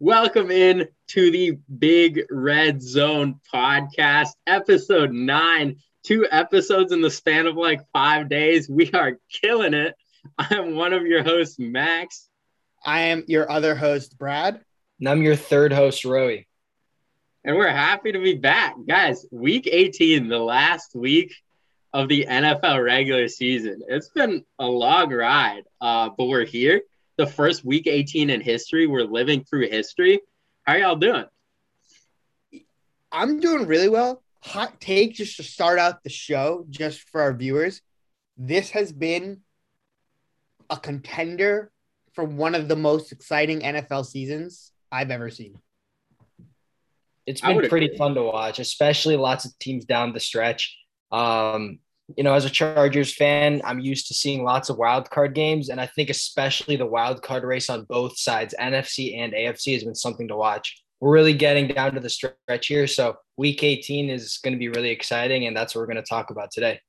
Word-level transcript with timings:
Welcome 0.00 0.52
in 0.52 0.86
to 1.08 1.30
the 1.32 1.58
Big 1.76 2.24
Red 2.30 2.80
Zone 2.80 3.40
podcast, 3.52 4.28
episode 4.46 5.10
nine. 5.10 5.78
Two 6.04 6.24
episodes 6.30 6.92
in 6.92 7.00
the 7.00 7.10
span 7.10 7.48
of 7.48 7.56
like 7.56 7.80
five 7.92 8.28
days. 8.28 8.68
We 8.68 8.92
are 8.92 9.18
killing 9.28 9.74
it. 9.74 9.96
I'm 10.38 10.76
one 10.76 10.92
of 10.92 11.04
your 11.04 11.24
hosts, 11.24 11.58
Max. 11.58 12.28
I 12.86 13.00
am 13.06 13.24
your 13.26 13.50
other 13.50 13.74
host, 13.74 14.16
Brad. 14.16 14.60
And 15.00 15.08
I'm 15.08 15.22
your 15.22 15.34
third 15.34 15.72
host, 15.72 16.04
Roei. 16.04 16.46
And 17.42 17.56
we're 17.56 17.68
happy 17.68 18.12
to 18.12 18.20
be 18.20 18.34
back. 18.34 18.76
Guys, 18.86 19.26
week 19.32 19.68
18, 19.68 20.28
the 20.28 20.38
last 20.38 20.94
week 20.94 21.34
of 21.92 22.08
the 22.08 22.24
NFL 22.30 22.84
regular 22.84 23.26
season. 23.26 23.82
It's 23.88 24.10
been 24.10 24.44
a 24.60 24.66
long 24.66 25.12
ride, 25.12 25.64
uh, 25.80 26.10
but 26.16 26.26
we're 26.26 26.46
here. 26.46 26.82
The 27.18 27.26
first 27.26 27.64
week 27.64 27.86
18 27.86 28.30
in 28.30 28.40
history. 28.40 28.86
We're 28.86 29.02
living 29.02 29.44
through 29.44 29.68
history. 29.68 30.20
How 30.62 30.76
y'all 30.76 30.96
doing? 30.96 31.24
I'm 33.10 33.40
doing 33.40 33.66
really 33.66 33.88
well. 33.88 34.22
Hot 34.42 34.80
take 34.80 35.14
just 35.14 35.36
to 35.38 35.42
start 35.42 35.80
out 35.80 36.04
the 36.04 36.10
show, 36.10 36.64
just 36.70 37.00
for 37.10 37.20
our 37.20 37.34
viewers. 37.34 37.82
This 38.36 38.70
has 38.70 38.92
been 38.92 39.40
a 40.70 40.76
contender 40.76 41.72
for 42.14 42.22
one 42.22 42.54
of 42.54 42.68
the 42.68 42.76
most 42.76 43.10
exciting 43.10 43.60
NFL 43.60 44.06
seasons 44.06 44.70
I've 44.92 45.10
ever 45.10 45.28
seen. 45.28 45.58
It's 47.26 47.40
been 47.40 47.68
pretty 47.68 47.86
agree. 47.86 47.98
fun 47.98 48.14
to 48.14 48.22
watch, 48.22 48.58
especially 48.58 49.16
lots 49.16 49.44
of 49.44 49.58
teams 49.58 49.84
down 49.84 50.12
the 50.12 50.20
stretch. 50.20 50.78
Um, 51.10 51.80
you 52.16 52.24
know, 52.24 52.32
as 52.34 52.44
a 52.44 52.50
Chargers 52.50 53.14
fan, 53.14 53.60
I'm 53.64 53.80
used 53.80 54.08
to 54.08 54.14
seeing 54.14 54.42
lots 54.42 54.70
of 54.70 54.78
wild 54.78 55.10
card 55.10 55.34
games, 55.34 55.68
and 55.68 55.80
I 55.80 55.86
think 55.86 56.08
especially 56.10 56.76
the 56.76 56.86
wild 56.86 57.22
card 57.22 57.44
race 57.44 57.68
on 57.68 57.84
both 57.84 58.18
sides, 58.18 58.54
NFC 58.58 59.18
and 59.18 59.32
AFC, 59.32 59.74
has 59.74 59.84
been 59.84 59.94
something 59.94 60.28
to 60.28 60.36
watch. 60.36 60.82
We're 61.00 61.12
really 61.12 61.34
getting 61.34 61.68
down 61.68 61.94
to 61.94 62.00
the 62.00 62.08
stretch 62.08 62.66
here, 62.66 62.86
so 62.86 63.16
Week 63.36 63.62
18 63.62 64.10
is 64.10 64.38
going 64.42 64.52
to 64.54 64.58
be 64.58 64.68
really 64.68 64.90
exciting, 64.90 65.46
and 65.46 65.56
that's 65.56 65.74
what 65.74 65.82
we're 65.82 65.92
going 65.92 66.02
to 66.02 66.08
talk 66.08 66.30
about 66.30 66.50
today. 66.50 66.80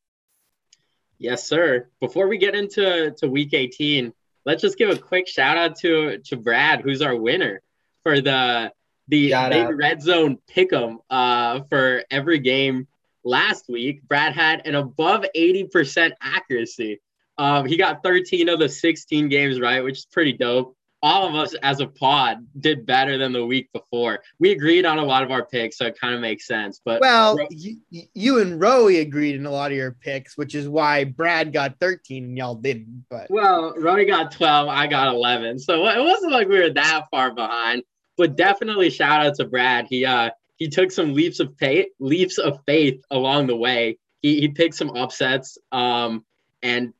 Yes, 1.17 1.45
sir. 1.45 1.89
Before 1.99 2.27
we 2.29 2.37
get 2.37 2.55
into 2.55 3.11
to 3.17 3.27
Week 3.27 3.53
18, 3.53 4.13
let's 4.45 4.61
just 4.61 4.77
give 4.77 4.89
a 4.89 4.97
quick 4.97 5.27
shout 5.27 5.57
out 5.57 5.75
to 5.79 6.19
to 6.19 6.37
Brad, 6.37 6.81
who's 6.81 7.01
our 7.01 7.15
winner 7.15 7.61
for 8.03 8.21
the 8.21 8.71
the 9.09 9.31
Shout 9.31 9.51
big 9.51 9.65
out. 9.65 9.75
red 9.75 10.01
zone 10.01 10.37
pick'em 10.49 10.97
uh, 11.09 11.61
for 11.69 12.03
every 12.09 12.39
game 12.39 12.87
last 13.23 13.65
week. 13.69 14.01
Brad 14.07 14.33
had 14.33 14.65
an 14.65 14.75
above 14.75 15.25
80% 15.35 16.11
accuracy. 16.21 16.99
Um, 17.37 17.65
he 17.65 17.77
got 17.77 18.03
13 18.03 18.49
of 18.49 18.59
the 18.59 18.69
16 18.69 19.29
games 19.29 19.59
right, 19.59 19.83
which 19.83 19.99
is 19.99 20.05
pretty 20.05 20.33
dope. 20.33 20.75
All 21.01 21.29
of 21.29 21.33
us 21.33 21.53
as 21.63 21.79
a 21.79 21.87
pod 21.87 22.45
did 22.59 22.85
better 22.85 23.17
than 23.17 23.31
the 23.31 23.45
week 23.45 23.69
before. 23.71 24.19
We 24.37 24.51
agreed 24.51 24.85
on 24.85 24.97
a 24.97 25.05
lot 25.05 25.23
of 25.23 25.31
our 25.31 25.45
picks, 25.45 25.77
so 25.77 25.85
it 25.85 25.97
kind 25.97 26.13
of 26.13 26.19
makes 26.19 26.45
sense. 26.45 26.81
But 26.83 26.99
well, 26.99 27.37
Ro- 27.37 27.47
you, 27.49 27.77
you 27.89 28.41
and 28.41 28.59
Roei 28.59 28.99
agreed 28.99 29.35
in 29.35 29.45
a 29.45 29.51
lot 29.51 29.71
of 29.71 29.77
your 29.77 29.93
picks, 29.93 30.37
which 30.37 30.55
is 30.55 30.67
why 30.67 31.05
Brad 31.05 31.53
got 31.53 31.79
13 31.79 32.25
and 32.25 32.37
y'all 32.37 32.55
didn't. 32.55 33.05
But 33.09 33.27
well, 33.29 33.73
Roei 33.75 34.05
got 34.05 34.33
12, 34.33 34.67
I 34.67 34.87
got 34.87 35.07
11, 35.07 35.59
so 35.59 35.87
it 35.87 36.03
wasn't 36.03 36.33
like 36.33 36.49
we 36.49 36.59
were 36.59 36.71
that 36.71 37.05
far 37.09 37.33
behind 37.33 37.83
but 38.19 38.35
definitely 38.35 38.89
shout 38.89 39.25
out 39.25 39.35
to 39.35 39.45
Brad. 39.45 39.87
He 39.89 40.05
uh 40.05 40.29
he 40.59 40.67
took 40.67 40.91
some 40.91 41.13
leaps 41.13 41.39
of 41.39 41.57
faith, 41.57 41.87
leaps 41.99 42.37
of 42.37 42.59
faith 42.67 43.01
along 43.09 43.47
the 43.47 43.55
way. 43.55 43.97
He 44.21 44.41
he 44.41 44.49
picked 44.49 44.75
some 44.75 44.91
upsets, 44.91 45.57
um, 45.71 46.25
and 46.61 46.93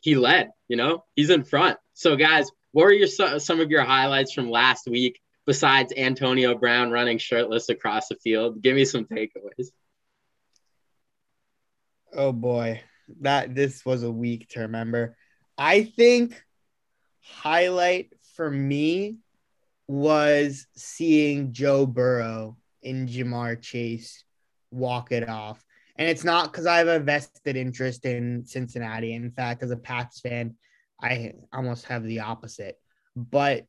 he 0.00 0.16
led. 0.16 0.50
You 0.68 0.76
know, 0.76 1.04
he's 1.14 1.30
in 1.30 1.44
front. 1.44 1.78
So 1.94 2.16
guys, 2.16 2.50
what 2.72 2.84
are 2.84 2.92
your 2.92 3.06
some 3.06 3.60
of 3.60 3.70
your 3.70 3.84
highlights 3.84 4.32
from 4.32 4.50
last 4.50 4.88
week 4.88 5.20
besides 5.46 5.92
Antonio 5.96 6.56
Brown 6.58 6.90
running 6.90 7.18
shirtless 7.18 7.68
across 7.68 8.08
the 8.08 8.16
field? 8.16 8.60
Give 8.60 8.74
me 8.74 8.84
some 8.84 9.04
takeaways. 9.04 9.68
Oh 12.12 12.32
boy, 12.32 12.82
that 13.20 13.54
this 13.54 13.84
was 13.84 14.02
a 14.02 14.10
week 14.10 14.48
to 14.50 14.60
remember. 14.60 15.16
I 15.56 15.84
think 15.84 16.42
highlight 17.22 18.12
for 18.34 18.50
me 18.50 19.18
was 19.86 20.66
seeing 20.74 21.52
Joe 21.52 21.86
Burrow 21.86 22.56
and 22.84 23.08
Ja'Marr 23.08 23.60
Chase 23.60 24.24
walk 24.70 25.12
it 25.12 25.28
off. 25.28 25.64
And 25.96 26.08
it's 26.08 26.24
not 26.24 26.50
because 26.50 26.66
I 26.66 26.78
have 26.78 26.88
a 26.88 26.98
vested 26.98 27.56
interest 27.56 28.06
in 28.06 28.44
Cincinnati. 28.46 29.12
In 29.12 29.30
fact, 29.30 29.62
as 29.62 29.70
a 29.70 29.76
Pats 29.76 30.20
fan, 30.20 30.56
I 31.02 31.34
almost 31.52 31.86
have 31.86 32.04
the 32.04 32.20
opposite. 32.20 32.78
But 33.16 33.66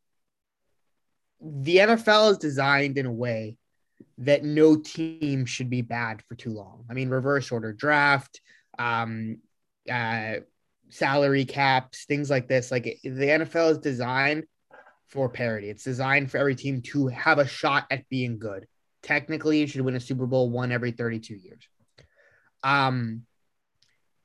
the 1.42 1.78
NFL 1.78 2.32
is 2.32 2.38
designed 2.38 2.98
in 2.98 3.06
a 3.06 3.12
way 3.12 3.58
that 4.20 4.44
no 4.44 4.76
team 4.78 5.46
should 5.46 5.70
be 5.70 5.82
bad 5.82 6.22
for 6.28 6.36
too 6.36 6.52
long. 6.52 6.86
I 6.90 6.94
mean, 6.94 7.10
reverse 7.10 7.52
order 7.52 7.74
draft, 7.74 8.40
um, 8.78 9.40
uh, 9.92 10.36
salary 10.90 11.46
caps, 11.46 12.06
things 12.06 12.30
like 12.30 12.48
this. 12.48 12.72
Like 12.72 13.00
the 13.04 13.10
NFL 13.10 13.72
is 13.72 13.78
designed 13.80 14.44
for 15.08 15.28
parity. 15.30 15.70
It's 15.70 15.84
designed 15.84 16.32
for 16.32 16.38
every 16.38 16.56
team 16.56 16.82
to 16.84 17.08
have 17.08 17.40
a 17.40 17.48
shot 17.48 17.86
at 17.90 18.08
being 18.10 18.40
good. 18.40 18.68
Technically, 19.04 19.60
you 19.60 19.68
should 19.68 19.82
win 19.82 19.96
a 19.96 20.00
Super 20.00 20.26
Bowl 20.26 20.50
one 20.50 20.72
every 20.72 20.92
32 20.92 21.36
years. 21.36 21.68
Um, 22.64 23.24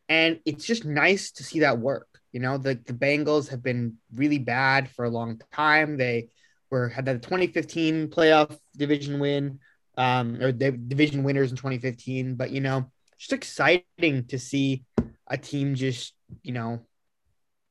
and 0.09 0.41
it's 0.45 0.65
just 0.65 0.85
nice 0.85 1.33
to 1.33 1.45
see 1.45 1.61
that 1.61 1.79
work. 1.79 2.09
You 2.33 2.41
know, 2.41 2.59
the, 2.59 2.75
the 2.75 2.93
Bengals 2.93 3.49
have 3.49 3.63
been 3.63 3.97
really 4.15 4.39
bad 4.39 4.91
for 4.91 5.05
a 5.05 5.11
long 5.11 5.41
time. 5.53 5.97
They 5.97 6.29
were 6.71 6.89
had 6.89 7.07
the 7.07 7.15
2015 7.15 8.09
playoff 8.09 8.57
division 8.77 9.19
win, 9.19 9.61
um, 9.97 10.41
or 10.43 10.53
the 10.53 10.73
division 10.73 11.25
winners 11.25 11.51
in 11.51 11.57
2015. 11.57 12.35
But 12.35 12.51
you 12.51 12.61
know, 12.61 12.91
just 13.19 13.33
exciting 13.33 14.27
to 14.29 14.39
see 14.39 14.85
a 15.27 15.39
team 15.39 15.75
just, 15.75 16.13
you 16.43 16.53
know, 16.53 16.81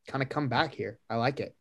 kind 0.07 0.23
of 0.23 0.29
come 0.29 0.49
back 0.49 0.73
here. 0.73 0.99
I 1.09 1.15
like 1.15 1.39
it. 1.39 1.55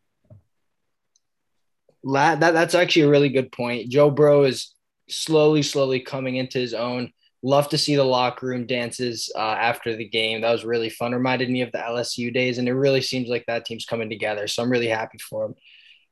La- 2.03 2.37
that 2.37 2.53
that's 2.53 2.75
actually 2.75 3.03
a 3.03 3.11
really 3.11 3.31
good 3.31 3.53
point. 3.53 3.91
Joe 3.91 4.11
Burrow 4.11 4.45
is 4.45 4.74
slowly, 5.09 5.63
slowly 5.63 6.01
coming 6.01 6.37
into 6.37 6.59
his 6.59 6.75
own. 6.75 7.13
Love 7.43 7.69
to 7.69 7.79
see 7.79 7.95
the 7.95 8.05
locker 8.05 8.47
room 8.47 8.67
dances 8.67 9.31
uh, 9.37 9.39
after 9.39 9.95
the 9.95 10.09
game. 10.09 10.41
That 10.41 10.53
was 10.53 10.65
really 10.65 10.89
fun. 10.89 11.13
Reminded 11.13 11.51
me 11.51 11.61
of 11.61 11.73
the 11.73 11.79
LSU 11.79 12.33
days, 12.33 12.59
and 12.59 12.69
it 12.69 12.73
really 12.73 13.03
seems 13.03 13.29
like 13.29 13.45
that 13.47 13.67
team's 13.67 13.85
coming 13.85 14.09
together. 14.09 14.47
So 14.47 14.63
I'm 14.63 14.71
really 14.71 14.89
happy 14.89 15.19
for 15.19 15.47
him. 15.47 15.55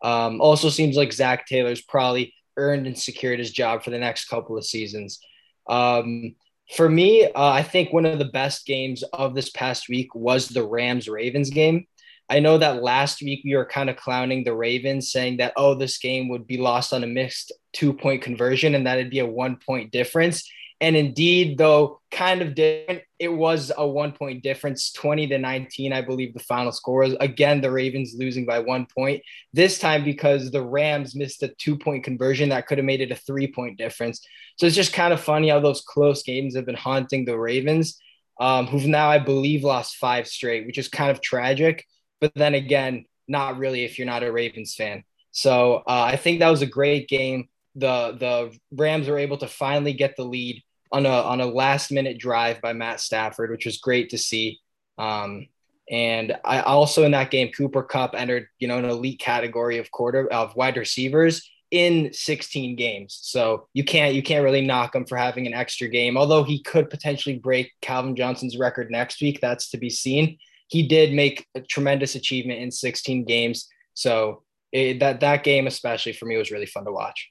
Um, 0.02 0.40
also 0.40 0.68
seems 0.68 0.96
like 0.96 1.12
Zac 1.12 1.46
Taylor's 1.46 1.80
probably 1.80 2.34
earned 2.56 2.86
and 2.86 2.98
secured 2.98 3.38
his 3.38 3.50
job 3.50 3.82
for 3.82 3.90
the 3.90 3.98
next 3.98 4.26
couple 4.26 4.58
of 4.58 4.66
seasons. 4.66 5.20
Um, 5.68 6.34
for 6.76 6.88
me, 6.88 7.24
uh, 7.24 7.30
I 7.34 7.62
think 7.62 7.92
one 7.92 8.06
of 8.06 8.18
the 8.18 8.26
best 8.26 8.66
games 8.66 9.02
of 9.12 9.34
this 9.34 9.50
past 9.50 9.88
week 9.88 10.14
was 10.14 10.48
the 10.48 10.66
Rams 10.66 11.08
Ravens 11.08 11.50
game. 11.50 11.86
I 12.28 12.40
know 12.40 12.56
that 12.58 12.82
last 12.82 13.20
week 13.20 13.42
we 13.44 13.54
were 13.54 13.66
kind 13.66 13.90
of 13.90 13.96
clowning 13.96 14.44
the 14.44 14.54
Ravens, 14.54 15.12
saying 15.12 15.36
that, 15.38 15.52
oh, 15.56 15.74
this 15.74 15.98
game 15.98 16.28
would 16.28 16.46
be 16.46 16.56
lost 16.56 16.92
on 16.92 17.04
a 17.04 17.06
mixed 17.06 17.52
two 17.72 17.92
point 17.92 18.22
conversion 18.22 18.74
and 18.74 18.86
that 18.86 18.98
it'd 18.98 19.10
be 19.10 19.20
a 19.20 19.26
one 19.26 19.56
point 19.56 19.90
difference. 19.90 20.50
And 20.80 20.96
indeed, 20.96 21.58
though 21.58 22.00
kind 22.10 22.42
of 22.42 22.56
different, 22.56 23.02
it 23.20 23.28
was 23.28 23.70
a 23.76 23.86
one 23.86 24.12
point 24.12 24.42
difference 24.42 24.90
20 24.90 25.28
to 25.28 25.38
19, 25.38 25.92
I 25.92 26.00
believe 26.00 26.34
the 26.34 26.40
final 26.40 26.72
score 26.72 27.00
was. 27.00 27.14
Again, 27.20 27.60
the 27.60 27.70
Ravens 27.70 28.14
losing 28.16 28.46
by 28.46 28.58
one 28.58 28.86
point. 28.92 29.22
This 29.52 29.78
time 29.78 30.04
because 30.04 30.50
the 30.50 30.62
Rams 30.62 31.14
missed 31.14 31.42
a 31.44 31.48
two 31.48 31.78
point 31.78 32.02
conversion 32.02 32.48
that 32.48 32.66
could 32.66 32.78
have 32.78 32.84
made 32.84 33.00
it 33.00 33.12
a 33.12 33.16
three 33.16 33.46
point 33.46 33.78
difference. 33.78 34.26
So 34.58 34.66
it's 34.66 34.76
just 34.76 34.92
kind 34.92 35.12
of 35.12 35.20
funny 35.20 35.50
how 35.50 35.60
those 35.60 35.82
close 35.82 36.24
games 36.24 36.56
have 36.56 36.66
been 36.66 36.74
haunting 36.74 37.24
the 37.24 37.38
Ravens, 37.38 37.98
um, 38.40 38.66
who've 38.66 38.86
now, 38.86 39.08
I 39.08 39.18
believe, 39.18 39.62
lost 39.62 39.96
five 39.96 40.26
straight, 40.26 40.66
which 40.66 40.78
is 40.78 40.88
kind 40.88 41.10
of 41.10 41.20
tragic 41.20 41.86
but 42.22 42.32
then 42.36 42.54
again, 42.54 43.04
not 43.26 43.58
really 43.58 43.84
if 43.84 43.98
you're 43.98 44.06
not 44.06 44.22
a 44.22 44.30
Ravens 44.30 44.76
fan. 44.76 45.02
So 45.32 45.82
uh, 45.88 46.04
I 46.04 46.16
think 46.16 46.38
that 46.38 46.50
was 46.50 46.62
a 46.62 46.66
great 46.66 47.08
game. 47.08 47.48
The 47.74 48.16
the 48.18 48.56
Rams 48.72 49.08
were 49.08 49.18
able 49.18 49.38
to 49.38 49.48
finally 49.48 49.92
get 49.92 50.16
the 50.16 50.24
lead 50.24 50.62
on 50.90 51.06
a 51.06 51.10
on 51.10 51.40
a 51.40 51.46
last 51.46 51.90
minute 51.90 52.18
drive 52.18 52.60
by 52.60 52.72
Matt 52.72 53.00
Stafford, 53.00 53.50
which 53.50 53.66
was 53.66 53.78
great 53.78 54.10
to 54.10 54.18
see. 54.18 54.60
Um, 54.98 55.48
and 55.90 56.36
I 56.44 56.60
also 56.60 57.04
in 57.04 57.12
that 57.12 57.30
game, 57.30 57.50
Cooper 57.52 57.82
Kupp 57.82 58.14
entered 58.14 58.46
you 58.58 58.68
know 58.68 58.78
an 58.78 58.84
elite 58.84 59.20
category 59.20 59.78
of 59.78 59.90
quarter 59.90 60.30
of 60.32 60.54
wide 60.56 60.76
receivers 60.76 61.48
in 61.70 62.12
16 62.12 62.76
games. 62.76 63.18
So 63.22 63.68
you 63.72 63.84
can't 63.84 64.14
you 64.14 64.22
can't 64.22 64.44
really 64.44 64.64
knock 64.66 64.94
him 64.94 65.06
for 65.06 65.16
having 65.16 65.46
an 65.46 65.54
extra 65.54 65.88
game. 65.88 66.16
Although 66.16 66.44
he 66.44 66.62
could 66.62 66.90
potentially 66.90 67.38
break 67.38 67.72
Calvin 67.80 68.14
Johnson's 68.14 68.58
record 68.58 68.90
next 68.90 69.22
week, 69.22 69.40
that's 69.40 69.70
to 69.70 69.78
be 69.78 69.88
seen 69.90 70.38
he 70.72 70.88
did 70.88 71.12
make 71.12 71.46
a 71.54 71.60
tremendous 71.60 72.14
achievement 72.14 72.60
in 72.60 72.70
16 72.70 73.26
games. 73.26 73.68
So 73.92 74.42
it, 74.72 75.00
that 75.00 75.20
that 75.20 75.44
game, 75.44 75.66
especially 75.66 76.14
for 76.14 76.24
me, 76.24 76.38
was 76.38 76.50
really 76.50 76.64
fun 76.64 76.86
to 76.86 76.92
watch. 76.92 77.30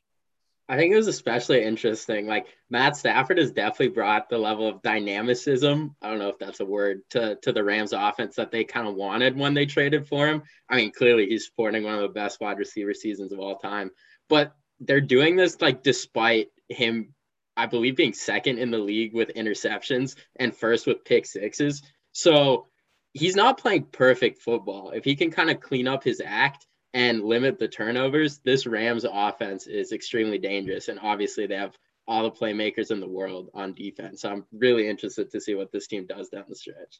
I 0.71 0.77
think 0.77 0.93
it 0.93 0.95
was 0.95 1.09
especially 1.09 1.65
interesting. 1.65 2.27
Like 2.27 2.47
Matt 2.69 2.95
Stafford 2.95 3.39
has 3.39 3.51
definitely 3.51 3.89
brought 3.89 4.29
the 4.29 4.37
level 4.37 4.69
of 4.69 4.81
dynamicism. 4.81 5.97
I 6.01 6.09
don't 6.09 6.17
know 6.17 6.29
if 6.29 6.39
that's 6.39 6.61
a 6.61 6.65
word 6.65 7.01
to, 7.09 7.35
to 7.41 7.51
the 7.51 7.61
Rams 7.61 7.91
offense 7.91 8.37
that 8.37 8.51
they 8.51 8.63
kind 8.63 8.87
of 8.87 8.95
wanted 8.95 9.37
when 9.37 9.53
they 9.53 9.65
traded 9.65 10.07
for 10.07 10.25
him. 10.29 10.43
I 10.69 10.77
mean, 10.77 10.93
clearly 10.93 11.25
he's 11.25 11.43
sporting 11.43 11.83
one 11.83 11.95
of 11.95 12.01
the 12.01 12.07
best 12.07 12.39
wide 12.39 12.57
receiver 12.57 12.93
seasons 12.93 13.33
of 13.33 13.39
all 13.39 13.57
time. 13.57 13.91
But 14.29 14.53
they're 14.79 15.01
doing 15.01 15.35
this 15.35 15.59
like 15.59 15.83
despite 15.83 16.47
him, 16.69 17.15
I 17.57 17.65
believe, 17.65 17.97
being 17.97 18.13
second 18.13 18.57
in 18.57 18.71
the 18.71 18.77
league 18.77 19.13
with 19.13 19.33
interceptions 19.35 20.15
and 20.37 20.55
first 20.55 20.87
with 20.87 21.03
pick 21.03 21.25
sixes. 21.25 21.83
So 22.13 22.67
he's 23.11 23.35
not 23.35 23.57
playing 23.57 23.87
perfect 23.91 24.41
football. 24.41 24.91
If 24.91 25.03
he 25.03 25.17
can 25.17 25.31
kind 25.31 25.51
of 25.51 25.59
clean 25.59 25.89
up 25.89 26.05
his 26.05 26.21
act 26.25 26.65
and 26.93 27.23
limit 27.23 27.57
the 27.57 27.67
turnovers, 27.67 28.39
this 28.39 28.65
Rams 28.65 29.05
offense 29.09 29.67
is 29.67 29.91
extremely 29.91 30.37
dangerous. 30.37 30.87
And 30.87 30.99
obviously, 31.01 31.47
they 31.47 31.55
have 31.55 31.77
all 32.07 32.23
the 32.23 32.31
playmakers 32.31 32.91
in 32.91 32.99
the 32.99 33.07
world 33.07 33.49
on 33.53 33.73
defense. 33.73 34.21
So 34.21 34.29
I'm 34.29 34.45
really 34.51 34.89
interested 34.89 35.31
to 35.31 35.39
see 35.39 35.55
what 35.55 35.71
this 35.71 35.87
team 35.87 36.05
does 36.05 36.29
down 36.29 36.45
the 36.49 36.55
stretch. 36.55 36.99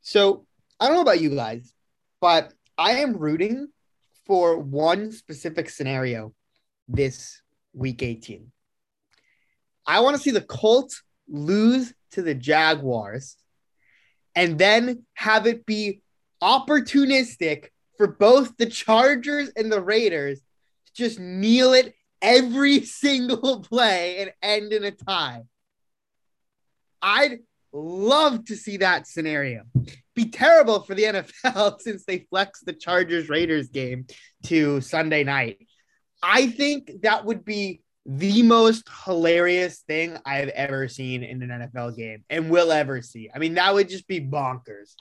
So 0.00 0.46
I 0.80 0.86
don't 0.86 0.96
know 0.96 1.02
about 1.02 1.20
you 1.20 1.34
guys, 1.34 1.72
but 2.20 2.52
I 2.78 2.92
am 2.92 3.16
rooting 3.16 3.68
for 4.26 4.58
one 4.58 5.12
specific 5.12 5.68
scenario 5.68 6.32
this 6.88 7.42
week 7.72 8.02
18. 8.02 8.50
I 9.86 10.00
want 10.00 10.16
to 10.16 10.22
see 10.22 10.30
the 10.30 10.40
Colts 10.40 11.02
lose 11.28 11.92
to 12.12 12.22
the 12.22 12.34
Jaguars 12.34 13.36
and 14.34 14.58
then 14.58 15.04
have 15.14 15.46
it 15.46 15.66
be 15.66 16.00
opportunistic 16.42 17.68
for 17.96 18.06
both 18.06 18.56
the 18.56 18.66
Chargers 18.66 19.50
and 19.56 19.70
the 19.70 19.80
Raiders 19.80 20.40
to 20.40 20.92
just 20.94 21.18
kneel 21.18 21.72
it 21.72 21.94
every 22.20 22.80
single 22.84 23.60
play 23.60 24.18
and 24.18 24.32
end 24.42 24.72
in 24.72 24.84
a 24.84 24.90
tie. 24.90 25.42
I'd 27.02 27.40
love 27.72 28.44
to 28.46 28.56
see 28.56 28.78
that 28.78 29.06
scenario. 29.06 29.64
Be 30.14 30.26
terrible 30.26 30.80
for 30.80 30.94
the 30.94 31.02
NFL 31.44 31.80
since 31.80 32.04
they 32.04 32.26
flexed 32.30 32.64
the 32.64 32.72
Chargers 32.72 33.28
Raiders 33.28 33.68
game 33.68 34.06
to 34.44 34.80
Sunday 34.80 35.24
night. 35.24 35.58
I 36.22 36.46
think 36.46 37.02
that 37.02 37.24
would 37.24 37.44
be 37.44 37.82
the 38.06 38.42
most 38.42 38.88
hilarious 39.04 39.80
thing 39.80 40.18
I've 40.24 40.48
ever 40.48 40.88
seen 40.88 41.22
in 41.22 41.42
an 41.42 41.68
NFL 41.68 41.96
game 41.96 42.24
and 42.28 42.50
will 42.50 42.70
ever 42.70 43.00
see. 43.02 43.30
I 43.34 43.38
mean, 43.38 43.54
that 43.54 43.72
would 43.72 43.88
just 43.88 44.06
be 44.06 44.20
bonkers. 44.20 44.94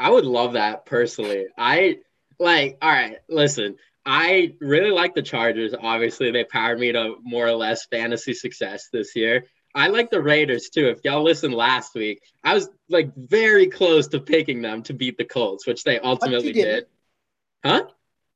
I 0.00 0.08
would 0.08 0.24
love 0.24 0.54
that 0.54 0.86
personally. 0.86 1.46
I 1.58 1.98
like, 2.38 2.78
all 2.80 2.90
right, 2.90 3.18
listen, 3.28 3.76
I 4.06 4.54
really 4.58 4.90
like 4.90 5.14
the 5.14 5.20
Chargers. 5.20 5.74
Obviously, 5.78 6.30
they 6.30 6.44
powered 6.44 6.80
me 6.80 6.90
to 6.92 7.16
more 7.22 7.46
or 7.46 7.52
less 7.52 7.84
fantasy 7.84 8.32
success 8.32 8.88
this 8.90 9.14
year. 9.14 9.44
I 9.74 9.88
like 9.88 10.10
the 10.10 10.22
Raiders 10.22 10.70
too. 10.70 10.88
If 10.88 11.00
y'all 11.04 11.22
listened 11.22 11.54
last 11.54 11.94
week, 11.94 12.22
I 12.42 12.54
was 12.54 12.70
like 12.88 13.14
very 13.14 13.66
close 13.66 14.08
to 14.08 14.20
picking 14.20 14.62
them 14.62 14.82
to 14.84 14.94
beat 14.94 15.18
the 15.18 15.24
Colts, 15.24 15.66
which 15.66 15.84
they 15.84 16.00
ultimately 16.00 16.52
did. 16.52 16.86
Huh? 17.62 17.84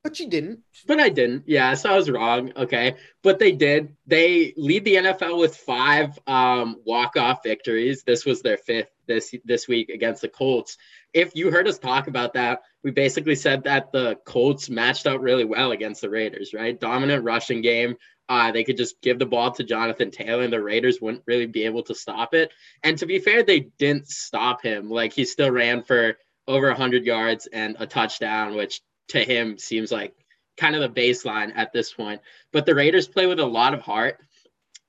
But 0.03 0.19
you 0.19 0.29
didn't. 0.29 0.59
But 0.85 0.99
I 0.99 1.09
didn't. 1.09 1.45
Yeah, 1.47 1.73
so 1.73 1.91
I 1.91 1.95
was 1.95 2.11
wrong. 2.11 2.53
Okay. 2.55 2.95
But 3.23 3.39
they 3.39 3.51
did. 3.51 3.95
They 4.05 4.53
lead 4.55 4.85
the 4.85 4.95
NFL 4.97 5.39
with 5.39 5.57
five 5.57 6.17
um, 6.27 6.77
walk-off 6.85 7.39
victories. 7.43 8.03
This 8.03 8.23
was 8.23 8.43
their 8.43 8.57
fifth 8.57 8.91
this 9.07 9.33
this 9.45 9.67
week 9.67 9.89
against 9.89 10.21
the 10.21 10.29
Colts. 10.29 10.77
If 11.13 11.35
you 11.35 11.51
heard 11.51 11.67
us 11.67 11.77
talk 11.77 12.07
about 12.07 12.33
that, 12.33 12.61
we 12.83 12.91
basically 12.91 13.35
said 13.35 13.63
that 13.63 13.91
the 13.91 14.17
Colts 14.25 14.69
matched 14.69 15.07
up 15.07 15.21
really 15.21 15.45
well 15.45 15.71
against 15.71 16.01
the 16.01 16.09
Raiders, 16.09 16.53
right? 16.53 16.79
Dominant 16.79 17.23
rushing 17.23 17.61
game. 17.61 17.95
Uh, 18.27 18.51
they 18.51 18.63
could 18.63 18.77
just 18.77 18.99
give 19.01 19.19
the 19.19 19.25
ball 19.25 19.51
to 19.51 19.63
Jonathan 19.63 20.09
Taylor, 20.09 20.43
and 20.43 20.51
the 20.51 20.61
Raiders 20.61 20.99
wouldn't 20.99 21.23
really 21.27 21.45
be 21.45 21.65
able 21.65 21.83
to 21.83 21.93
stop 21.93 22.33
it. 22.33 22.51
And 22.83 22.97
to 22.97 23.05
be 23.05 23.19
fair, 23.19 23.43
they 23.43 23.67
didn't 23.77 24.07
stop 24.07 24.63
him. 24.63 24.89
Like 24.89 25.13
he 25.13 25.25
still 25.25 25.51
ran 25.51 25.83
for 25.83 26.17
over 26.47 26.67
100 26.67 27.05
yards 27.05 27.47
and 27.47 27.75
a 27.79 27.87
touchdown, 27.87 28.55
which 28.55 28.81
to 29.09 29.19
him 29.19 29.57
seems 29.57 29.91
like 29.91 30.13
kind 30.57 30.75
of 30.75 30.81
the 30.81 31.01
baseline 31.01 31.51
at 31.55 31.73
this 31.73 31.93
point. 31.93 32.21
But 32.51 32.65
the 32.65 32.75
Raiders 32.75 33.07
play 33.07 33.27
with 33.27 33.39
a 33.39 33.45
lot 33.45 33.73
of 33.73 33.81
heart. 33.81 34.19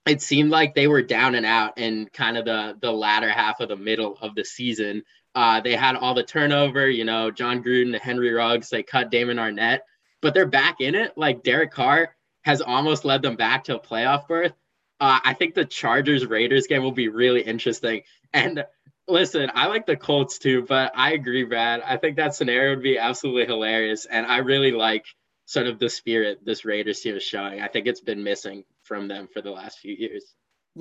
It 0.07 0.23
seemed 0.23 0.51
like 0.51 0.75
they 0.75 0.87
were 0.87 1.03
down 1.03 1.35
and 1.35 1.45
out 1.45 1.79
in 1.79 2.09
kind 2.13 2.37
of 2.37 2.45
the 2.45 2.77
the 2.81 2.93
latter 2.93 3.31
half 3.31 3.61
of 3.61 3.69
the 3.69 3.77
middle 3.77 4.17
of 4.21 4.35
the 4.35 4.45
season. 4.45 5.03
Uh, 5.35 5.61
they 5.61 5.75
had 5.75 5.97
all 5.97 6.15
the 6.15 6.23
turnover, 6.23 6.89
you 6.89 7.05
know, 7.05 7.31
Jon 7.31 7.63
Gruden, 7.63 7.99
Henry 7.99 8.33
Ruggs, 8.33 8.71
they 8.71 8.83
cut 8.83 9.11
Damon 9.11 9.37
Arnette, 9.37 9.81
but 10.23 10.33
they're 10.33 10.47
back 10.47 10.81
in 10.81 10.95
it. 10.95 11.13
Like 11.17 11.43
Derek 11.43 11.73
Carr 11.73 12.17
has 12.43 12.63
almost 12.63 13.05
led 13.05 13.21
them 13.21 13.37
back 13.37 13.65
to 13.65 13.77
a 13.77 13.81
playoff 13.81 14.29
berth. 14.29 14.53
Uh, 14.99 15.19
I 15.23 15.35
think 15.35 15.55
the 15.55 15.67
Chargers 15.67 16.25
Raiders 16.25 16.69
game 16.69 16.83
will 16.83 16.93
be 16.93 17.09
really 17.09 17.43
interesting. 17.43 18.03
And 18.33 18.65
Listen, 19.09 19.53
I 19.55 19.67
like 19.67 19.87
the 19.87 19.97
Colts 19.97 20.39
too, 20.39 20.63
but 20.63 20.93
I 20.97 21.13
agree, 21.13 21.45
Brad. 21.45 21.81
I 21.81 21.97
think 21.97 22.17
that 22.17 22.35
scenario 22.35 22.71
would 22.75 22.83
be 22.83 22.99
absolutely 22.99 23.47
hilarious. 23.47 24.05
And 24.05 24.27
I 24.27 24.39
really 24.39 24.73
like 24.73 25.07
sort 25.45 25.69
of 25.69 25.79
the 25.79 25.89
spirit 25.89 26.45
this 26.45 26.65
Raiders 26.65 27.01
team 27.01 27.15
is 27.15 27.23
showing. 27.23 27.61
I 27.61 27.69
think 27.69 27.87
it's 27.87 28.01
been 28.01 28.25
missing 28.25 28.65
from 28.87 29.09
them 29.09 29.29
for 29.33 29.43
the 29.43 29.51
last 29.51 29.79
few 29.79 29.95
years. 29.95 30.35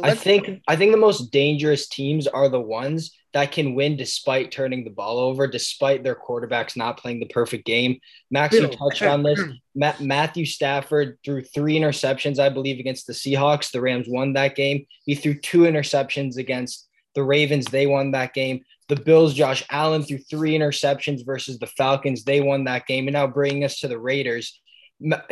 I 0.04 0.14
think 0.14 0.62
I 0.68 0.76
think 0.76 0.92
the 0.92 0.98
most 0.98 1.32
dangerous 1.32 1.88
teams 1.88 2.28
are 2.28 2.50
the 2.50 2.60
ones 2.60 3.12
that 3.34 3.54
can 3.54 3.76
win 3.76 3.96
despite 3.96 4.52
turning 4.52 4.84
the 4.84 4.90
ball 4.90 5.20
over, 5.20 5.48
despite 5.48 6.04
their 6.04 6.16
quarterbacks 6.16 6.76
not 6.76 6.98
playing 6.98 7.22
the 7.22 7.28
perfect 7.28 7.66
game. 7.66 8.00
Max, 8.30 8.56
you 8.56 8.68
touched 8.68 9.04
on 9.04 9.24
this. 9.24 9.42
Matt, 9.74 10.02
Matthew 10.02 10.46
Stafford 10.46 11.18
threw 11.24 11.42
three 11.44 11.78
interceptions, 11.80 12.40
I 12.40 12.50
believe, 12.50 12.80
against 12.80 13.08
the 13.08 13.14
Seahawks. 13.14 13.72
The 13.72 13.80
Rams 13.80 14.08
won 14.10 14.34
that 14.34 14.56
game. 14.56 14.86
He 15.06 15.16
threw 15.16 15.34
two 15.34 15.60
interceptions 15.60 16.38
against 16.38 16.88
the 17.16 17.24
Ravens, 17.24 17.66
they 17.66 17.88
won 17.88 18.12
that 18.12 18.34
game. 18.34 18.64
The 18.88 18.98
Bills, 18.98 19.34
Josh 19.34 19.64
Allen 19.72 20.04
threw 20.04 20.20
three 20.20 20.52
interceptions 20.52 21.26
versus 21.26 21.58
the 21.58 21.68
Falcons. 21.68 22.24
They 22.24 22.42
won 22.42 22.66
that 22.66 22.86
game. 22.86 23.08
And 23.08 23.14
now 23.14 23.26
bringing 23.26 23.64
us 23.64 23.80
to 23.80 23.88
the 23.88 23.98
Raiders. 23.98 24.62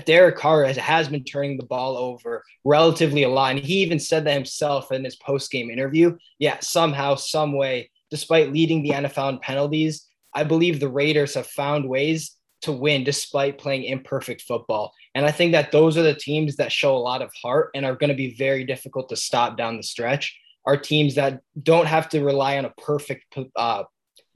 Derek 0.06 0.38
Carr 0.38 0.66
has, 0.66 0.78
has 0.78 1.08
been 1.08 1.24
turning 1.24 1.58
the 1.58 1.66
ball 1.66 1.98
over 1.98 2.44
relatively 2.66 3.24
a 3.24 3.30
lot. 3.30 3.56
And 3.56 3.66
he 3.66 3.82
even 3.82 4.00
said 4.00 4.26
that 4.26 4.34
himself 4.34 4.92
in 4.92 5.04
his 5.04 5.16
post 5.16 5.52
game 5.52 5.70
interview. 5.70 6.18
Yeah, 6.40 6.60
somehow, 6.60 7.16
some 7.16 7.54
way, 7.54 7.90
despite 8.12 8.52
leading 8.52 8.84
the 8.84 8.92
NFL 8.92 9.30
in 9.30 9.40
penalties, 9.40 10.08
I 10.34 10.44
believe 10.44 10.80
the 10.80 10.90
Raiders 10.90 11.36
have 11.36 11.48
found 11.48 11.88
ways 11.88 12.36
to 12.64 12.72
win 12.72 13.04
despite 13.04 13.58
playing 13.58 13.84
imperfect 13.84 14.42
football. 14.42 14.94
And 15.16 15.26
I 15.26 15.32
think 15.32 15.52
that 15.52 15.72
those 15.72 15.98
are 15.98 16.04
the 16.04 16.14
teams 16.14 16.56
that 16.56 16.72
show 16.72 16.96
a 16.96 16.98
lot 16.98 17.22
of 17.22 17.32
heart 17.42 17.72
and 17.76 17.86
are 17.86 17.96
going 17.96 18.10
to 18.10 18.16
be 18.16 18.36
very 18.36 18.64
difficult 18.64 19.10
to 19.10 19.16
stop 19.16 19.58
down 19.58 19.78
the 19.78 19.84
stretch 19.84 20.38
are 20.66 20.78
teams 20.78 21.16
that 21.16 21.42
don't 21.62 21.88
have 21.88 22.08
to 22.10 22.24
rely 22.24 22.58
on 22.58 22.66
a 22.66 22.74
perfect 22.82 23.38
uh, 23.56 23.84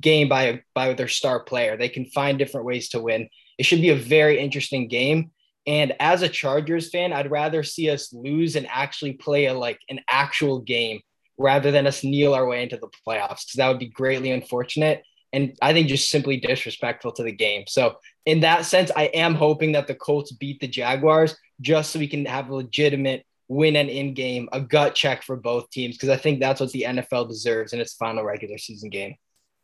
game 0.01 0.27
by 0.27 0.61
by 0.75 0.93
their 0.93 1.07
star 1.07 1.41
player. 1.43 1.77
They 1.77 1.89
can 1.89 2.05
find 2.05 2.37
different 2.37 2.65
ways 2.65 2.89
to 2.89 3.01
win. 3.01 3.29
It 3.57 3.65
should 3.65 3.81
be 3.81 3.89
a 3.89 3.95
very 3.95 4.39
interesting 4.39 4.87
game. 4.87 5.31
And 5.65 5.93
as 5.99 6.21
a 6.21 6.29
Chargers 6.29 6.89
fan, 6.89 7.11
I'd 7.11 7.31
rather 7.31 7.61
see 7.63 7.89
us 7.89 8.13
lose 8.13 8.55
and 8.55 8.67
actually 8.69 9.13
play 9.13 9.47
a 9.47 9.53
like 9.53 9.79
an 9.89 9.99
actual 10.09 10.59
game 10.59 11.01
rather 11.37 11.71
than 11.71 11.85
us 11.85 12.03
kneel 12.03 12.33
our 12.33 12.47
way 12.47 12.63
into 12.63 12.77
the 12.77 12.89
playoffs 13.05 13.45
because 13.45 13.55
that 13.57 13.67
would 13.67 13.79
be 13.79 13.89
greatly 13.89 14.31
unfortunate 14.31 15.03
and 15.33 15.57
I 15.61 15.73
think 15.73 15.87
just 15.87 16.09
simply 16.09 16.37
disrespectful 16.37 17.11
to 17.13 17.23
the 17.23 17.31
game. 17.31 17.65
So 17.67 17.97
in 18.25 18.41
that 18.41 18.65
sense, 18.65 18.91
I 18.95 19.03
am 19.05 19.35
hoping 19.35 19.73
that 19.73 19.87
the 19.87 19.95
Colts 19.95 20.31
beat 20.31 20.59
the 20.59 20.67
Jaguars 20.67 21.35
just 21.61 21.91
so 21.91 21.99
we 21.99 22.07
can 22.07 22.25
have 22.25 22.49
a 22.49 22.55
legitimate 22.55 23.25
win 23.47 23.75
and 23.75 23.89
in 23.89 24.13
game, 24.13 24.49
a 24.51 24.59
gut 24.59 24.95
check 24.95 25.23
for 25.23 25.35
both 25.35 25.69
teams 25.69 25.95
because 25.95 26.09
I 26.09 26.17
think 26.17 26.39
that's 26.39 26.59
what 26.59 26.71
the 26.71 26.85
NFL 26.87 27.29
deserves 27.29 27.73
in 27.73 27.79
its 27.79 27.93
final 27.93 28.23
regular 28.23 28.57
season 28.57 28.89
game. 28.89 29.15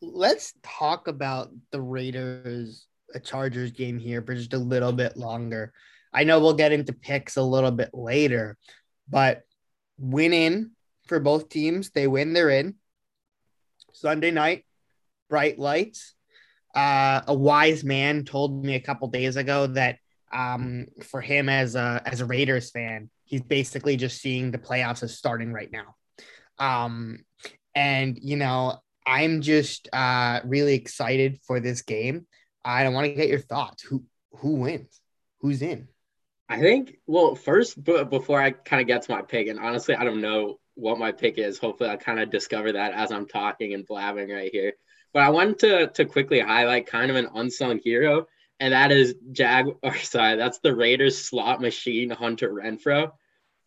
Let's 0.02 0.54
talk 0.64 1.08
about 1.08 1.50
the 1.72 1.82
Raiders 1.82 2.86
a 3.14 3.20
Chargers 3.20 3.72
game 3.72 4.00
here 4.00 4.22
for 4.22 4.36
just 4.36 4.54
a 4.54 4.58
little 4.58 4.92
bit 4.92 5.18
longer. 5.18 5.74
I 6.14 6.24
know 6.24 6.40
we'll 6.40 6.54
get 6.54 6.72
into 6.72 6.94
picks 6.94 7.38
a 7.38 7.42
little 7.42 7.72
bit 7.72 7.90
later, 7.94 8.58
but 9.10 9.42
win 9.98 10.34
in 10.34 10.72
for 11.08 11.20
both 11.20 11.50
teams. 11.50 11.90
They 11.90 12.08
win, 12.08 12.34
they're 12.34 12.50
in. 12.50 12.76
Sunday 13.94 14.32
night, 14.32 14.66
bright 15.30 15.60
lights. 15.60 16.14
Uh, 16.76 17.22
a 17.28 17.34
wise 17.34 17.84
man 17.84 18.26
told 18.26 18.66
me 18.66 18.76
a 18.76 18.80
couple 18.80 19.08
days 19.08 19.36
ago 19.36 19.68
that 19.68 19.98
um, 20.32 20.88
for 21.04 21.22
him 21.22 21.48
as 21.48 21.76
a 21.76 22.02
as 22.06 22.22
a 22.22 22.26
Raiders 22.26 22.72
fan, 22.72 23.10
he's 23.24 23.42
basically 23.42 23.96
just 23.98 24.20
seeing 24.20 24.52
the 24.52 24.58
playoffs 24.58 25.04
as 25.04 25.18
starting 25.18 25.54
right 25.54 25.72
now. 25.72 25.96
Um, 26.58 27.20
and 27.76 28.18
you 28.20 28.38
know, 28.38 28.80
I'm 29.06 29.42
just 29.42 29.90
uh, 29.94 30.40
really 30.44 30.74
excited 30.76 31.40
for 31.46 31.60
this 31.60 31.82
game. 31.84 32.26
I 32.66 32.88
want 32.90 33.06
to 33.06 33.14
get 33.14 33.30
your 33.30 33.40
thoughts. 33.40 33.84
Who 33.84 34.04
who 34.38 34.56
wins? 34.56 35.02
Who's 35.40 35.62
in? 35.62 35.88
I 36.50 36.60
think. 36.60 36.98
Well, 37.08 37.36
first, 37.36 37.82
but 37.82 38.10
before 38.10 38.42
I 38.42 38.52
kind 38.52 38.82
of 38.82 38.88
get 38.88 39.04
to 39.04 39.12
my 39.12 39.22
pick, 39.22 39.48
and 39.48 39.60
honestly, 39.60 39.96
I 39.96 40.04
don't 40.04 40.22
know 40.22 40.60
what 40.76 41.00
my 41.00 41.12
pick 41.12 41.38
is. 41.38 41.58
Hopefully, 41.58 41.90
I 41.90 41.98
kind 41.98 42.20
of 42.20 42.30
discover 42.30 42.72
that 42.74 42.94
as 42.94 43.12
I'm 43.12 43.28
talking 43.28 43.74
and 43.74 43.86
blabbing 43.86 44.30
right 44.30 44.52
here. 44.52 44.74
But 45.14 45.24
I 45.24 45.30
wanted 45.30 45.60
to 45.60 45.88
to 45.88 46.06
quickly 46.06 46.40
highlight 46.40 46.88
kind 46.88 47.12
of 47.12 47.18
an 47.18 47.30
unsung 47.34 47.80
hero, 47.84 48.28
and 48.60 48.74
that 48.74 48.92
is 48.92 49.16
Jag. 49.32 49.68
Or 49.84 49.96
sorry, 49.98 50.38
that's 50.38 50.60
the 50.60 50.76
Raiders 50.76 51.18
slot 51.18 51.62
machine, 51.62 52.10
Hunter 52.10 52.50
Renfrow, 52.50 53.12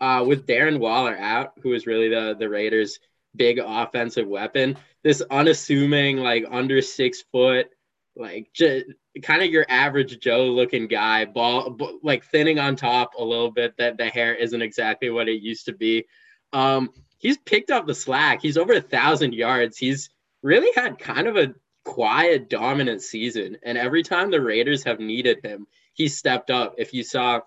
uh, 0.01 0.25
with 0.27 0.47
Darren 0.47 0.79
Waller 0.79 1.17
out, 1.17 1.53
who 1.63 1.73
is 1.73 1.87
really 1.87 2.09
the 2.09 2.37
the 2.39 2.49
Raiders' 2.49 2.99
big 3.35 3.59
offensive 3.59 4.27
weapon. 4.27 4.77
This 5.03 5.23
unassuming, 5.31 6.17
like 6.17 6.45
under 6.51 6.83
six 6.83 7.23
foot, 7.31 7.69
like 8.17 8.49
just 8.53 8.87
kind 9.23 9.43
of 9.43 9.51
your 9.51 9.67
average 9.69 10.19
Joe 10.21 10.47
looking 10.47 10.87
guy, 10.87 11.25
ball 11.25 11.77
like 12.03 12.25
thinning 12.25 12.59
on 12.59 12.77
top 12.77 13.13
a 13.19 13.25
little 13.25 13.51
bit. 13.51 13.77
That 13.77 13.99
the 13.99 14.07
hair 14.07 14.35
isn't 14.35 14.63
exactly 14.63 15.11
what 15.11 15.29
it 15.29 15.43
used 15.43 15.67
to 15.67 15.75
be. 15.75 16.07
Um, 16.53 16.91
he's 17.19 17.39
picked 17.39 17.71
up 17.71 17.87
the 17.87 17.95
slack. 17.95 18.41
He's 18.41 18.57
over 18.57 18.73
a 18.73 18.81
thousand 18.81 19.35
yards. 19.35 19.77
He's 19.77 20.11
really 20.43 20.73
had 20.75 20.99
kind 20.99 21.27
of 21.27 21.37
a 21.37 21.55
quiet, 21.85 22.51
dominant 22.51 23.03
season. 23.03 23.59
And 23.63 23.79
every 23.79 24.03
time 24.03 24.31
the 24.31 24.41
Raiders 24.41 24.85
have 24.85 25.01
needed 25.01 25.45
him, 25.45 25.67
he 25.93 26.09
stepped 26.09 26.51
up. 26.51 26.75
If 26.79 26.93
you 26.93 27.03
saw 27.03 27.41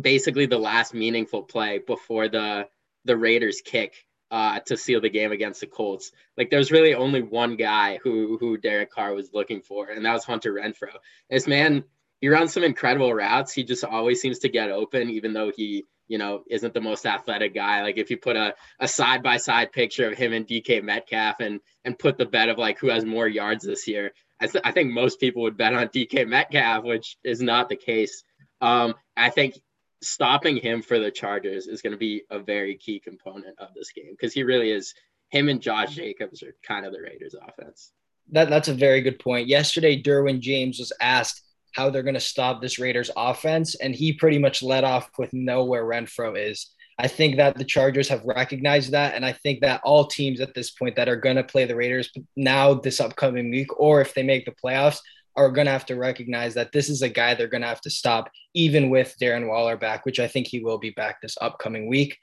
basically 0.00 0.46
the 0.46 0.58
last 0.58 0.94
meaningful 0.94 1.42
play 1.42 1.78
before 1.78 2.28
the 2.28 2.68
the 3.04 3.16
Raiders 3.16 3.62
kick 3.64 4.04
uh, 4.30 4.60
to 4.60 4.76
seal 4.76 5.00
the 5.00 5.10
game 5.10 5.32
against 5.32 5.60
the 5.60 5.66
Colts. 5.66 6.12
Like 6.36 6.50
there's 6.50 6.70
really 6.70 6.94
only 6.94 7.22
one 7.22 7.56
guy 7.56 7.98
who 8.02 8.36
who 8.38 8.56
Derek 8.56 8.90
Carr 8.90 9.14
was 9.14 9.32
looking 9.32 9.62
for, 9.62 9.88
and 9.88 10.04
that 10.04 10.12
was 10.12 10.24
Hunter 10.24 10.52
Renfrow. 10.52 10.96
This 11.30 11.46
man, 11.46 11.84
he 12.20 12.28
runs 12.28 12.52
some 12.52 12.64
incredible 12.64 13.12
routes. 13.12 13.52
He 13.52 13.64
just 13.64 13.84
always 13.84 14.20
seems 14.20 14.38
to 14.40 14.48
get 14.48 14.70
open, 14.70 15.10
even 15.10 15.32
though 15.32 15.50
he 15.54 15.84
you 16.08 16.18
know 16.18 16.42
isn't 16.50 16.74
the 16.74 16.80
most 16.80 17.06
athletic 17.06 17.54
guy. 17.54 17.82
Like 17.82 17.96
if 17.96 18.10
you 18.10 18.16
put 18.16 18.36
a 18.36 18.54
a 18.80 18.88
side 18.88 19.22
by 19.22 19.38
side 19.38 19.72
picture 19.72 20.10
of 20.10 20.18
him 20.18 20.32
and 20.32 20.46
DK 20.46 20.82
Metcalf 20.82 21.36
and 21.40 21.60
and 21.84 21.98
put 21.98 22.18
the 22.18 22.26
bet 22.26 22.48
of 22.48 22.58
like 22.58 22.78
who 22.78 22.88
has 22.88 23.04
more 23.04 23.28
yards 23.28 23.64
this 23.64 23.88
year, 23.88 24.12
I, 24.40 24.46
th- 24.46 24.64
I 24.64 24.72
think 24.72 24.92
most 24.92 25.20
people 25.20 25.42
would 25.42 25.56
bet 25.56 25.74
on 25.74 25.88
DK 25.88 26.26
Metcalf, 26.28 26.84
which 26.84 27.16
is 27.24 27.40
not 27.40 27.68
the 27.68 27.76
case. 27.76 28.22
Um, 28.60 28.94
I 29.16 29.30
think 29.30 29.54
stopping 30.02 30.56
him 30.56 30.82
for 30.82 30.98
the 30.98 31.10
Chargers 31.10 31.66
is 31.66 31.82
going 31.82 31.92
to 31.92 31.98
be 31.98 32.22
a 32.30 32.38
very 32.38 32.76
key 32.76 33.00
component 33.00 33.58
of 33.58 33.68
this 33.74 33.92
game 33.92 34.10
because 34.12 34.32
he 34.32 34.42
really 34.42 34.70
is. 34.70 34.94
Him 35.30 35.48
and 35.48 35.60
Josh 35.60 35.94
Jacobs 35.94 36.42
are 36.42 36.54
kind 36.62 36.86
of 36.86 36.92
the 36.92 37.02
Raiders' 37.02 37.34
offense. 37.46 37.92
That 38.30 38.48
that's 38.48 38.68
a 38.68 38.74
very 38.74 39.02
good 39.02 39.18
point. 39.18 39.46
Yesterday, 39.48 40.00
Derwin 40.00 40.40
James 40.40 40.78
was 40.78 40.92
asked 41.00 41.42
how 41.72 41.90
they're 41.90 42.02
going 42.02 42.14
to 42.14 42.20
stop 42.20 42.60
this 42.60 42.78
Raiders 42.78 43.10
offense, 43.16 43.74
and 43.74 43.94
he 43.94 44.12
pretty 44.12 44.38
much 44.38 44.62
let 44.62 44.84
off 44.84 45.10
with 45.18 45.32
know 45.32 45.64
where 45.64 45.84
Renfrow 45.84 46.50
is. 46.50 46.70
I 46.98 47.06
think 47.06 47.36
that 47.36 47.56
the 47.56 47.64
Chargers 47.64 48.08
have 48.08 48.24
recognized 48.24 48.90
that, 48.92 49.14
and 49.14 49.24
I 49.24 49.32
think 49.32 49.60
that 49.60 49.80
all 49.84 50.06
teams 50.06 50.40
at 50.40 50.54
this 50.54 50.70
point 50.70 50.96
that 50.96 51.08
are 51.08 51.16
going 51.16 51.36
to 51.36 51.44
play 51.44 51.64
the 51.64 51.76
Raiders 51.76 52.10
now 52.36 52.74
this 52.74 53.00
upcoming 53.00 53.50
week, 53.50 53.78
or 53.78 54.00
if 54.00 54.14
they 54.14 54.22
make 54.22 54.44
the 54.44 54.52
playoffs, 54.52 54.98
are 55.38 55.50
going 55.50 55.66
to 55.66 55.72
have 55.72 55.86
to 55.86 55.96
recognize 55.96 56.54
that 56.54 56.72
this 56.72 56.88
is 56.88 57.02
a 57.02 57.08
guy 57.08 57.34
they're 57.34 57.46
going 57.46 57.62
to 57.62 57.68
have 57.68 57.80
to 57.82 57.90
stop, 57.90 58.30
even 58.54 58.90
with 58.90 59.14
Darren 59.20 59.48
Waller 59.48 59.76
back, 59.76 60.04
which 60.04 60.18
I 60.18 60.26
think 60.26 60.48
he 60.48 60.60
will 60.60 60.78
be 60.78 60.90
back 60.90 61.20
this 61.20 61.38
upcoming 61.40 61.88
week. 61.88 62.18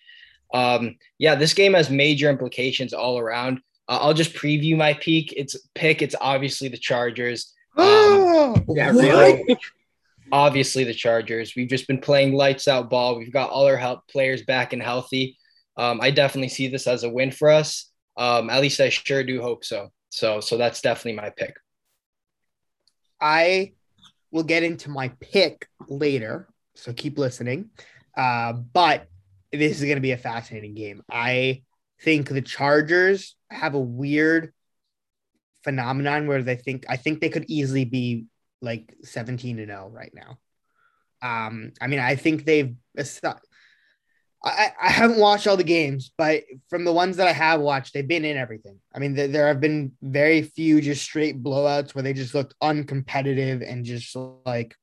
Um, 0.54 0.98
yeah, 1.18 1.36
this 1.36 1.54
game 1.54 1.74
has 1.74 1.90
major 1.90 2.30
implications 2.30 2.94
all 2.94 3.18
around. 3.18 3.60
Uh, 3.88 4.00
I'll 4.02 4.14
just 4.14 4.34
preview 4.34 4.76
my 4.78 4.94
peak. 4.94 5.34
It's 5.38 5.56
pick. 5.74 6.02
It's 6.02 6.16
obviously 6.20 6.68
the 6.68 6.78
Chargers. 6.78 7.54
Um, 8.46 8.64
yeah, 8.70 8.92
really. 8.92 9.58
Obviously 10.32 10.84
the 10.84 10.94
Chargers. 10.94 11.56
We've 11.56 11.68
just 11.68 11.88
been 11.88 12.00
playing 12.00 12.34
lights 12.34 12.68
out 12.68 12.90
ball. 12.90 13.18
We've 13.18 13.34
got 13.34 13.50
all 13.50 13.66
our 13.66 13.78
help 13.78 14.08
players 14.08 14.44
back 14.44 14.72
and 14.74 14.82
healthy. 14.82 15.38
Um, 15.76 16.00
I 16.02 16.12
definitely 16.12 16.50
see 16.50 16.68
this 16.68 16.88
as 16.88 17.04
a 17.04 17.10
win 17.10 17.32
for 17.32 17.50
us. 17.50 17.92
Um, 18.18 18.50
at 18.50 18.62
least 18.62 18.80
I 18.80 18.90
sure 18.90 19.24
do 19.24 19.42
hope 19.42 19.66
so. 19.66 19.90
So, 20.10 20.40
so 20.40 20.58
that's 20.58 20.82
definitely 20.82 21.20
my 21.20 21.32
pick. 21.32 21.56
I 23.20 23.74
will 24.32 24.44
get 24.44 24.64
into 24.64 24.90
my 24.90 25.10
pick 25.20 25.68
later, 25.88 26.48
so 26.74 26.94
keep 26.94 27.18
listening. 27.18 27.70
Uh, 28.16 28.54
but 28.54 29.08
this 29.52 29.78
is 29.78 29.84
going 29.84 29.96
to 29.96 30.02
be 30.02 30.12
a 30.12 30.18
fascinating 30.18 30.74
game. 30.74 31.04
I 31.10 31.64
think 32.02 32.30
the 32.30 32.42
Chargers 32.42 33.36
have 33.50 33.74
a 33.74 33.80
weird 33.80 34.54
phenomenon 35.64 36.28
where 36.28 36.44
they 36.44 36.56
think 36.56 36.86
I 36.88 36.98
think 36.98 37.20
they 37.20 37.30
could 37.30 37.46
easily 37.48 37.86
be 37.86 38.26
like 38.62 38.96
17 39.04 39.58
to 39.58 39.66
0 39.66 39.90
right 39.94 40.14
now. 40.14 40.38
Um, 41.22 41.72
I 41.82 41.88
mean, 41.88 42.00
I 42.00 42.16
think 42.16 42.46
they've 42.46 42.76
I, 44.46 44.72
I 44.80 44.90
haven't 44.90 45.20
watched 45.20 45.48
all 45.48 45.58
the 45.58 45.64
games, 45.64 46.12
but 46.18 46.44
from 46.70 46.86
the 46.86 46.94
ones 46.94 47.18
that 47.18 47.28
I 47.28 47.32
have 47.32 47.62
watched, 47.62 47.94
they've 47.94 48.08
been 48.08 48.26
in 48.26 48.38
everything. 48.38 48.80
I 48.94 49.00
mean, 49.00 49.16
there, 49.16 49.28
there 49.28 49.48
have 49.48 49.60
been 49.60 49.94
very 50.04 50.44
few 50.44 50.82
just 50.82 51.02
straight 51.02 51.42
blowouts 51.42 51.96
where 51.96 52.04
they 52.04 52.14
just 52.14 52.36
looked 52.36 52.54
uncompetitive 52.62 53.68
and 53.68 53.84
just 53.84 54.16
like 54.46 54.76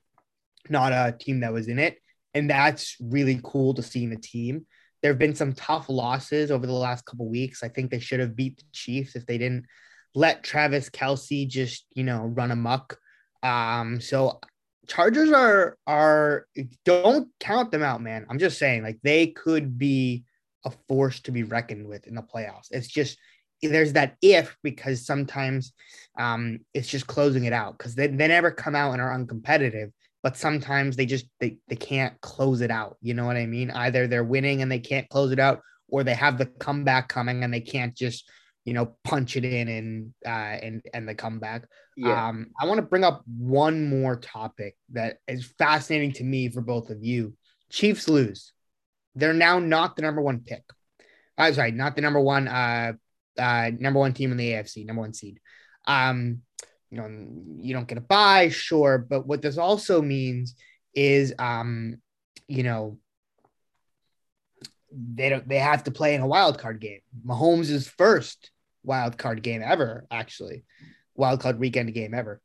not 0.69 0.92
a 0.92 1.16
team 1.16 1.40
that 1.40 1.52
was 1.52 1.69
in 1.69 1.78
it. 1.78 1.99
And 2.35 2.50
that's 2.50 2.97
really 3.00 3.40
cool 3.45 3.75
to 3.75 3.83
see 3.83 4.04
in 4.04 4.12
a 4.12 4.16
team. 4.16 4.66
There 5.00 5.12
have 5.12 5.19
been 5.19 5.35
some 5.35 5.52
tough 5.52 5.88
losses 5.88 6.50
over 6.50 6.66
the 6.66 6.73
last 6.73 7.04
couple 7.04 7.28
weeks. 7.28 7.62
I 7.62 7.69
think 7.69 7.90
they 7.90 8.00
should 8.00 8.21
have 8.21 8.35
beat 8.35 8.57
the 8.57 8.64
Chiefs 8.73 9.14
if 9.14 9.26
they 9.26 9.38
didn't 9.38 9.66
let 10.14 10.42
Travis 10.42 10.90
Kelce 10.90 11.47
just, 11.47 11.87
you 11.95 12.04
know, 12.04 12.25
run 12.25 12.50
amok. 12.50 12.99
Um, 13.42 14.00
so 14.00 14.40
Chargers 14.89 15.31
are 15.31 15.77
are 15.87 16.47
don't 16.85 17.29
count 17.41 17.71
them 17.71 17.83
out, 17.83 18.03
man. 18.03 18.27
I'm 18.29 18.39
just 18.39 18.59
saying, 18.59 18.83
like 18.83 18.99
they 19.03 19.29
could 19.29 19.79
be 19.79 20.25
a 20.65 20.73
force 20.89 21.21
to 21.21 21.33
be 21.33 21.43
reckoned 21.43 21.89
with 21.89 22.07
in 22.07 22.15
the 22.15 22.23
playoffs. 22.23 22.69
It's 22.71 22.89
just 22.89 23.19
there's 23.62 23.93
that 23.93 24.17
if 24.21 24.57
because 24.62 25.07
sometimes 25.07 25.73
um, 26.19 26.61
it's 26.75 26.89
just 26.89 27.07
closing 27.07 27.45
it 27.45 27.53
out 27.53 27.79
because 27.79 27.95
they, 27.95 28.09
they 28.09 28.29
never 28.29 28.51
come 28.51 28.75
out 28.75 28.93
and 28.93 29.01
are 29.01 29.17
uncompetitive, 29.17 29.93
but 30.23 30.37
sometimes 30.37 30.97
they 30.97 31.07
just 31.07 31.27
they, 31.39 31.59
they 31.69 31.77
can't 31.77 32.21
close 32.21 32.61
it 32.61 32.71
out. 32.71 32.97
You 33.01 33.15
know 33.15 33.25
what 33.25 33.37
I 33.37 33.47
mean? 33.47 33.71
Either 33.71 34.07
they're 34.07 34.25
winning 34.25 34.62
and 34.62 34.71
they 34.71 34.81
can't 34.81 35.09
close 35.09 35.31
it 35.31 35.39
out, 35.39 35.61
or 35.89 36.03
they 36.03 36.15
have 36.15 36.39
the 36.39 36.47
comeback 36.47 37.09
coming 37.09 37.45
and 37.45 37.55
they 37.55 37.61
can't 37.61 37.95
just 37.95 38.29
you 38.64 38.75
know, 38.75 38.97
punch 39.04 39.37
it 39.37 39.45
in 39.45 39.69
and 39.69 40.14
uh, 40.25 40.28
and 40.62 40.83
and 40.95 41.09
the 41.09 41.14
comeback. 41.14 41.66
Yeah. 41.97 42.28
Um, 42.28 42.50
I 42.61 42.66
want 42.66 42.78
to 42.78 42.87
bring 42.87 43.04
up 43.04 43.23
one 43.26 43.88
more 43.88 44.16
topic 44.16 44.76
that 44.92 45.19
is 45.26 45.52
fascinating 45.59 46.12
to 46.12 46.25
me 46.25 46.49
for 46.49 46.61
both 46.61 46.90
of 46.90 47.02
you. 47.02 47.35
Chiefs 47.71 48.09
lose. 48.09 48.52
They're 49.14 49.35
now 49.35 49.59
not 49.59 49.97
the 49.97 50.02
number 50.02 50.23
one 50.23 50.40
pick. 50.40 50.62
I'm 51.37 51.54
sorry, 51.54 51.73
not 51.73 51.97
the 51.97 52.02
number 52.02 52.21
one 52.21 52.47
uh 52.47 52.92
uh 53.38 53.71
number 53.78 53.99
one 53.99 54.12
team 54.12 54.31
in 54.31 54.37
the 54.37 54.52
AFC, 54.52 54.87
number 54.87 55.02
one 55.02 55.14
seed. 55.14 55.40
Um, 55.87 56.42
you 56.90 56.99
know, 56.99 57.09
you 57.59 57.75
don't 57.75 57.88
get 57.88 57.99
a 57.99 58.02
buy, 58.02 58.50
sure, 58.50 58.99
but 58.99 59.26
what 59.26 59.42
this 59.42 59.59
also 59.59 60.02
means 60.02 60.54
is 60.95 61.35
um, 61.38 61.97
you 62.47 62.62
know, 62.62 62.99
they 64.92 65.31
don't 65.31 65.49
they 65.49 65.59
have 65.59 65.85
to 65.85 65.90
play 65.90 66.14
in 66.14 66.21
a 66.21 66.26
wild 66.26 66.59
card 66.59 66.81
game. 66.81 67.00
Mahomes 67.26 67.71
is 67.71 67.88
first 67.88 68.51
wild 68.85 69.19
card 69.19 69.43
game 69.43 69.62
ever, 69.65 70.07
actually, 70.11 70.65
wild 71.15 71.41
card 71.41 71.59
weekend 71.59 71.93
game 71.95 72.15
ever. 72.15 72.41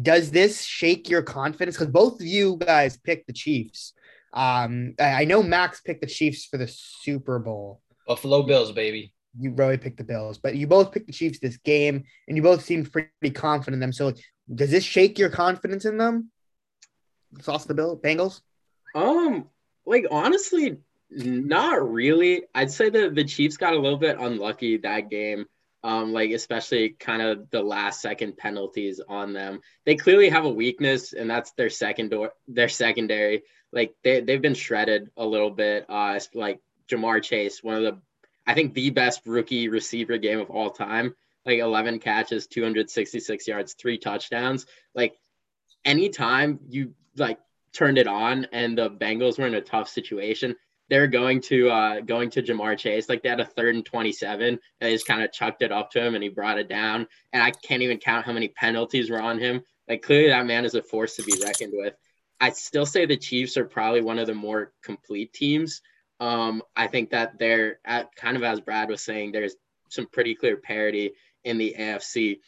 Does 0.00 0.30
this 0.30 0.64
shake 0.64 1.08
your 1.08 1.22
confidence? 1.22 1.76
Because 1.76 1.92
both 1.92 2.20
of 2.20 2.26
you 2.26 2.56
guys 2.56 2.96
picked 2.96 3.26
the 3.26 3.32
Chiefs. 3.32 3.92
Um, 4.32 4.94
I 4.98 5.24
know 5.24 5.42
Max 5.42 5.80
picked 5.80 6.00
the 6.00 6.08
Chiefs 6.08 6.46
for 6.46 6.56
the 6.56 6.66
Super 6.66 7.38
Bowl. 7.38 7.80
Buffalo 8.06 8.42
Bills, 8.42 8.72
baby. 8.72 9.12
You 9.38 9.52
really 9.52 9.78
picked 9.78 9.98
the 9.98 10.04
Bills, 10.04 10.38
but 10.38 10.56
you 10.56 10.66
both 10.66 10.92
picked 10.92 11.06
the 11.06 11.12
Chiefs 11.12 11.38
this 11.38 11.56
game, 11.58 12.04
and 12.26 12.36
you 12.36 12.42
both 12.42 12.64
seemed 12.64 12.92
pretty 12.92 13.30
confident 13.32 13.74
in 13.74 13.80
them. 13.80 13.92
So, 13.92 14.12
does 14.52 14.70
this 14.70 14.84
shake 14.84 15.18
your 15.18 15.30
confidence 15.30 15.84
in 15.84 15.96
them? 15.96 16.30
Sauce 17.40 17.64
the 17.64 17.74
Bill 17.74 17.98
Bengals. 17.98 18.40
Um, 18.94 19.48
like 19.86 20.06
honestly, 20.10 20.78
not 21.10 21.90
really. 21.90 22.42
I'd 22.54 22.70
say 22.70 22.90
that 22.90 23.14
the 23.14 23.24
Chiefs 23.24 23.56
got 23.56 23.74
a 23.74 23.78
little 23.78 23.98
bit 23.98 24.18
unlucky 24.18 24.78
that 24.78 25.10
game 25.10 25.46
um, 25.84 26.14
like 26.14 26.30
especially 26.30 26.96
kind 26.98 27.20
of 27.20 27.50
the 27.50 27.62
last 27.62 28.00
second 28.00 28.38
penalties 28.38 29.00
on 29.06 29.34
them. 29.34 29.60
They 29.84 29.96
clearly 29.96 30.30
have 30.30 30.46
a 30.46 30.50
weakness, 30.50 31.12
and 31.12 31.28
that's 31.28 31.52
their 31.52 31.68
second 31.68 32.10
door, 32.10 32.32
their 32.48 32.70
secondary. 32.70 33.42
Like 33.70 33.94
they 34.02 34.22
they've 34.22 34.40
been 34.40 34.54
shredded 34.54 35.10
a 35.16 35.26
little 35.26 35.50
bit. 35.50 35.84
Uh, 35.88 36.18
like 36.32 36.60
Ja'Marr 36.88 37.22
Chase, 37.22 37.62
one 37.62 37.76
of 37.76 37.82
the, 37.82 38.00
I 38.46 38.54
think 38.54 38.72
the 38.72 38.90
best 38.90 39.20
rookie 39.26 39.68
receiver 39.68 40.16
game 40.16 40.40
of 40.40 40.50
all 40.50 40.70
time. 40.70 41.14
Like 41.44 41.58
11 41.58 41.98
catches, 41.98 42.46
266 42.46 43.46
yards, 43.46 43.74
three 43.74 43.98
touchdowns. 43.98 44.64
Like 44.94 45.14
anytime 45.84 46.60
you 46.70 46.94
like 47.14 47.38
turned 47.74 47.98
it 47.98 48.06
on 48.06 48.46
and 48.52 48.78
the 48.78 48.88
Bengals 48.88 49.38
were 49.38 49.46
in 49.46 49.54
a 49.54 49.60
tough 49.60 49.90
situation, 49.90 50.56
they're 50.90 51.06
going 51.06 51.40
to 51.40 51.70
uh, 51.70 52.00
going 52.00 52.30
to 52.30 52.42
Ja'Marr 52.42 52.76
Chase. 52.76 53.08
Like 53.08 53.22
they 53.22 53.28
had 53.28 53.40
a 53.40 53.44
third 53.44 53.74
and 53.74 53.84
27 53.84 54.46
and 54.46 54.58
they 54.80 54.92
just 54.92 55.06
kind 55.06 55.22
of 55.22 55.32
chucked 55.32 55.62
it 55.62 55.72
up 55.72 55.90
to 55.92 56.04
him 56.04 56.14
and 56.14 56.22
he 56.22 56.28
brought 56.28 56.58
it 56.58 56.68
down. 56.68 57.06
And 57.32 57.42
I 57.42 57.50
can't 57.50 57.82
even 57.82 57.98
count 57.98 58.26
how 58.26 58.32
many 58.32 58.48
penalties 58.48 59.10
were 59.10 59.20
on 59.20 59.38
him. 59.38 59.62
Like 59.88 60.02
clearly 60.02 60.28
that 60.28 60.46
man 60.46 60.64
is 60.64 60.74
a 60.74 60.82
force 60.82 61.16
to 61.16 61.22
be 61.22 61.34
reckoned 61.42 61.72
with. 61.74 61.94
I 62.40 62.50
still 62.50 62.86
say 62.86 63.06
the 63.06 63.16
Chiefs 63.16 63.56
are 63.56 63.64
probably 63.64 64.02
one 64.02 64.18
of 64.18 64.26
the 64.26 64.34
more 64.34 64.72
complete 64.82 65.32
teams. 65.32 65.80
Um, 66.20 66.62
I 66.76 66.86
think 66.86 67.10
that 67.10 67.38
they're 67.38 67.78
at, 67.84 68.14
kind 68.16 68.36
of 68.36 68.42
as 68.42 68.60
Brad 68.60 68.88
was 68.88 69.02
saying, 69.02 69.32
there's 69.32 69.56
some 69.88 70.06
pretty 70.06 70.34
clear 70.34 70.56
parity 70.56 71.12
in 71.44 71.58
the 71.58 71.74
AFC. 71.78 72.40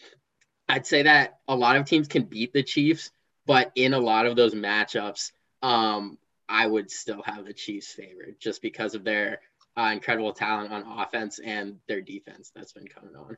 I'd 0.69 0.87
say 0.87 1.03
that 1.03 1.39
a 1.47 1.55
lot 1.55 1.77
of 1.77 1.87
teams 1.87 2.09
can 2.09 2.25
beat 2.25 2.53
the 2.53 2.63
Chiefs, 2.63 3.11
but 3.47 3.71
in 3.75 3.95
a 3.95 3.99
lot 3.99 4.27
of 4.27 4.37
those 4.37 4.55
matchups, 4.55 5.33
um, 5.63 6.19
I 6.49 6.67
would 6.67 6.91
still 6.91 7.23
have 7.23 7.45
the 7.45 7.53
Chiefs 7.53 7.93
favored 7.93 8.37
just 8.41 8.63
because 8.63 8.95
of 8.95 9.05
their 9.05 9.41
uh, 9.77 9.91
incredible 9.93 10.33
talent 10.33 10.73
on 10.73 10.85
offense 11.01 11.39
and 11.39 11.77
their 11.89 12.01
defense 12.01 12.51
that's 12.55 12.73
been 12.73 12.89
coming 12.89 13.15
on. 13.17 13.37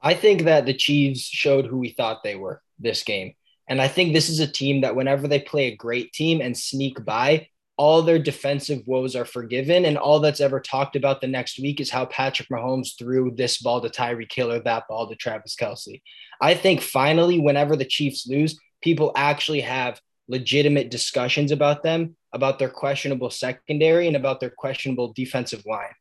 I 0.00 0.14
think 0.14 0.42
that 0.42 0.66
the 0.66 0.74
Chiefs 0.74 1.20
showed 1.20 1.66
who 1.66 1.78
we 1.78 1.90
thought 1.90 2.22
they 2.22 2.34
were 2.34 2.60
this 2.78 3.04
game. 3.04 3.34
And 3.68 3.80
I 3.80 3.88
think 3.88 4.12
this 4.12 4.28
is 4.28 4.40
a 4.40 4.46
team 4.46 4.80
that 4.80 4.96
whenever 4.96 5.28
they 5.28 5.40
play 5.40 5.66
a 5.66 5.76
great 5.76 6.12
team 6.12 6.40
and 6.40 6.56
sneak 6.56 7.04
by, 7.04 7.46
all 7.76 8.02
their 8.02 8.18
defensive 8.18 8.82
woes 8.86 9.16
are 9.16 9.24
forgiven. 9.24 9.84
And 9.84 9.96
all 9.96 10.20
that's 10.20 10.40
ever 10.40 10.60
talked 10.60 10.96
about 10.96 11.20
the 11.20 11.28
next 11.28 11.58
week 11.58 11.80
is 11.80 11.90
how 11.90 12.04
Patrick 12.06 12.48
Mahomes 12.48 12.98
threw 12.98 13.32
this 13.34 13.62
ball 13.62 13.80
to 13.80 13.88
Tyreek 13.88 14.32
Hill 14.32 14.52
or 14.52 14.60
that 14.60 14.84
ball 14.88 15.08
to 15.08 15.14
Travis 15.14 15.56
Kelce. 15.56 16.02
I 16.40 16.54
think 16.54 16.80
finally, 16.80 17.38
whenever 17.38 17.76
the 17.76 17.84
Chiefs 17.84 18.26
lose, 18.26 18.58
people 18.82 19.12
actually 19.14 19.60
have 19.60 20.00
legitimate 20.28 20.90
discussions 20.90 21.52
about 21.52 21.82
them, 21.82 22.16
about 22.32 22.58
their 22.58 22.68
questionable 22.68 23.30
secondary, 23.30 24.06
and 24.06 24.16
about 24.16 24.40
their 24.40 24.50
questionable 24.50 25.12
defensive 25.14 25.64
line. 25.66 25.94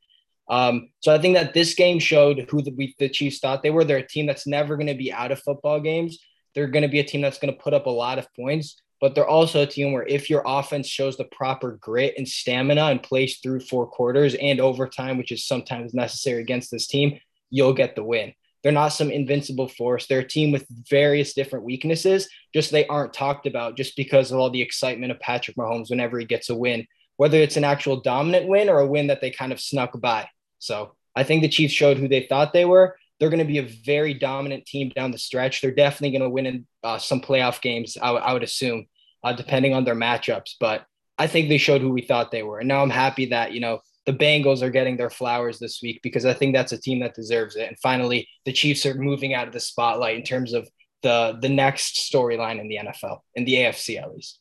Um, 0.49 0.89
so 0.99 1.13
I 1.13 1.17
think 1.17 1.35
that 1.35 1.53
this 1.53 1.73
game 1.73 1.99
showed 1.99 2.47
who 2.49 2.61
the, 2.61 2.71
we, 2.71 2.95
the 2.99 3.09
Chiefs 3.09 3.39
thought 3.39 3.63
they 3.63 3.69
were. 3.69 3.85
They're 3.85 3.97
a 3.97 4.07
team 4.07 4.25
that's 4.25 4.47
never 4.47 4.75
going 4.75 4.87
to 4.87 4.93
be 4.93 5.11
out 5.11 5.31
of 5.31 5.39
football 5.39 5.79
games. 5.79 6.19
They're 6.53 6.67
going 6.67 6.83
to 6.83 6.89
be 6.89 6.99
a 6.99 7.03
team 7.05 7.21
that's 7.21 7.39
going 7.39 7.53
to 7.53 7.59
put 7.59 7.73
up 7.73 7.85
a 7.85 7.89
lot 7.91 8.19
of 8.19 8.27
points, 8.35 8.81
but 8.99 9.15
they're 9.15 9.27
also 9.27 9.61
a 9.61 9.67
team 9.67 9.93
where 9.93 10.05
if 10.05 10.29
your 10.29 10.43
offense 10.45 10.87
shows 10.87 11.15
the 11.15 11.23
proper 11.25 11.77
grit 11.79 12.15
and 12.17 12.27
stamina 12.27 12.85
and 12.85 13.01
plays 13.01 13.37
through 13.37 13.61
four 13.61 13.87
quarters 13.87 14.35
and 14.35 14.59
overtime, 14.59 15.17
which 15.17 15.31
is 15.31 15.45
sometimes 15.47 15.93
necessary 15.93 16.41
against 16.41 16.69
this 16.69 16.87
team, 16.87 17.17
you'll 17.49 17.73
get 17.73 17.95
the 17.95 18.03
win. 18.03 18.33
They're 18.63 18.71
not 18.71 18.89
some 18.89 19.09
invincible 19.09 19.67
force. 19.67 20.05
They're 20.05 20.19
a 20.19 20.27
team 20.27 20.51
with 20.51 20.67
various 20.89 21.33
different 21.33 21.65
weaknesses, 21.65 22.29
just 22.53 22.71
they 22.71 22.85
aren't 22.87 23.13
talked 23.13 23.47
about 23.47 23.75
just 23.75 23.95
because 23.95 24.31
of 24.31 24.39
all 24.39 24.49
the 24.49 24.61
excitement 24.61 25.11
of 25.11 25.19
Patrick 25.19 25.57
Mahomes 25.57 25.89
whenever 25.89 26.19
he 26.19 26.25
gets 26.25 26.49
a 26.49 26.55
win, 26.55 26.85
whether 27.17 27.37
it's 27.37 27.57
an 27.57 27.63
actual 27.63 28.01
dominant 28.01 28.47
win 28.47 28.69
or 28.69 28.79
a 28.79 28.87
win 28.87 29.07
that 29.07 29.21
they 29.21 29.31
kind 29.31 29.51
of 29.51 29.59
snuck 29.59 29.99
by. 29.99 30.27
So 30.59 30.93
I 31.15 31.23
think 31.23 31.41
the 31.41 31.49
Chiefs 31.49 31.73
showed 31.73 31.97
who 31.97 32.07
they 32.07 32.27
thought 32.27 32.53
they 32.53 32.65
were. 32.65 32.95
They're 33.19 33.29
going 33.29 33.39
to 33.39 33.45
be 33.45 33.59
a 33.59 33.63
very 33.85 34.13
dominant 34.13 34.65
team 34.65 34.89
down 34.89 35.11
the 35.11 35.17
stretch. 35.17 35.61
They're 35.61 35.71
definitely 35.71 36.17
going 36.17 36.29
to 36.29 36.29
win 36.29 36.45
in 36.45 36.67
uh, 36.83 36.97
some 36.97 37.21
playoff 37.21 37.61
games, 37.61 37.97
I, 38.01 38.07
w- 38.07 38.23
I 38.23 38.33
would 38.33 38.43
assume, 38.43 38.87
uh, 39.23 39.33
depending 39.33 39.73
on 39.73 39.85
their 39.85 39.95
matchups. 39.95 40.55
But 40.59 40.85
I 41.17 41.27
think 41.27 41.49
they 41.49 41.59
showed 41.59 41.81
who 41.81 41.91
we 41.91 42.01
thought 42.01 42.31
they 42.31 42.41
were. 42.41 42.59
And 42.59 42.67
now 42.67 42.81
I'm 42.81 42.89
happy 42.89 43.27
that, 43.27 43.53
you 43.53 43.59
know, 43.59 43.81
the 44.05 44.13
Bengals 44.13 44.61
are 44.61 44.69
getting 44.69 44.97
their 44.97 45.09
flowers 45.09 45.59
this 45.59 45.79
week 45.81 45.99
because 46.01 46.25
I 46.25 46.33
think 46.33 46.55
that's 46.55 46.71
a 46.71 46.79
team 46.79 46.99
that 47.01 47.13
deserves 47.13 47.55
it. 47.55 47.67
And 47.67 47.77
finally, 47.79 48.27
the 48.45 48.53
Chiefs 48.53 48.85
are 48.85 48.95
moving 48.95 49.33
out 49.33 49.47
of 49.47 49.53
the 49.53 49.59
spotlight 49.59 50.17
in 50.17 50.23
terms 50.23 50.53
of 50.53 50.67
the 51.03 51.37
the 51.41 51.49
next 51.49 52.11
storyline 52.11 52.59
in 52.59 52.67
the 52.67 52.79
NFL, 52.83 53.19
in 53.35 53.45
the 53.45 53.53
AFC 53.55 54.01
at 54.01 54.13
least. 54.13 54.39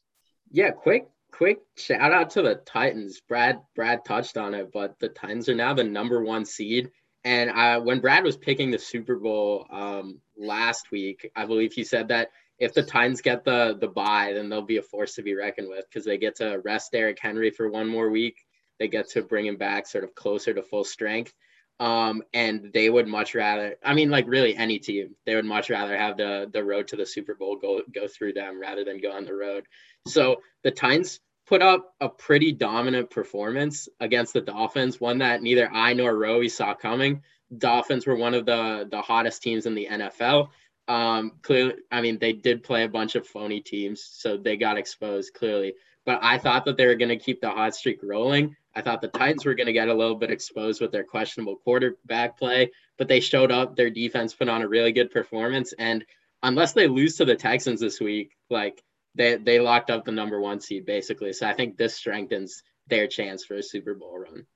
Yeah, 0.50 0.71
quick 0.71 1.07
quick 1.33 1.59
shout 1.76 2.12
out 2.12 2.31
to 2.31 2.43
the 2.43 2.57
Titans. 2.67 3.21
Brad 3.29 3.61
Brad 3.75 4.05
touched 4.05 4.37
on 4.37 4.55
it, 4.55 4.71
but 4.73 4.99
the 4.99 5.09
Titans 5.09 5.49
are 5.49 5.55
now 5.55 5.75
the 5.75 5.85
number 5.85 6.23
one 6.23 6.45
seed. 6.45 6.90
And 7.25 7.50
uh, 7.50 7.81
when 7.81 8.00
Brad 8.00 8.25
was 8.25 8.37
picking 8.37 8.71
the 8.71 8.79
Super 8.79 9.17
Bowl 9.17 9.67
um, 9.71 10.21
last 10.38 10.90
week, 10.90 11.31
I 11.37 11.45
believe 11.45 11.73
he 11.73 11.85
said 11.85 12.09
that 12.09 12.29
if 12.59 12.73
the 12.75 12.83
Titans 12.83 13.21
get 13.21 13.45
the 13.45 13.76
the 13.81 13.88
bye, 13.88 14.33
then 14.35 14.49
they'll 14.49 14.62
be 14.62 14.79
a 14.79 14.83
force 14.83 15.14
to 15.14 15.23
be 15.23 15.35
reckoned 15.35 15.69
with 15.69 15.87
because 15.88 16.05
they 16.05 16.19
get 16.19 16.37
to 16.37 16.61
rest 16.64 16.93
Derrick 16.93 17.19
Henry 17.21 17.50
for 17.50 17.71
one 17.71 17.88
more 17.88 18.11
week. 18.11 18.37
They 18.81 18.89
get 18.89 19.11
to 19.11 19.23
bring 19.23 19.47
him 19.47 19.57
back 19.57 19.87
sort 19.87 20.03
of 20.03 20.15
closer 20.17 20.53
to 20.53 20.63
full 20.63 20.85
strength. 20.85 21.33
Um, 21.79 22.23
and 22.35 22.73
they 22.75 22.91
would 22.91 23.07
much 23.07 23.35
rather, 23.35 23.77
I 23.83 23.95
mean, 23.95 24.11
like 24.11 24.27
really 24.27 24.57
any 24.57 24.79
team, 24.79 25.15
they 25.25 25.35
would 25.35 25.45
much 25.45 25.71
rather 25.71 25.97
have 25.97 26.17
the 26.17 26.51
the 26.53 26.65
road 26.65 26.89
to 26.89 26.97
the 26.97 27.07
Super 27.07 27.35
Bowl 27.35 27.57
go 27.57 27.81
go 27.95 28.09
through 28.09 28.35
them 28.35 28.61
rather 28.61 28.85
than 28.85 29.01
go 29.01 29.13
on 29.13 29.25
the 29.25 29.35
road. 29.35 29.65
So 30.07 30.43
the 30.63 30.73
Titans 30.73 31.21
put 31.47 31.63
up 31.63 31.95
a 32.01 32.09
pretty 32.09 32.53
dominant 32.53 33.11
performance 33.11 33.89
against 33.99 34.35
the 34.35 34.41
Dolphins, 34.43 35.01
one 35.01 35.19
that 35.19 35.43
neither 35.43 35.71
I 35.71 35.95
nor 35.95 36.13
Roei 36.13 36.51
saw 36.51 36.75
coming. 36.75 37.23
Dolphins 37.57 38.07
were 38.07 38.17
one 38.17 38.35
of 38.35 38.45
the 38.45 38.87
the 38.91 39.01
hottest 39.01 39.43
teams 39.43 39.65
in 39.65 39.75
the 39.75 39.89
NFL. 39.91 40.49
Um, 40.87 41.33
clearly, 41.43 41.75
I 41.91 42.03
mean, 42.03 42.19
they 42.19 42.33
did 42.33 42.63
play 42.63 42.85
a 42.85 42.89
bunch 42.89 43.15
of 43.15 43.27
phony 43.27 43.61
teams, 43.61 44.03
so 44.03 44.37
they 44.37 44.57
got 44.57 44.77
exposed 44.77 45.33
clearly. 45.35 45.75
But 46.05 46.21
I 46.23 46.39
thought 46.39 46.65
that 46.65 46.77
they 46.77 46.87
were 46.87 46.95
going 46.95 47.11
to 47.11 47.17
keep 47.17 47.41
the 47.41 47.51
hot 47.51 47.75
streak 47.75 48.01
rolling. 48.03 48.57
I 48.75 48.83
thought 48.83 49.00
the 49.00 49.09
Titans 49.09 49.45
were 49.45 49.55
going 49.55 49.67
to 49.67 49.73
get 49.73 49.89
a 49.89 49.95
little 49.95 50.15
bit 50.15 50.31
exposed 50.31 50.81
with 50.81 50.93
their 50.93 51.05
questionable 51.05 51.56
quarterback 51.56 52.39
play, 52.39 52.71
but 52.99 53.09
they 53.09 53.21
showed 53.21 53.50
up. 53.50 53.76
Their 53.76 53.91
defense 53.91 54.35
put 54.35 54.49
on 54.49 54.63
a 54.63 54.69
really 54.69 54.93
good 54.93 55.11
performance, 55.11 55.73
and 55.78 56.04
unless 56.43 56.73
they 56.73 56.87
lose 56.87 57.17
to 57.17 57.25
the 57.25 57.35
Texans 57.35 57.80
this 57.80 58.00
week, 58.00 58.33
like 58.49 58.83
they 59.15 59.37
they 59.37 59.61
locked 59.61 59.91
up 59.91 60.04
the 60.04 60.13
number 60.13 60.41
one 60.41 60.61
seed 60.61 60.87
basically. 60.87 61.33
So 61.33 61.49
I 61.49 61.54
think 61.54 61.76
this 61.76 61.95
strengthens 61.95 62.63
their 62.87 63.06
chance 63.06 63.45
for 63.45 63.56
a 63.56 63.63
Super 63.63 63.95
Bowl 63.95 64.19
run. 64.19 64.47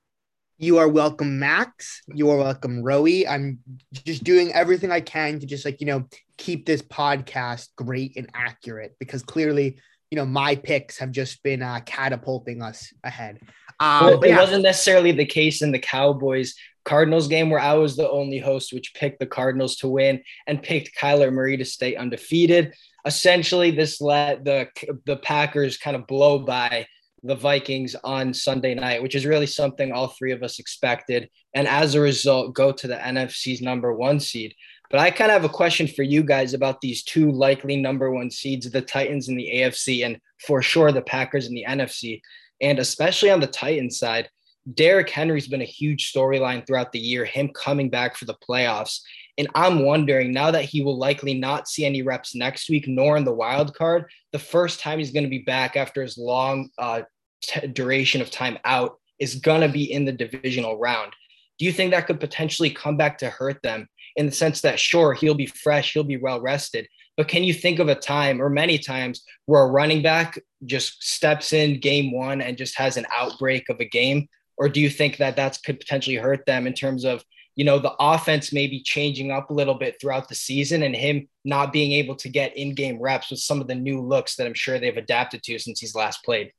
You 0.57 0.77
are 0.77 0.87
welcome, 0.87 1.37
Max. 1.37 2.01
You 2.07 2.29
are 2.29 2.37
welcome, 2.37 2.81
Roei. 2.81 3.27
I'm 3.27 3.59
just 3.91 4.23
doing 4.23 4.53
everything 4.53 4.89
I 4.89 5.01
can 5.01 5.39
to 5.41 5.45
just 5.45 5.65
like, 5.65 5.81
you 5.81 5.87
know, 5.87 6.07
keep 6.37 6.65
this 6.65 6.81
podcast 6.81 7.69
great 7.75 8.15
and 8.15 8.29
accurate 8.33 8.95
because 8.97 9.21
clearly, 9.21 9.79
you 10.15 10.21
know, 10.21 10.25
my 10.25 10.55
picks 10.55 10.97
have 10.99 11.11
just 11.11 11.43
been 11.43 11.61
uh, 11.61 11.81
catapulting 11.85 12.61
us 12.61 12.93
ahead. 13.03 13.39
Um, 13.81 14.05
well, 14.05 14.23
it 14.23 14.29
yeah. 14.29 14.39
wasn't 14.39 14.63
necessarily 14.63 15.11
the 15.11 15.25
case 15.25 15.61
in 15.61 15.73
the 15.73 15.79
Cowboys 15.79 16.55
Cardinals 16.85 17.27
game 17.27 17.49
where 17.49 17.59
I 17.59 17.73
was 17.73 17.97
the 17.97 18.09
only 18.09 18.39
host 18.39 18.71
which 18.71 18.93
picked 18.93 19.19
the 19.19 19.25
Cardinals 19.25 19.75
to 19.77 19.89
win 19.89 20.23
and 20.47 20.63
picked 20.63 20.97
Kyler 20.97 21.33
Murray 21.33 21.57
to 21.57 21.65
stay 21.65 21.97
undefeated 21.97 22.73
essentially 23.05 23.71
this 23.71 23.99
let 23.99 24.45
the 24.45 24.69
the 25.05 25.17
Packers 25.17 25.77
kind 25.77 25.97
of 25.97 26.07
blow 26.07 26.39
by 26.39 26.87
the 27.23 27.35
Vikings 27.35 27.95
on 28.03 28.33
Sunday 28.33 28.75
night, 28.75 29.01
which 29.01 29.15
is 29.15 29.25
really 29.25 29.47
something 29.47 29.91
all 29.91 30.07
three 30.07 30.31
of 30.31 30.43
us 30.43 30.59
expected, 30.59 31.29
and 31.55 31.67
as 31.67 31.95
a 31.95 31.99
result, 31.99 32.53
go 32.53 32.71
to 32.71 32.87
the 32.87 32.95
NFC's 32.95 33.61
number 33.61 33.93
one 33.93 34.19
seed. 34.19 34.53
But 34.95 35.01
I 35.01 35.11
kind 35.11 35.29
of 35.29 35.41
have 35.41 35.51
a 35.51 35.53
question 35.53 35.87
for 35.87 36.03
you 36.03 36.23
guys 36.23 36.53
about 36.53 36.79
these 36.79 37.03
two 37.03 37.29
likely 37.29 37.75
number 37.75 38.11
one 38.11 38.31
seeds, 38.31 38.71
the 38.71 38.81
Titans 38.81 39.27
in 39.27 39.35
the 39.35 39.51
AFC, 39.53 40.05
and 40.05 40.21
for 40.47 40.61
sure 40.61 40.93
the 40.93 41.01
Packers 41.01 41.47
in 41.47 41.53
the 41.53 41.65
NFC. 41.67 42.21
And 42.61 42.79
especially 42.79 43.29
on 43.29 43.41
the 43.41 43.47
Titans 43.47 43.99
side, 43.99 44.29
Derrick 44.73 45.09
Henry's 45.09 45.49
been 45.49 45.61
a 45.61 45.65
huge 45.65 46.13
storyline 46.13 46.65
throughout 46.65 46.93
the 46.93 46.99
year, 46.99 47.25
him 47.25 47.49
coming 47.49 47.89
back 47.89 48.15
for 48.15 48.23
the 48.23 48.35
playoffs. 48.35 49.01
And 49.37 49.49
I'm 49.53 49.83
wondering 49.83 50.31
now 50.31 50.51
that 50.51 50.63
he 50.63 50.81
will 50.81 50.97
likely 50.97 51.33
not 51.33 51.67
see 51.67 51.83
any 51.83 52.01
reps 52.01 52.33
next 52.33 52.69
week, 52.69 52.87
nor 52.87 53.17
in 53.17 53.25
the 53.25 53.33
wild 53.33 53.75
card, 53.75 54.09
the 54.31 54.39
first 54.39 54.79
time 54.79 54.99
he's 54.99 55.11
going 55.11 55.25
to 55.25 55.29
be 55.29 55.39
back 55.39 55.75
after 55.75 56.03
his 56.03 56.17
long 56.17 56.69
uh, 56.77 57.01
t- 57.41 57.67
duration 57.67 58.21
of 58.21 58.31
time 58.31 58.57
out 58.63 58.97
is 59.19 59.35
going 59.35 59.59
to 59.59 59.67
be 59.67 59.91
in 59.91 60.05
the 60.05 60.13
divisional 60.13 60.79
round. 60.79 61.11
Do 61.59 61.65
you 61.65 61.73
think 61.73 61.91
that 61.91 62.07
could 62.07 62.21
potentially 62.21 62.69
come 62.69 62.95
back 62.95 63.17
to 63.17 63.29
hurt 63.29 63.61
them 63.61 63.89
in 64.15 64.25
the 64.25 64.31
sense 64.31 64.61
that, 64.61 64.79
sure, 64.79 65.13
he'll 65.13 65.35
be 65.35 65.45
fresh, 65.45 65.93
he'll 65.93 66.03
be 66.03 66.17
well 66.17 66.41
rested, 66.41 66.87
but 67.17 67.27
can 67.27 67.43
you 67.43 67.53
think 67.53 67.79
of 67.79 67.87
a 67.87 67.95
time 67.95 68.41
or 68.41 68.49
many 68.49 68.77
times 68.77 69.23
where 69.45 69.63
a 69.63 69.71
running 69.71 70.01
back 70.01 70.39
just 70.65 71.03
steps 71.03 71.53
in 71.53 71.79
game 71.79 72.11
one 72.11 72.41
and 72.41 72.57
just 72.57 72.77
has 72.77 72.97
an 72.97 73.05
outbreak 73.15 73.69
of 73.69 73.79
a 73.79 73.85
game? 73.85 74.27
Or 74.57 74.69
do 74.69 74.81
you 74.81 74.89
think 74.89 75.17
that 75.17 75.35
that 75.35 75.59
could 75.65 75.79
potentially 75.79 76.15
hurt 76.15 76.45
them 76.45 76.67
in 76.67 76.73
terms 76.73 77.05
of 77.05 77.23
you 77.55 77.63
know, 77.63 77.79
the 77.79 77.95
offense 77.99 78.51
may 78.51 78.67
be 78.67 78.83
changing 78.83 79.31
up 79.31 79.49
a 79.49 79.53
little 79.53 79.75
bit 79.75 79.95
throughout 79.99 80.27
the 80.27 80.35
season 80.35 80.83
and 80.83 80.93
him 80.93 81.27
not 81.45 81.71
being 81.71 81.93
able 81.93 82.15
to 82.17 82.27
get 82.27 82.55
in 82.57 82.75
game 82.75 83.01
reps 83.01 83.31
with 83.31 83.39
some 83.39 83.61
of 83.61 83.67
the 83.67 83.75
new 83.75 84.01
looks 84.01 84.35
that 84.35 84.45
I'm 84.45 84.53
sure 84.53 84.77
they've 84.77 84.95
adapted 84.95 85.41
to 85.43 85.57
since 85.57 85.79
he's 85.79 85.95
last 85.95 86.23
played. 86.25 86.51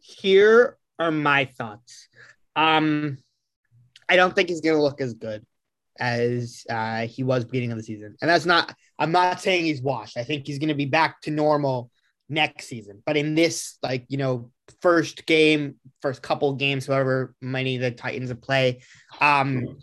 Here 0.00 0.76
are 0.98 1.10
my 1.10 1.46
thoughts. 1.46 2.08
Um, 2.56 3.18
I 4.06 4.16
don't 4.16 4.34
think 4.34 4.50
he's 4.50 4.60
going 4.60 4.76
to 4.76 4.82
look 4.82 5.00
as 5.00 5.14
good 5.14 5.46
as 5.98 6.64
uh, 6.70 7.06
he 7.06 7.22
was 7.22 7.44
beginning 7.44 7.72
of 7.72 7.78
the 7.78 7.84
season. 7.84 8.16
And 8.20 8.30
that's 8.30 8.46
not, 8.46 8.74
I'm 8.98 9.12
not 9.12 9.40
saying 9.40 9.64
he's 9.64 9.82
washed. 9.82 10.16
I 10.16 10.24
think 10.24 10.46
he's 10.46 10.58
going 10.58 10.68
to 10.68 10.74
be 10.74 10.86
back 10.86 11.20
to 11.22 11.30
normal 11.30 11.90
next 12.28 12.66
season. 12.66 13.02
But 13.04 13.16
in 13.16 13.34
this, 13.34 13.78
like, 13.82 14.04
you 14.08 14.18
know, 14.18 14.50
first 14.82 15.26
game, 15.26 15.76
first 16.02 16.22
couple 16.22 16.54
games, 16.54 16.86
however 16.86 17.34
many 17.40 17.78
the 17.78 17.90
Titans 17.90 18.28
have 18.28 18.42
play, 18.42 18.80
um, 19.20 19.78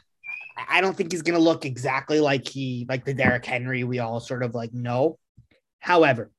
I 0.69 0.82
don't 0.82 0.95
think 0.95 1.12
he's 1.12 1.21
going 1.21 1.38
to 1.38 1.43
look 1.43 1.65
exactly 1.65 2.19
like 2.19 2.47
he 2.47 2.86
like 2.88 3.04
the 3.04 3.13
Derrick 3.13 3.45
Henry 3.45 3.84
we 3.84 3.99
all 3.99 4.19
sort 4.19 4.43
of 4.43 4.56
like 4.56 4.73
know. 4.73 5.19
However, 5.80 6.32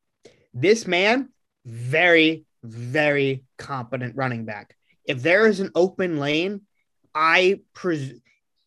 this 0.54 0.86
man 0.86 1.28
very 1.64 2.44
very 2.62 3.44
competent 3.58 4.16
running 4.16 4.44
back. 4.44 4.74
If 5.04 5.22
there 5.22 5.46
is 5.46 5.60
an 5.60 5.70
open 5.74 6.18
lane, 6.18 6.62
I 7.14 7.60
pres 7.74 8.14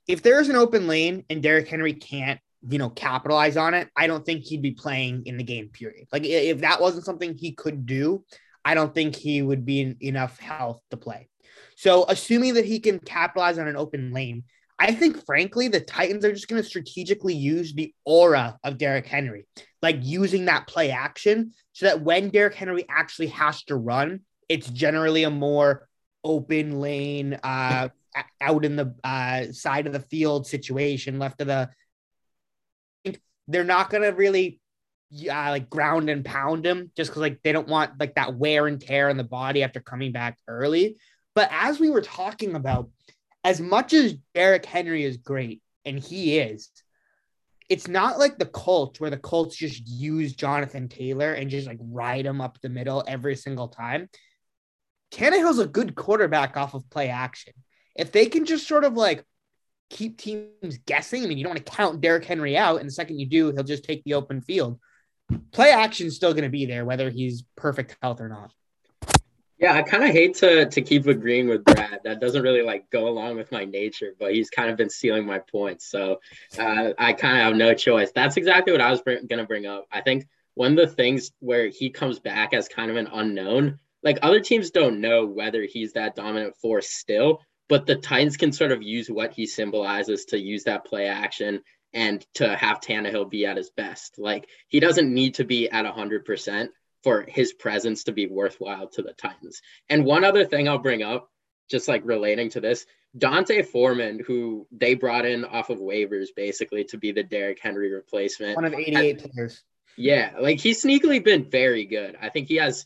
if 0.09 0.23
there 0.23 0.39
is 0.39 0.49
an 0.49 0.55
open 0.55 0.87
lane 0.87 1.23
and 1.29 1.43
Derrick 1.43 1.67
Henry 1.67 1.93
can't, 1.93 2.39
you 2.67 2.79
know, 2.79 2.89
capitalize 2.89 3.55
on 3.57 3.75
it, 3.75 3.89
I 3.95 4.07
don't 4.07 4.25
think 4.25 4.43
he'd 4.43 4.63
be 4.63 4.71
playing 4.71 5.27
in 5.27 5.37
the 5.37 5.43
game 5.43 5.69
period. 5.69 6.07
Like 6.11 6.25
if 6.25 6.61
that 6.61 6.81
wasn't 6.81 7.05
something 7.05 7.35
he 7.35 7.51
could 7.53 7.85
do, 7.85 8.25
I 8.65 8.73
don't 8.73 8.93
think 8.93 9.15
he 9.15 9.43
would 9.43 9.65
be 9.65 9.81
in 9.81 9.97
enough 10.01 10.39
health 10.39 10.81
to 10.89 10.97
play. 10.97 11.29
So 11.75 12.05
assuming 12.09 12.55
that 12.55 12.65
he 12.65 12.79
can 12.79 12.97
capitalize 12.97 13.59
on 13.59 13.67
an 13.67 13.77
open 13.77 14.11
lane, 14.11 14.45
I 14.79 14.93
think, 14.95 15.23
frankly, 15.27 15.67
the 15.67 15.79
Titans 15.79 16.25
are 16.25 16.33
just 16.33 16.47
going 16.47 16.61
to 16.61 16.67
strategically 16.67 17.35
use 17.35 17.73
the 17.73 17.93
aura 18.03 18.57
of 18.63 18.79
Derrick 18.79 19.05
Henry, 19.05 19.45
like 19.83 19.97
using 20.01 20.45
that 20.45 20.65
play 20.65 20.89
action 20.89 21.51
so 21.73 21.85
that 21.85 22.01
when 22.01 22.29
Derrick 22.29 22.55
Henry 22.55 22.83
actually 22.89 23.27
has 23.27 23.63
to 23.65 23.75
run, 23.75 24.21
it's 24.47 24.69
generally 24.69 25.23
a 25.23 25.29
more 25.29 25.87
open 26.23 26.79
lane, 26.79 27.39
uh, 27.43 27.89
out 28.41 28.65
in 28.65 28.75
the 28.75 28.95
uh, 29.03 29.51
side 29.51 29.87
of 29.87 29.93
the 29.93 29.99
field 29.99 30.47
situation, 30.47 31.19
left 31.19 31.41
of 31.41 31.47
the 31.47 31.69
they're 33.47 33.63
not 33.63 33.89
gonna 33.89 34.11
really 34.11 34.59
yeah, 35.11 35.49
like 35.49 35.69
ground 35.69 36.09
and 36.09 36.23
pound 36.23 36.65
him 36.65 36.91
just 36.95 37.09
because 37.09 37.21
like 37.21 37.41
they 37.41 37.51
don't 37.51 37.67
want 37.67 37.99
like 37.99 38.15
that 38.15 38.35
wear 38.35 38.67
and 38.67 38.79
tear 38.79 39.09
in 39.09 39.17
the 39.17 39.23
body 39.23 39.63
after 39.63 39.79
coming 39.79 40.11
back 40.11 40.37
early. 40.47 40.97
But 41.33 41.49
as 41.51 41.79
we 41.79 41.89
were 41.89 42.01
talking 42.01 42.55
about, 42.55 42.89
as 43.43 43.59
much 43.59 43.93
as 43.93 44.15
Derrick 44.35 44.65
Henry 44.65 45.03
is 45.03 45.17
great, 45.17 45.61
and 45.85 45.97
he 45.97 46.37
is, 46.37 46.69
it's 47.69 47.87
not 47.87 48.19
like 48.19 48.37
the 48.37 48.45
Colts 48.45 48.99
where 48.99 49.09
the 49.09 49.17
Colts 49.17 49.55
just 49.55 49.87
use 49.87 50.33
Jonathan 50.33 50.87
Taylor 50.87 51.33
and 51.33 51.49
just 51.49 51.67
like 51.67 51.79
ride 51.81 52.25
him 52.25 52.41
up 52.41 52.59
the 52.61 52.69
middle 52.69 53.03
every 53.07 53.35
single 53.35 53.67
time. 53.67 54.09
Tannehill's 55.11 55.59
a 55.59 55.67
good 55.67 55.95
quarterback 55.95 56.55
off 56.55 56.75
of 56.75 56.89
play 56.89 57.09
action. 57.09 57.53
If 57.95 58.11
they 58.11 58.27
can 58.27 58.45
just 58.45 58.67
sort 58.67 58.83
of 58.83 58.93
like 58.93 59.25
keep 59.89 60.17
teams 60.17 60.77
guessing, 60.85 61.23
I 61.23 61.27
mean, 61.27 61.37
you 61.37 61.43
don't 61.43 61.55
want 61.55 61.65
to 61.65 61.71
count 61.71 62.01
Derrick 62.01 62.25
Henry 62.25 62.57
out, 62.57 62.79
and 62.79 62.87
the 62.87 62.93
second 62.93 63.19
you 63.19 63.25
do, 63.25 63.51
he'll 63.51 63.63
just 63.63 63.83
take 63.83 64.03
the 64.03 64.13
open 64.13 64.41
field. 64.41 64.79
Play 65.51 65.69
action 65.71 66.07
is 66.07 66.15
still 66.15 66.33
going 66.33 66.43
to 66.43 66.49
be 66.49 66.65
there, 66.65 66.85
whether 66.85 67.09
he's 67.09 67.43
perfect 67.55 67.97
health 68.01 68.19
or 68.21 68.29
not. 68.29 68.51
Yeah, 69.59 69.73
I 69.73 69.81
kind 69.81 70.05
of 70.05 70.11
hate 70.11 70.35
to 70.35 70.69
to 70.69 70.81
keep 70.81 71.05
agreeing 71.05 71.49
with 71.49 71.65
Brad. 71.65 71.99
That 72.05 72.21
doesn't 72.21 72.43
really 72.43 72.61
like 72.61 72.89
go 72.89 73.09
along 73.09 73.35
with 73.35 73.51
my 73.51 73.65
nature, 73.65 74.13
but 74.17 74.33
he's 74.33 74.49
kind 74.49 74.69
of 74.69 74.77
been 74.77 74.89
stealing 74.89 75.25
my 75.25 75.39
points, 75.39 75.89
so 75.91 76.21
uh, 76.57 76.93
I 76.97 77.11
kind 77.11 77.37
of 77.37 77.43
have 77.43 77.55
no 77.55 77.73
choice. 77.73 78.11
That's 78.15 78.37
exactly 78.37 78.71
what 78.71 78.81
I 78.81 78.89
was 78.89 79.01
br- 79.01 79.25
gonna 79.29 79.45
bring 79.45 79.65
up. 79.65 79.85
I 79.91 79.99
think 79.99 80.27
one 80.53 80.71
of 80.71 80.77
the 80.77 80.93
things 80.93 81.31
where 81.39 81.67
he 81.67 81.89
comes 81.89 82.19
back 82.19 82.53
as 82.53 82.69
kind 82.69 82.89
of 82.89 82.95
an 82.95 83.09
unknown, 83.11 83.79
like 84.01 84.19
other 84.21 84.39
teams 84.39 84.71
don't 84.71 85.01
know 85.01 85.25
whether 85.25 85.63
he's 85.63 85.91
that 85.93 86.15
dominant 86.15 86.55
force 86.55 86.89
still, 86.89 87.41
but 87.69 87.85
the 87.85 87.95
Titans 87.95 88.35
can 88.35 88.51
sort 88.51 88.73
of 88.73 88.83
use 88.83 89.09
what 89.09 89.31
he 89.31 89.45
symbolizes 89.45 90.25
to 90.25 90.39
use 90.39 90.65
that 90.65 90.85
play 90.85 91.07
action 91.07 91.61
and 91.93 92.25
to 92.33 92.55
have 92.55 92.81
Tannehill 92.81 93.29
be 93.29 93.45
at 93.45 93.57
his 93.57 93.69
best. 93.69 94.15
Like 94.17 94.49
he 94.67 94.79
doesn't 94.79 95.13
need 95.13 95.35
to 95.35 95.45
be 95.45 95.69
at 95.69 95.85
hundred 95.85 96.25
percent 96.25 96.71
for 97.03 97.25
his 97.27 97.53
presence 97.53 98.03
to 98.03 98.11
be 98.11 98.27
worthwhile 98.27 98.87
to 98.89 99.01
the 99.01 99.13
Titans. 99.13 99.61
And 99.87 100.03
one 100.03 100.25
other 100.25 100.43
thing 100.43 100.67
I'll 100.67 100.79
bring 100.79 101.01
up, 101.01 101.29
just 101.69 101.87
like 101.87 102.01
relating 102.03 102.49
to 102.51 102.59
this, 102.59 102.85
D'Onta 103.17 103.65
Foreman, 103.65 104.21
who 104.25 104.67
they 104.71 104.95
brought 104.95 105.25
in 105.25 105.45
off 105.45 105.69
of 105.69 105.79
waivers 105.79 106.27
basically 106.35 106.83
to 106.85 106.97
be 106.97 107.11
the 107.11 107.23
Derrick 107.23 107.59
Henry 107.61 107.91
replacement. 107.91 108.55
One 108.55 108.65
of 108.65 108.73
88 108.73 109.31
players. 109.31 109.63
Yeah, 109.97 110.33
like 110.39 110.59
he's 110.59 110.83
sneakily 110.83 111.23
been 111.23 111.49
very 111.49 111.85
good. 111.85 112.17
I 112.21 112.29
think 112.29 112.47
he 112.47 112.57
has 112.57 112.85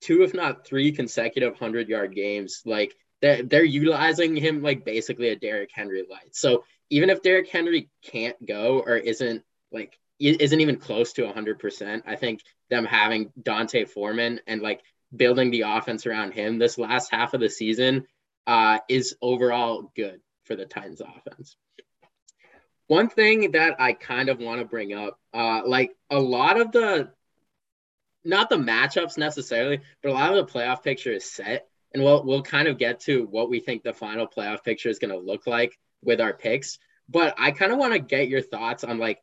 two, 0.00 0.22
if 0.22 0.34
not 0.34 0.66
three 0.66 0.92
consecutive 0.92 1.52
100 1.52 1.88
yard 1.88 2.14
games. 2.14 2.62
Like 2.64 2.96
they're, 3.24 3.42
they're 3.42 3.64
utilizing 3.64 4.36
him 4.36 4.60
like 4.60 4.84
basically 4.84 5.30
a 5.30 5.36
Derrick 5.36 5.70
Henry 5.72 6.04
light. 6.10 6.36
So 6.36 6.64
even 6.90 7.08
if 7.08 7.22
Derrick 7.22 7.48
Henry 7.48 7.88
can't 8.02 8.36
go 8.46 8.80
or 8.80 8.98
isn't 8.98 9.42
like 9.72 9.98
isn't 10.20 10.60
even 10.60 10.76
close 10.76 11.14
to 11.14 11.22
100%. 11.22 12.02
I 12.06 12.16
think 12.16 12.42
them 12.68 12.84
having 12.84 13.32
D'Onta 13.42 13.88
Foreman 13.88 14.40
and 14.46 14.60
like 14.60 14.82
building 15.14 15.50
the 15.50 15.62
offense 15.62 16.06
around 16.06 16.32
him 16.32 16.58
this 16.58 16.76
last 16.76 17.10
half 17.10 17.32
of 17.34 17.40
the 17.40 17.48
season 17.48 18.06
uh, 18.46 18.78
is 18.88 19.16
overall 19.22 19.90
good 19.96 20.20
for 20.44 20.54
the 20.54 20.66
Titans 20.66 21.00
offense. 21.00 21.56
One 22.88 23.08
thing 23.08 23.52
that 23.52 23.80
I 23.80 23.94
kind 23.94 24.28
of 24.28 24.38
want 24.38 24.60
to 24.60 24.66
bring 24.66 24.92
up, 24.92 25.18
uh, 25.32 25.62
like 25.66 25.96
a 26.10 26.20
lot 26.20 26.60
of 26.60 26.72
the, 26.72 27.10
not 28.22 28.50
the 28.50 28.56
matchups 28.56 29.16
necessarily, 29.16 29.80
but 30.02 30.10
a 30.10 30.12
lot 30.12 30.36
of 30.36 30.46
the 30.46 30.52
playoff 30.52 30.82
picture 30.82 31.12
is 31.12 31.24
set. 31.24 31.66
And 31.94 32.02
we'll, 32.02 32.24
we'll 32.24 32.42
kind 32.42 32.68
of 32.68 32.76
get 32.76 33.00
to 33.00 33.24
what 33.24 33.48
we 33.48 33.60
think 33.60 33.82
the 33.82 33.92
final 33.92 34.26
playoff 34.26 34.64
picture 34.64 34.88
is 34.88 34.98
going 34.98 35.12
to 35.12 35.18
look 35.18 35.46
like 35.46 35.78
with 36.02 36.20
our 36.20 36.34
picks. 36.34 36.78
But 37.08 37.34
I 37.38 37.52
kind 37.52 37.72
of 37.72 37.78
want 37.78 37.92
to 37.92 37.98
get 37.98 38.28
your 38.28 38.42
thoughts 38.42 38.84
on 38.84 38.98
like 38.98 39.20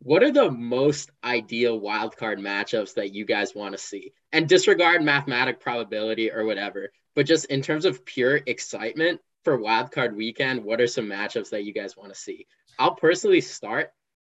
what 0.00 0.22
are 0.22 0.30
the 0.30 0.50
most 0.50 1.10
ideal 1.22 1.80
wildcard 1.80 2.38
matchups 2.38 2.94
that 2.94 3.14
you 3.14 3.24
guys 3.24 3.54
want 3.54 3.72
to 3.72 3.78
see? 3.78 4.12
And 4.32 4.48
disregard 4.48 5.02
mathematic 5.02 5.60
probability 5.60 6.30
or 6.30 6.44
whatever, 6.44 6.92
but 7.14 7.26
just 7.26 7.46
in 7.46 7.62
terms 7.62 7.84
of 7.86 8.04
pure 8.04 8.40
excitement 8.46 9.20
for 9.44 9.58
wildcard 9.58 10.14
weekend, 10.14 10.62
what 10.62 10.80
are 10.80 10.86
some 10.86 11.06
matchups 11.06 11.50
that 11.50 11.64
you 11.64 11.72
guys 11.72 11.96
want 11.96 12.12
to 12.12 12.18
see? 12.18 12.46
I'll 12.78 12.94
personally 12.94 13.40
start. 13.40 13.92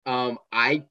Um, 0.06 0.38
I 0.52 0.84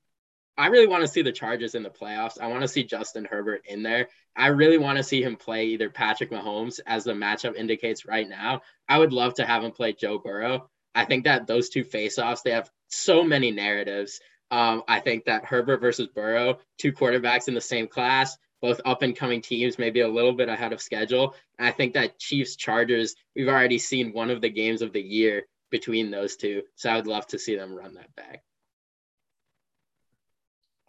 I 0.58 0.68
really 0.68 0.88
want 0.88 1.02
to 1.02 1.08
see 1.08 1.24
the 1.24 1.32
Chargers 1.32 1.74
in 1.74 1.84
the 1.84 1.90
playoffs. 1.90 2.40
I 2.40 2.48
want 2.48 2.62
to 2.62 2.68
see 2.68 2.84
Justin 2.84 3.26
Herbert 3.26 3.64
in 3.68 3.82
there. 3.82 4.10
I 4.36 4.48
really 4.48 4.78
want 4.78 4.98
to 4.98 5.04
see 5.04 5.24
him 5.24 5.36
play 5.36 5.68
either 5.68 5.90
Patrick 5.90 6.32
Mahomes, 6.32 6.80
as 6.86 7.04
the 7.04 7.14
matchup 7.14 7.56
indicates 7.56 8.06
right 8.06 8.28
now. 8.28 8.62
I 8.88 9.00
would 9.00 9.14
love 9.14 9.36
to 9.36 9.46
have 9.46 9.64
him 9.64 9.72
play 9.72 9.94
Joe 9.94 10.20
Burrow. 10.20 10.70
I 10.94 11.06
think 11.06 11.24
that 11.24 11.48
those 11.48 11.70
two 11.70 11.84
face-offs, 11.84 12.42
they 12.42 12.52
have 12.52 12.70
so 12.88 13.24
many 13.24 13.52
narratives. 13.52 14.20
Um, 14.52 14.84
I 14.88 15.00
think 15.00 15.26
that 15.26 15.46
Herbert 15.46 15.82
versus 15.82 16.08
Burrow, 16.08 16.60
two 16.78 16.94
quarterbacks 16.94 17.48
in 17.48 17.56
the 17.56 17.62
same 17.62 17.88
class, 17.88 18.38
both 18.62 18.80
up 18.86 19.02
and 19.02 19.16
coming 19.16 19.42
teams, 19.42 19.80
maybe 19.80 20.02
a 20.02 20.08
little 20.08 20.34
bit 20.34 20.50
ahead 20.50 20.72
of 20.72 20.82
schedule. 20.82 21.36
And 21.58 21.68
I 21.68 21.72
think 21.72 21.96
that 21.96 22.20
Chiefs 22.20 22.56
Chargers, 22.56 23.16
we've 23.36 23.48
already 23.48 23.80
seen 23.80 24.14
one 24.14 24.30
of 24.30 24.42
the 24.42 24.50
games 24.50 24.84
of 24.84 24.94
the 24.94 25.02
year 25.02 25.48
between 25.72 26.12
those 26.12 26.36
two. 26.36 26.62
So 26.76 26.92
I 26.92 26.96
would 26.96 27.08
love 27.08 27.26
to 27.28 27.40
see 27.40 27.56
them 27.56 27.74
run 27.74 27.96
that 27.96 28.16
back. 28.16 28.44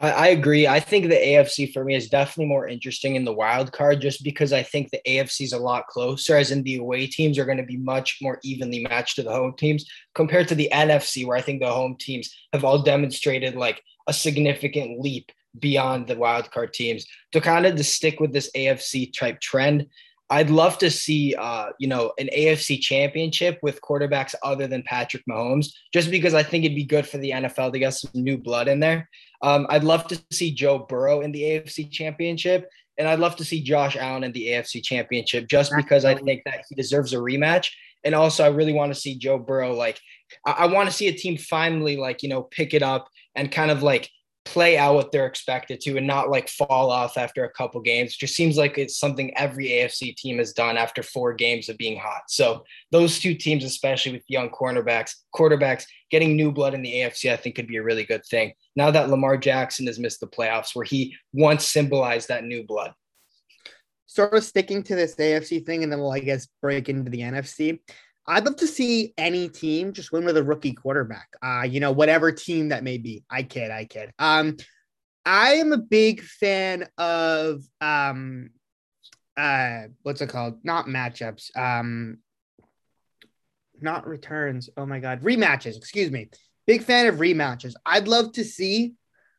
I, 0.01 0.11
I 0.11 0.27
agree. 0.29 0.67
I 0.67 0.81
think 0.81 1.09
the 1.09 1.15
AFC 1.15 1.73
for 1.73 1.85
me 1.85 1.95
is 1.95 2.09
definitely 2.09 2.47
more 2.47 2.67
interesting 2.67 3.15
in 3.15 3.25
the 3.25 3.33
wild 3.33 3.73
card 3.73 4.01
just 4.01 4.25
because 4.25 4.53
I 4.53 4.63
think 4.63 4.91
the 4.91 5.01
AFC 5.07 5.43
is 5.43 5.53
a 5.53 5.59
lot 5.59 5.87
closer, 5.87 6.37
as 6.37 6.51
in 6.51 6.63
the 6.63 6.77
away 6.77 7.07
teams 7.07 7.39
are 7.39 7.45
going 7.45 7.59
to 7.59 7.65
be 7.65 7.77
much 7.77 8.19
more 8.21 8.39
evenly 8.43 8.85
matched 8.89 9.17
to 9.17 9.23
the 9.23 9.33
home 9.33 9.55
teams 9.57 9.85
compared 10.15 10.49
to 10.49 10.55
the 10.55 10.69
NFC, 10.73 11.27
where 11.27 11.37
I 11.37 11.43
think 11.43 11.61
the 11.61 11.71
home 11.71 11.97
teams 11.99 12.35
have 12.53 12.65
all 12.65 12.83
demonstrated 12.83 13.55
like 13.55 13.83
a 14.07 14.13
significant 14.13 15.01
leap 15.01 15.31
beyond 15.59 16.07
the 16.07 16.17
wild 16.17 16.51
card 16.51 16.75
teams. 16.75 17.07
To 17.33 17.41
kind 17.41 17.65
of 17.67 17.77
to 17.77 17.85
stick 17.85 18.21
with 18.21 18.33
this 18.33 18.51
AFC 18.57 19.13
type 19.17 19.41
trend, 19.41 19.87
I'd 20.31 20.51
love 20.51 20.79
to 20.79 20.91
see, 20.91 21.35
uh, 21.35 21.71
you 21.79 21.87
know, 21.87 22.13
an 22.19 22.31
AFC 22.37 22.81
championship 22.81 23.59
with 23.63 23.81
quarterbacks 23.83 24.35
other 24.43 24.67
than 24.67 24.83
Patrick 24.83 25.23
Mahomes, 25.29 25.69
just 25.93 26.11
because 26.11 26.33
I 26.33 26.43
think 26.43 26.65
it'd 26.65 26.75
be 26.75 26.85
good 26.85 27.07
for 27.07 27.19
the 27.19 27.31
NFL 27.31 27.73
to 27.73 27.79
get 27.79 27.95
some 27.95 28.11
new 28.15 28.39
blood 28.39 28.69
in 28.69 28.81
there. 28.81 29.09
Um, 29.43 29.67
I'd 29.69 29.85
love 29.85 30.07
to 30.09 30.23
see 30.33 30.53
Joe 30.53 30.79
Burrow 30.79 31.21
in 31.21 31.31
the 31.31 31.43
AFC 31.43 31.91
championship, 31.91 32.69
and 32.97 33.07
I'd 33.07 33.19
love 33.19 33.37
to 33.37 33.45
see 33.45 33.63
Josh 33.63 33.97
Allen 33.97 34.25
in 34.25 34.33
the 34.33 34.47
AFC 34.49 34.83
championship, 34.83 35.47
just 35.47 35.73
because 35.77 36.05
I 36.05 36.15
think 36.15 36.43
that 36.47 36.65
he 36.69 36.75
deserves 36.75 37.13
a 37.13 37.17
rematch. 37.17 37.71
And 38.05 38.15
also, 38.15 38.45
I 38.45 38.49
really 38.49 38.73
want 38.73 38.95
to 38.95 39.01
see 39.01 39.17
Joe 39.17 39.39
Burrow, 39.39 39.75
like, 39.75 40.01
I, 40.47 40.53
I 40.53 40.67
want 40.67 40.89
to 40.89 40.95
see 40.95 41.09
a 41.09 41.13
team 41.13 41.37
finally, 41.37 41.97
like, 41.97 42.23
you 42.23 42.29
know, 42.29 42.43
pick 42.43 42.73
it 42.73 42.83
up 42.83 43.09
and 43.35 43.53
kind 43.53 43.71
of 43.71 43.83
like 43.83 44.11
play 44.45 44.77
out 44.77 44.95
what 44.95 45.11
they're 45.11 45.27
expected 45.27 45.81
to 45.81 45.97
and 45.97 46.07
not 46.07 46.29
like 46.29 46.49
fall 46.49 46.91
off 46.91 47.17
after 47.17 47.45
a 47.45 47.51
couple 47.51 47.81
games. 47.81 48.13
It 48.13 48.19
just 48.19 48.35
seems 48.35 48.57
like 48.57 48.77
it's 48.77 48.99
something 48.99 49.37
every 49.37 49.69
AFC 49.69 50.15
team 50.17 50.39
has 50.39 50.53
done 50.53 50.77
after 50.77 51.03
four 51.03 51.33
games 51.33 51.69
of 51.69 51.79
being 51.79 51.99
hot. 51.99 52.23
So 52.29 52.65
those 52.93 53.19
two 53.19 53.35
teams, 53.35 53.65
especially 53.65 54.13
with 54.13 54.23
young 54.29 54.51
cornerbacks, 54.51 55.13
quarterbacks 55.35 55.87
getting 56.11 56.37
new 56.37 56.53
blood 56.53 56.75
in 56.75 56.83
the 56.83 56.93
AFC, 56.93 57.33
I 57.33 57.37
think 57.37 57.57
could 57.57 57.67
be 57.67 57.79
a 57.79 57.83
really 57.83 58.05
good 58.05 58.25
thing. 58.27 58.53
Now 58.77 58.91
that 58.91 59.09
Lamar 59.09 59.39
Jackson 59.39 59.87
has 59.87 59.99
missed 59.99 60.21
the 60.21 60.27
playoffs, 60.27 60.75
where 60.75 60.85
he 60.85 61.17
once 61.33 61.67
symbolized 61.67 62.29
that 62.29 62.45
new 62.45 62.65
blood. 62.65 62.93
Sort 64.07 64.35
of 64.35 64.45
sticking 64.45 64.83
to 64.85 64.95
this 64.95 65.15
AFC 65.17 65.65
thing, 65.65 65.83
and 65.83 65.91
then 65.91 65.99
we'll, 65.99 66.13
I 66.13 66.21
guess, 66.21 66.47
break 66.61 66.89
into 66.89 67.11
the 67.11 67.21
NFC. 67.21 67.81
I'd 68.27 68.45
love 68.45 68.57
to 68.57 68.67
see 68.67 69.13
any 69.19 69.49
team 69.49 69.93
just 69.93 70.13
win 70.13 70.25
with 70.25 70.37
a 70.37 70.43
rookie 70.43 70.73
quarterback. 70.73 71.29
Uh, 71.43 71.63
you 71.63 71.81
know, 71.81 71.93
whatever 71.93 72.33
team 72.33 72.71
that 72.71 72.83
may 72.83 72.99
be. 72.99 73.25
I 73.31 73.43
kid, 73.43 73.71
I 73.71 73.85
kid. 73.85 74.13
Um, 74.19 74.57
I 75.25 75.55
am 75.55 75.73
a 75.73 75.79
big 75.79 76.23
fan 76.23 76.87
of 76.99 77.63
um 77.81 78.51
uh 79.37 79.85
what's 80.03 80.21
it 80.21 80.29
called? 80.29 80.59
Not 80.63 80.87
matchups. 80.87 81.57
Um 81.57 82.19
not 83.81 84.07
returns. 84.07 84.69
Oh 84.77 84.87
my 84.87 85.01
god, 85.01 85.23
rematches, 85.23 85.77
excuse 85.77 86.11
me. 86.11 86.29
Big 86.67 86.83
fan 86.83 87.07
of 87.07 87.17
rematches. 87.17 87.75
I'd 87.85 88.09
love 88.09 88.33
to 88.33 88.45
see 88.45 88.95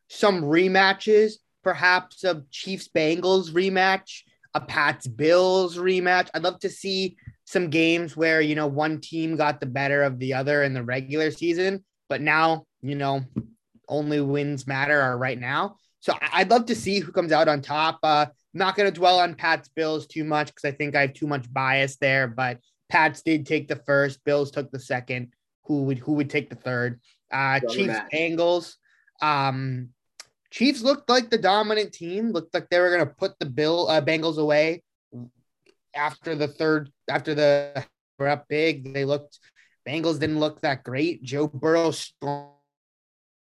some 0.09 0.43
rematches, 0.43 1.33
perhaps 1.63 2.23
a 2.23 2.43
Chiefs 2.51 2.87
Bengals 2.87 3.51
rematch, 3.51 4.21
a 4.53 4.61
Pats 4.61 5.07
Bills 5.07 5.77
rematch. 5.77 6.29
I'd 6.33 6.43
love 6.43 6.59
to 6.59 6.69
see 6.69 7.17
some 7.45 7.69
games 7.69 8.17
where 8.17 8.41
you 8.41 8.55
know 8.55 8.67
one 8.67 8.99
team 8.99 9.35
got 9.35 9.59
the 9.59 9.65
better 9.65 10.03
of 10.03 10.19
the 10.19 10.33
other 10.33 10.63
in 10.63 10.73
the 10.73 10.83
regular 10.83 11.31
season, 11.31 11.85
but 12.09 12.21
now 12.21 12.65
you 12.81 12.95
know 12.95 13.23
only 13.87 14.19
wins 14.19 14.67
matter 14.67 14.99
are 14.99 15.17
right 15.17 15.39
now. 15.39 15.77
So 15.99 16.15
I'd 16.33 16.51
love 16.51 16.67
to 16.67 16.75
see 16.75 16.99
who 16.99 17.11
comes 17.11 17.31
out 17.31 17.47
on 17.47 17.61
top. 17.61 17.99
Uh, 18.03 18.27
not 18.53 18.75
going 18.75 18.91
to 18.91 18.97
dwell 18.97 19.19
on 19.19 19.35
Pat's 19.35 19.69
Bills 19.69 20.05
too 20.07 20.23
much 20.23 20.47
because 20.47 20.65
I 20.65 20.71
think 20.71 20.95
I 20.95 21.01
have 21.01 21.13
too 21.13 21.27
much 21.27 21.51
bias 21.51 21.97
there. 21.97 22.27
But 22.27 22.59
Pats 22.89 23.21
did 23.21 23.45
take 23.45 23.67
the 23.67 23.75
first, 23.75 24.23
Bills 24.23 24.51
took 24.51 24.71
the 24.71 24.79
second. 24.79 25.33
Who 25.65 25.83
would 25.83 25.99
who 25.99 26.13
would 26.13 26.29
take 26.29 26.49
the 26.49 26.55
third? 26.55 26.99
Uh, 27.31 27.59
Chiefs 27.59 27.99
Bengals. 28.13 28.75
Um, 29.21 29.89
Chiefs 30.51 30.81
looked 30.81 31.09
like 31.09 31.29
the 31.29 31.37
dominant 31.37 31.91
team. 31.91 32.31
Looked 32.31 32.53
like 32.53 32.69
they 32.69 32.79
were 32.79 32.95
going 32.95 33.07
to 33.07 33.13
put 33.13 33.37
the 33.39 33.45
Bill 33.45 33.89
uh, 33.89 34.01
Bengals 34.01 34.37
away 34.37 34.83
after 35.95 36.35
the 36.35 36.47
third, 36.47 36.91
after 37.09 37.33
the 37.33 37.85
were 38.19 38.27
up 38.27 38.47
big, 38.47 38.93
they 38.93 39.05
looked. 39.05 39.39
Bengals 39.87 40.19
didn't 40.19 40.39
look 40.39 40.61
that 40.61 40.83
great. 40.83 41.21
Joe 41.21 41.47
Burrow, 41.47 41.93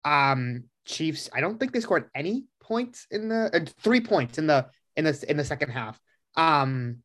um, 0.05 0.65
Chiefs. 0.85 1.31
I 1.33 1.41
don't 1.41 1.59
think 1.59 1.73
they 1.73 1.81
scored 1.81 2.11
any 2.15 2.45
points 2.63 3.07
in 3.11 3.29
the 3.29 3.51
uh, 3.55 3.61
three 3.83 4.01
points 4.01 4.39
in 4.39 4.47
the 4.47 4.67
in 4.97 5.05
the 5.05 5.25
in 5.29 5.37
the 5.37 5.45
second 5.45 5.71
half. 5.71 5.99
Um, 6.37 6.99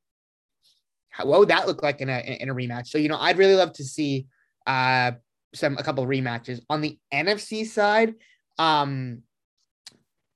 how, 1.09 1.25
what 1.25 1.39
would 1.39 1.49
that 1.49 1.67
look 1.67 1.81
like 1.81 2.01
in 2.01 2.09
a 2.09 2.19
in 2.19 2.49
a 2.49 2.55
rematch? 2.55 2.87
So 2.87 2.97
you 2.97 3.09
know, 3.09 3.17
I'd 3.17 3.37
really 3.37 3.55
love 3.55 3.73
to 3.73 3.83
see 3.83 4.27
uh 4.67 5.13
some 5.53 5.77
a 5.77 5.83
couple 5.83 6.05
rematches 6.05 6.61
on 6.69 6.81
the 6.81 6.97
NFC 7.13 7.65
side. 7.65 8.15
Um, 8.57 9.23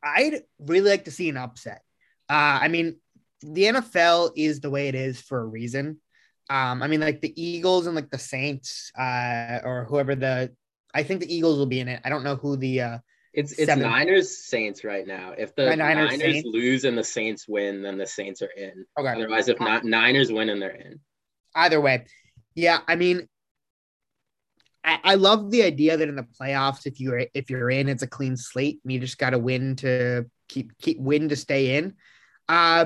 I'd 0.03 0.43
really 0.59 0.89
like 0.89 1.05
to 1.05 1.11
see 1.11 1.29
an 1.29 1.37
upset. 1.37 1.81
Uh, 2.29 2.59
I 2.61 2.67
mean, 2.67 2.97
the 3.41 3.63
NFL 3.63 4.31
is 4.35 4.59
the 4.59 4.69
way 4.69 4.87
it 4.87 4.95
is 4.95 5.21
for 5.21 5.39
a 5.39 5.45
reason. 5.45 5.99
Um, 6.49 6.83
I 6.83 6.87
mean, 6.87 6.99
like 6.99 7.21
the 7.21 7.41
Eagles 7.41 7.87
and 7.87 7.95
like 7.95 8.09
the 8.09 8.19
Saints, 8.19 8.91
uh, 8.97 9.59
or 9.63 9.85
whoever 9.89 10.15
the, 10.15 10.51
I 10.93 11.03
think 11.03 11.21
the 11.21 11.33
Eagles 11.33 11.57
will 11.57 11.65
be 11.65 11.79
in 11.79 11.87
it. 11.87 12.01
I 12.05 12.09
don't 12.09 12.23
know 12.23 12.35
who 12.35 12.55
the. 12.55 12.81
Uh, 12.81 12.97
it's 13.33 13.51
it's 13.53 13.65
seven. 13.65 13.83
Niners 13.83 14.45
Saints 14.45 14.83
right 14.83 15.05
now. 15.05 15.33
If 15.37 15.55
the 15.55 15.75
Niners, 15.75 16.17
Niners 16.17 16.43
lose 16.45 16.85
and 16.85 16.97
the 16.97 17.03
Saints 17.03 17.47
win, 17.47 17.81
then 17.81 17.97
the 17.97 18.05
Saints 18.05 18.41
are 18.41 18.51
in. 18.55 18.85
Okay. 18.97 19.09
Otherwise, 19.09 19.49
if 19.49 19.59
not 19.59 19.83
Niners 19.83 20.31
win 20.31 20.49
and 20.49 20.61
they're 20.61 20.69
in. 20.69 20.99
Either 21.53 21.81
way, 21.81 22.05
yeah. 22.53 22.79
I 22.87 22.95
mean, 22.95 23.27
I, 24.85 24.99
I 25.03 25.15
love 25.15 25.51
the 25.51 25.63
idea 25.63 25.97
that 25.97 26.07
in 26.07 26.15
the 26.15 26.27
playoffs, 26.39 26.85
if 26.85 27.01
you're 27.01 27.25
if 27.33 27.49
you're 27.49 27.69
in, 27.69 27.89
it's 27.89 28.03
a 28.03 28.07
clean 28.07 28.37
slate. 28.37 28.79
And 28.83 28.93
you 28.93 28.99
just 28.99 29.17
got 29.17 29.31
to 29.31 29.39
win 29.39 29.75
to 29.77 30.25
keep 30.47 30.77
keep 30.77 30.99
win 30.99 31.29
to 31.29 31.35
stay 31.35 31.77
in. 31.77 31.95
Uh, 32.47 32.85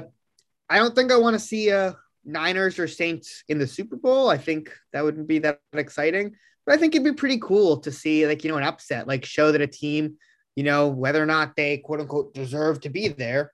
I 0.70 0.78
don't 0.78 0.96
think 0.96 1.12
I 1.12 1.18
want 1.18 1.34
to 1.34 1.40
see 1.40 1.70
a 1.70 1.98
Niners 2.26 2.80
or 2.80 2.88
Saints 2.88 3.44
in 3.48 3.58
the 3.58 3.68
Super 3.68 3.96
Bowl. 3.96 4.30
I 4.30 4.38
think 4.38 4.72
that 4.94 5.04
wouldn't 5.04 5.28
be 5.28 5.40
that 5.40 5.60
exciting, 5.74 6.36
but 6.66 6.76
I 6.76 6.78
think 6.78 6.94
it'd 6.94 7.06
be 7.06 7.14
pretty 7.14 7.40
cool 7.40 7.78
to 7.78 7.92
see 7.92 8.28
like 8.28 8.44
you 8.44 8.52
know 8.52 8.58
an 8.58 8.64
upset, 8.64 9.08
like 9.08 9.26
show 9.26 9.52
that 9.52 9.62
a 9.62 9.68
team, 9.68 10.18
you 10.56 10.64
know, 10.64 10.88
whether 10.90 11.22
or 11.22 11.26
not 11.26 11.56
they 11.56 11.78
quote 11.78 12.02
unquote 12.02 12.34
deserve 12.34 12.82
to 12.82 12.90
be 12.90 13.08
there, 13.08 13.54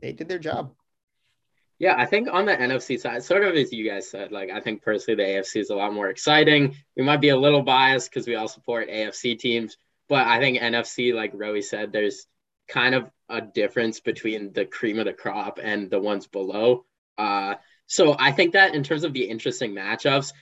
they 0.00 0.12
did 0.12 0.28
their 0.28 0.38
job. 0.38 0.72
Yeah, 1.78 1.94
I 1.98 2.06
think 2.06 2.28
on 2.32 2.46
the 2.46 2.56
NFC 2.56 2.98
side, 2.98 3.22
sort 3.22 3.44
of 3.44 3.54
as 3.54 3.70
you 3.70 3.88
guys 3.88 4.10
said, 4.10 4.32
like 4.32 4.50
I 4.50 4.60
think 4.60 4.82
personally 4.82 5.22
the 5.22 5.30
AFC 5.30 5.60
is 5.60 5.70
a 5.70 5.74
lot 5.74 5.92
more 5.92 6.08
exciting. 6.08 6.74
We 6.96 7.02
might 7.02 7.20
be 7.20 7.28
a 7.28 7.36
little 7.36 7.62
biased 7.62 8.10
because 8.10 8.26
we 8.26 8.34
all 8.34 8.48
support 8.48 8.88
AFC 8.88 9.38
teams, 9.38 9.76
but 10.08 10.26
I 10.26 10.38
think 10.38 10.58
NFC, 10.58 11.12
like 11.12 11.34
Roei 11.34 11.62
said, 11.62 11.92
there's 11.92 12.26
kind 12.68 12.94
of 12.94 13.10
a 13.28 13.40
difference 13.40 14.00
between 14.00 14.52
the 14.52 14.64
cream 14.64 14.98
of 14.98 15.06
the 15.06 15.12
crop 15.12 15.58
and 15.62 15.90
the 15.90 16.00
ones 16.00 16.26
below. 16.26 16.84
Uh, 17.18 17.54
so 17.86 18.16
I 18.18 18.32
think 18.32 18.52
that 18.52 18.74
in 18.74 18.82
terms 18.82 19.04
of 19.04 19.12
the 19.12 19.24
interesting 19.24 19.72
matchups, 19.72 20.32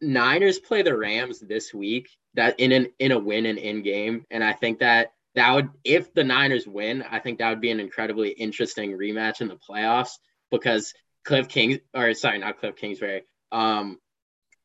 Niners 0.00 0.58
play 0.58 0.82
the 0.82 0.96
Rams 0.96 1.40
this 1.40 1.72
week. 1.72 2.08
That 2.34 2.60
in 2.60 2.72
an 2.72 2.88
in 2.98 3.12
a 3.12 3.18
win 3.18 3.46
and 3.46 3.58
in 3.58 3.82
game, 3.82 4.26
and 4.30 4.44
I 4.44 4.52
think 4.52 4.80
that 4.80 5.12
that 5.34 5.54
would 5.54 5.70
if 5.84 6.12
the 6.12 6.24
Niners 6.24 6.66
win, 6.66 7.02
I 7.02 7.18
think 7.18 7.38
that 7.38 7.48
would 7.48 7.62
be 7.62 7.70
an 7.70 7.80
incredibly 7.80 8.30
interesting 8.30 8.92
rematch 8.92 9.40
in 9.40 9.48
the 9.48 9.56
playoffs 9.56 10.18
because 10.50 10.92
Cliff 11.24 11.48
King 11.48 11.80
or 11.94 12.12
sorry, 12.14 12.38
not 12.38 12.60
Kliff 12.60 12.76
Kingsbury. 12.76 13.22
Um, 13.52 13.98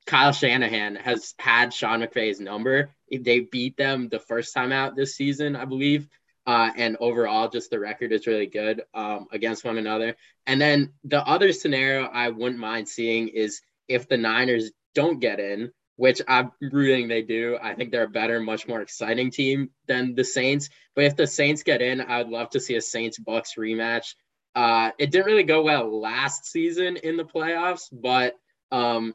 Kyle 0.05 0.33
Shanahan 0.33 0.95
has 0.95 1.33
had 1.39 1.73
Sean 1.73 2.01
McVay's 2.01 2.39
number. 2.39 2.93
They 3.09 3.41
beat 3.41 3.77
them 3.77 4.09
the 4.09 4.19
first 4.19 4.53
time 4.53 4.71
out 4.71 4.95
this 4.95 5.15
season, 5.15 5.55
I 5.55 5.65
believe. 5.65 6.07
Uh, 6.47 6.71
and 6.75 6.97
overall, 6.99 7.49
just 7.49 7.69
the 7.69 7.79
record 7.79 8.11
is 8.11 8.25
really 8.25 8.47
good 8.47 8.81
um, 8.93 9.27
against 9.31 9.63
one 9.63 9.77
another. 9.77 10.15
And 10.47 10.59
then 10.59 10.93
the 11.03 11.25
other 11.25 11.51
scenario 11.53 12.05
I 12.05 12.29
wouldn't 12.29 12.59
mind 12.59 12.87
seeing 12.87 13.27
is 13.27 13.61
if 13.87 14.09
the 14.09 14.17
Niners 14.17 14.71
don't 14.95 15.19
get 15.19 15.39
in, 15.39 15.71
which 16.01 16.19
I'm 16.27 16.51
rooting 16.59 17.07
they 17.07 17.21
do. 17.21 17.59
I 17.61 17.75
think 17.75 17.91
they're 17.91 18.05
a 18.05 18.09
better, 18.09 18.39
much 18.39 18.67
more 18.67 18.81
exciting 18.81 19.29
team 19.29 19.69
than 19.87 20.15
the 20.15 20.23
Saints. 20.23 20.69
But 20.95 21.05
if 21.05 21.15
the 21.15 21.27
Saints 21.27 21.61
get 21.61 21.81
in, 21.81 22.01
I'd 22.01 22.27
love 22.27 22.49
to 22.51 22.59
see 22.59 22.75
a 22.75 22.81
Saints 22.81 23.19
Bucks 23.19 23.53
rematch. 23.55 24.15
Uh, 24.55 24.91
it 24.97 25.11
didn't 25.11 25.27
really 25.27 25.43
go 25.43 25.61
well 25.61 26.01
last 26.01 26.45
season 26.45 26.97
in 26.97 27.17
the 27.17 27.23
playoffs, 27.23 27.87
but 27.91 28.33
um, 28.71 29.13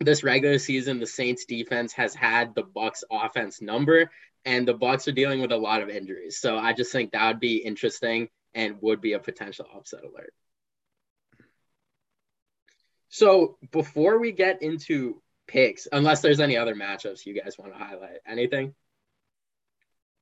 this 0.00 0.24
regular 0.24 0.58
season, 0.58 0.98
the 0.98 1.06
Saints 1.06 1.44
defense 1.44 1.92
has 1.92 2.14
had 2.14 2.54
the 2.54 2.62
Bucks 2.62 3.04
offense 3.10 3.62
number, 3.62 4.10
and 4.44 4.66
the 4.66 4.74
Bucks 4.74 5.08
are 5.08 5.12
dealing 5.12 5.40
with 5.40 5.52
a 5.52 5.56
lot 5.56 5.82
of 5.82 5.88
injuries. 5.88 6.38
So 6.38 6.56
I 6.56 6.72
just 6.72 6.92
think 6.92 7.12
that 7.12 7.26
would 7.26 7.40
be 7.40 7.56
interesting 7.56 8.28
and 8.54 8.80
would 8.80 9.00
be 9.00 9.12
a 9.12 9.18
potential 9.18 9.66
upset 9.74 10.02
alert. 10.02 10.32
So 13.08 13.58
before 13.72 14.18
we 14.18 14.32
get 14.32 14.62
into 14.62 15.20
picks, 15.46 15.88
unless 15.90 16.20
there's 16.20 16.40
any 16.40 16.56
other 16.56 16.74
matchups 16.74 17.26
you 17.26 17.40
guys 17.40 17.56
want 17.58 17.72
to 17.72 17.78
highlight, 17.78 18.18
anything? 18.26 18.74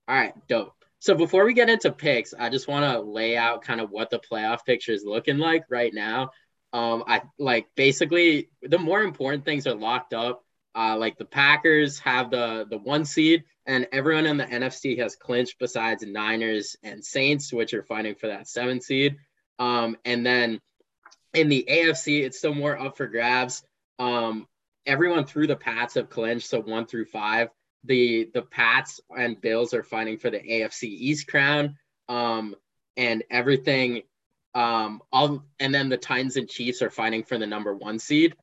All 0.09 0.17
right, 0.17 0.35
dope. 0.49 0.73
So 1.01 1.15
before 1.15 1.45
we 1.45 1.53
get 1.53 1.69
into 1.69 1.93
picks, 1.93 2.35
I 2.35 2.49
just 2.49 2.67
want 2.67 2.91
to 2.91 3.01
lay 3.01 3.37
out 3.37 3.63
kind 3.63 3.81
of 3.81 3.91
what 3.91 4.11
the 4.11 4.19
playoff 4.19 4.65
picture 4.65 4.93
is 4.93 5.05
looking 5.05 5.39
like 5.39 5.65
right 5.69 5.93
now. 5.93 6.31
Um, 6.73 7.05
I 7.07 7.23
like 7.39 7.69
basically 7.77 8.49
the 8.63 8.79
more 8.79 9.03
important 9.03 9.45
things 9.45 9.67
are 9.67 9.75
locked 9.75 10.13
up. 10.13 10.45
Uh, 10.75 10.97
like 10.97 11.19
the 11.19 11.25
Packers 11.25 11.99
have 12.01 12.31
the 12.31 12.67
the 12.69 12.79
one 12.79 13.05
seed, 13.05 13.45
and 13.67 13.87
everyone 13.93 14.27
in 14.27 14.37
the 14.37 14.45
NFC 14.45 14.99
has 14.99 15.17
clinched 15.17 15.59
besides 15.59 16.05
Niners 16.05 16.77
and 16.83 17.05
Saints, 17.05 17.53
which 17.53 17.75
are 17.75 17.83
fighting 17.83 18.15
for 18.15 18.29
that 18.29 18.49
seven 18.49 18.81
seed. 18.81 19.17
Um, 19.59 19.97
and 20.05 20.25
then 20.25 20.61
in 21.35 21.49
the 21.49 21.67
AFC, 21.69 22.23
it's 22.23 22.39
still 22.39 22.55
more 22.55 22.79
up 22.79 22.97
for 22.97 23.07
grabs. 23.07 23.63
Um, 23.99 24.47
everyone 24.87 25.25
through 25.25 25.49
the 25.49 25.57
Pats 25.57 25.95
have 25.95 26.11
clinched, 26.11 26.49
so 26.49 26.61
one 26.61 26.87
through 26.87 27.07
five 27.07 27.49
the 27.85 28.31
the 28.35 28.43
Pats 28.43 29.01
and 29.17 29.41
Bills 29.41 29.75
are 29.75 29.83
fighting 29.83 30.19
for 30.19 30.31
the 30.31 30.39
AFC 30.39 30.85
East 30.85 31.27
crown. 31.27 31.77
Um, 32.09 32.55
and 32.97 33.23
everything 33.31 34.03
um 34.55 35.03
all 35.13 35.45
and 35.61 35.75
then 35.75 35.89
the 35.89 35.97
Titans 35.97 36.37
and 36.37 36.49
Chiefs 36.49 36.83
are 36.83 36.91
fighting 36.91 37.23
for 37.23 37.39
the 37.39 37.47
number 37.47 37.75
one 37.75 37.99
seed. 37.99 38.35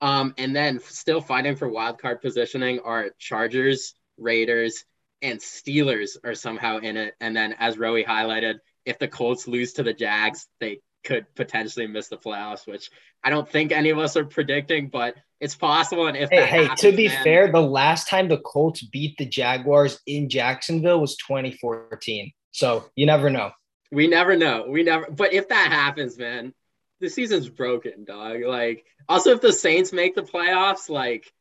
Um, 0.00 0.34
and 0.36 0.54
then 0.54 0.80
still 0.80 1.20
fighting 1.20 1.56
for 1.56 1.68
wild 1.68 1.98
card 1.98 2.20
positioning 2.20 2.80
are 2.80 3.10
Chargers, 3.18 3.94
Raiders, 4.18 4.84
and 5.22 5.40
Steelers 5.40 6.16
are 6.22 6.34
somehow 6.34 6.78
in 6.78 6.96
it. 6.96 7.14
And 7.20 7.34
then 7.34 7.54
as 7.58 7.76
Roei 7.76 8.06
highlighted, 8.06 8.56
if 8.84 8.98
the 8.98 9.08
Colts 9.08 9.48
lose 9.48 9.72
to 9.74 9.82
the 9.82 9.94
Jags, 9.94 10.46
they 10.60 10.80
could 11.04 11.26
potentially 11.34 11.86
miss 11.86 12.08
the 12.08 12.16
playoffs, 12.16 12.66
which 12.66 12.90
I 13.24 13.30
don't 13.30 13.48
think 13.48 13.72
any 13.72 13.90
of 13.90 13.98
us 13.98 14.16
are 14.16 14.24
predicting, 14.24 14.88
but 14.88 15.14
it's 15.40 15.54
possible. 15.54 16.06
And 16.06 16.16
if 16.16 16.30
hey, 16.30 16.46
hey 16.46 16.62
happens, 16.64 16.80
to 16.80 16.92
be 16.92 17.08
man, 17.08 17.24
fair, 17.24 17.52
the 17.52 17.60
last 17.60 18.08
time 18.08 18.28
the 18.28 18.38
Colts 18.38 18.82
beat 18.82 19.16
the 19.16 19.26
Jaguars 19.26 20.00
in 20.06 20.28
Jacksonville 20.28 21.00
was 21.00 21.16
2014. 21.16 22.32
So 22.52 22.90
you 22.96 23.06
never 23.06 23.30
know. 23.30 23.52
We 23.92 24.08
never 24.08 24.36
know. 24.36 24.66
We 24.68 24.82
never. 24.82 25.06
But 25.10 25.32
if 25.32 25.48
that 25.48 25.70
happens, 25.72 26.18
man, 26.18 26.54
the 27.00 27.08
season's 27.08 27.48
broken, 27.48 28.04
dog. 28.04 28.42
Like, 28.44 28.84
also 29.08 29.30
if 29.30 29.40
the 29.40 29.52
Saints 29.52 29.92
make 29.92 30.14
the 30.14 30.22
playoffs, 30.22 30.88
like, 30.88 31.32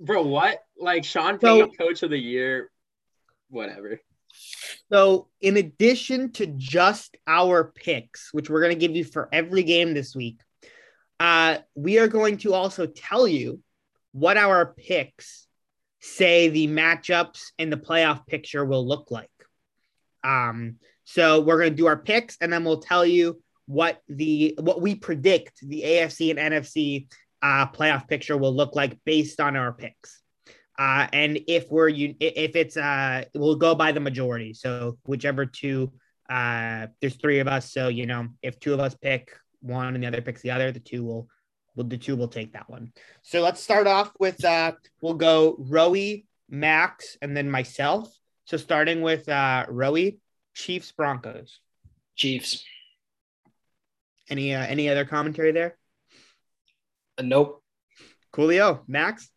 bro, 0.00 0.22
what? 0.22 0.62
Like 0.78 1.04
Sean 1.04 1.38
Payton, 1.38 1.72
so, 1.72 1.84
Coach 1.84 2.02
of 2.02 2.10
the 2.10 2.18
Year, 2.18 2.70
whatever. 3.48 4.00
So, 4.92 5.28
in 5.40 5.56
addition 5.56 6.32
to 6.32 6.46
just 6.46 7.16
our 7.26 7.64
picks, 7.64 8.32
which 8.32 8.50
we're 8.50 8.60
going 8.60 8.78
to 8.78 8.86
give 8.86 8.96
you 8.96 9.04
for 9.04 9.28
every 9.32 9.62
game 9.62 9.94
this 9.94 10.14
week, 10.14 10.40
uh, 11.20 11.58
we 11.74 11.98
are 11.98 12.08
going 12.08 12.38
to 12.38 12.54
also 12.54 12.86
tell 12.86 13.26
you 13.26 13.60
what 14.12 14.36
our 14.36 14.66
picks 14.66 15.46
say 16.00 16.48
the 16.48 16.68
matchups 16.68 17.52
and 17.58 17.72
the 17.72 17.76
playoff 17.76 18.26
picture 18.26 18.64
will 18.64 18.86
look 18.86 19.10
like. 19.10 19.30
Um, 20.22 20.76
so 21.04 21.40
we're 21.40 21.58
going 21.58 21.70
to 21.70 21.76
do 21.76 21.86
our 21.86 21.96
picks, 21.96 22.36
and 22.40 22.52
then 22.52 22.64
we'll 22.64 22.80
tell 22.80 23.04
you 23.06 23.42
what 23.66 24.00
the 24.08 24.54
what 24.60 24.80
we 24.80 24.94
predict 24.94 25.60
the 25.66 25.82
AFC 25.82 26.30
and 26.30 26.38
NFC 26.38 27.06
uh, 27.42 27.66
playoff 27.68 28.08
picture 28.08 28.36
will 28.36 28.54
look 28.54 28.74
like 28.74 28.98
based 29.04 29.40
on 29.40 29.56
our 29.56 29.72
picks. 29.72 30.22
Uh, 30.78 31.06
and 31.12 31.38
if 31.46 31.70
we're 31.70 31.88
if 31.88 32.56
it's 32.56 32.76
uh 32.76 33.24
we'll 33.34 33.54
go 33.56 33.74
by 33.74 33.92
the 33.92 34.00
majority. 34.00 34.54
So 34.54 34.98
whichever 35.04 35.46
two 35.46 35.92
uh 36.28 36.88
there's 37.00 37.16
three 37.16 37.38
of 37.40 37.46
us. 37.46 37.72
So 37.72 37.88
you 37.88 38.06
know, 38.06 38.28
if 38.42 38.58
two 38.58 38.74
of 38.74 38.80
us 38.80 38.94
pick 38.94 39.32
one 39.60 39.94
and 39.94 40.02
the 40.02 40.08
other 40.08 40.20
picks 40.20 40.42
the 40.42 40.50
other, 40.50 40.72
the 40.72 40.80
two 40.80 41.04
will 41.04 41.28
will 41.76 41.84
the 41.84 41.98
two 41.98 42.16
will 42.16 42.28
take 42.28 42.54
that 42.54 42.68
one. 42.68 42.92
So 43.22 43.40
let's 43.40 43.62
start 43.62 43.86
off 43.86 44.10
with 44.18 44.44
uh 44.44 44.72
we'll 45.00 45.14
go 45.14 45.56
Roei, 45.56 46.24
Max, 46.48 47.16
and 47.22 47.36
then 47.36 47.50
myself. 47.50 48.12
So 48.46 48.56
starting 48.56 49.00
with 49.00 49.28
uh 49.28 49.66
Roei, 49.68 50.18
Chiefs 50.54 50.90
Broncos. 50.90 51.60
Chiefs. 52.16 52.64
Any 54.28 54.54
uh, 54.54 54.64
any 54.64 54.88
other 54.88 55.04
commentary 55.04 55.52
there? 55.52 55.76
Uh, 57.18 57.22
nope. 57.22 57.62
Coolio, 58.32 58.80
Max. 58.88 59.30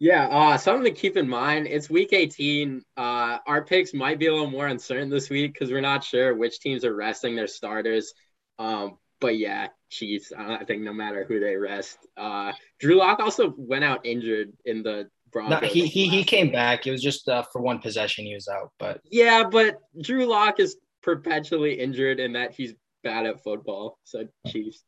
Yeah, 0.00 0.26
uh, 0.26 0.58
something 0.58 0.92
to 0.92 1.00
keep 1.00 1.16
in 1.16 1.28
mind. 1.28 1.66
It's 1.66 1.88
week 1.88 2.12
18. 2.12 2.82
Uh, 2.96 3.38
our 3.46 3.64
picks 3.64 3.94
might 3.94 4.18
be 4.18 4.26
a 4.26 4.32
little 4.32 4.50
more 4.50 4.66
uncertain 4.66 5.08
this 5.08 5.30
week 5.30 5.54
because 5.54 5.70
we're 5.70 5.80
not 5.80 6.04
sure 6.04 6.34
which 6.34 6.60
teams 6.60 6.84
are 6.84 6.94
resting 6.94 7.36
their 7.36 7.46
starters. 7.46 8.12
Um, 8.58 8.98
but 9.20 9.38
yeah, 9.38 9.68
Chiefs. 9.88 10.32
I 10.36 10.64
think 10.64 10.82
no 10.82 10.92
matter 10.92 11.24
who 11.24 11.40
they 11.40 11.56
rest. 11.56 11.98
Uh, 12.16 12.52
Drew 12.80 12.96
Lock 12.96 13.20
also 13.20 13.54
went 13.56 13.84
out 13.84 14.04
injured 14.04 14.52
in 14.64 14.82
the 14.82 15.08
Broncos. 15.32 15.62
No, 15.62 15.68
he 15.68 15.86
he, 15.86 16.08
he 16.08 16.24
came 16.24 16.50
back. 16.50 16.86
It 16.86 16.90
was 16.90 17.02
just 17.02 17.28
uh, 17.28 17.42
for 17.52 17.62
one 17.62 17.78
possession 17.78 18.26
he 18.26 18.34
was 18.34 18.48
out, 18.48 18.72
but 18.78 19.00
yeah, 19.10 19.44
but 19.50 19.78
Drew 20.02 20.26
Lock 20.26 20.60
is 20.60 20.76
perpetually 21.02 21.74
injured 21.74 22.20
in 22.20 22.32
that 22.32 22.52
he's 22.52 22.74
bad 23.04 23.26
at 23.26 23.44
football. 23.44 23.98
So 24.02 24.26
Chiefs. 24.48 24.82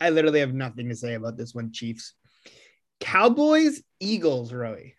I 0.00 0.10
literally 0.10 0.40
have 0.40 0.54
nothing 0.54 0.88
to 0.88 0.96
say 0.96 1.14
about 1.14 1.36
this 1.36 1.54
one, 1.54 1.72
Chiefs. 1.72 2.14
Cowboys, 3.00 3.82
Eagles, 4.00 4.52
Roy. 4.52 4.94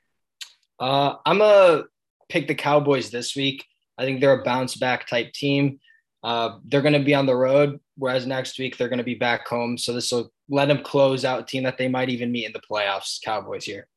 Uh, 0.79 1.15
I'm 1.25 1.41
a 1.41 1.83
pick 2.29 2.47
the 2.47 2.55
Cowboys 2.55 3.09
this 3.09 3.35
week. 3.35 3.65
I 3.97 4.05
think 4.05 4.21
they're 4.21 4.39
a 4.39 4.43
bounce 4.43 4.75
back 4.75 5.07
type 5.07 5.33
team. 5.33 5.79
Uh, 6.23 6.57
they're 6.65 6.81
going 6.81 6.93
to 6.93 7.03
be 7.03 7.15
on 7.15 7.25
the 7.25 7.35
road, 7.35 7.79
whereas 7.95 8.25
next 8.25 8.59
week 8.59 8.77
they're 8.77 8.89
going 8.89 8.97
to 8.97 9.03
be 9.03 9.15
back 9.15 9.47
home. 9.47 9.77
So 9.77 9.93
this 9.93 10.11
will 10.11 10.31
let 10.49 10.67
them 10.67 10.83
close 10.83 11.25
out 11.25 11.41
a 11.41 11.45
team 11.45 11.63
that 11.63 11.77
they 11.77 11.87
might 11.87 12.09
even 12.09 12.31
meet 12.31 12.45
in 12.45 12.53
the 12.53 12.61
playoffs. 12.69 13.19
Cowboys 13.23 13.65
here. 13.65 13.87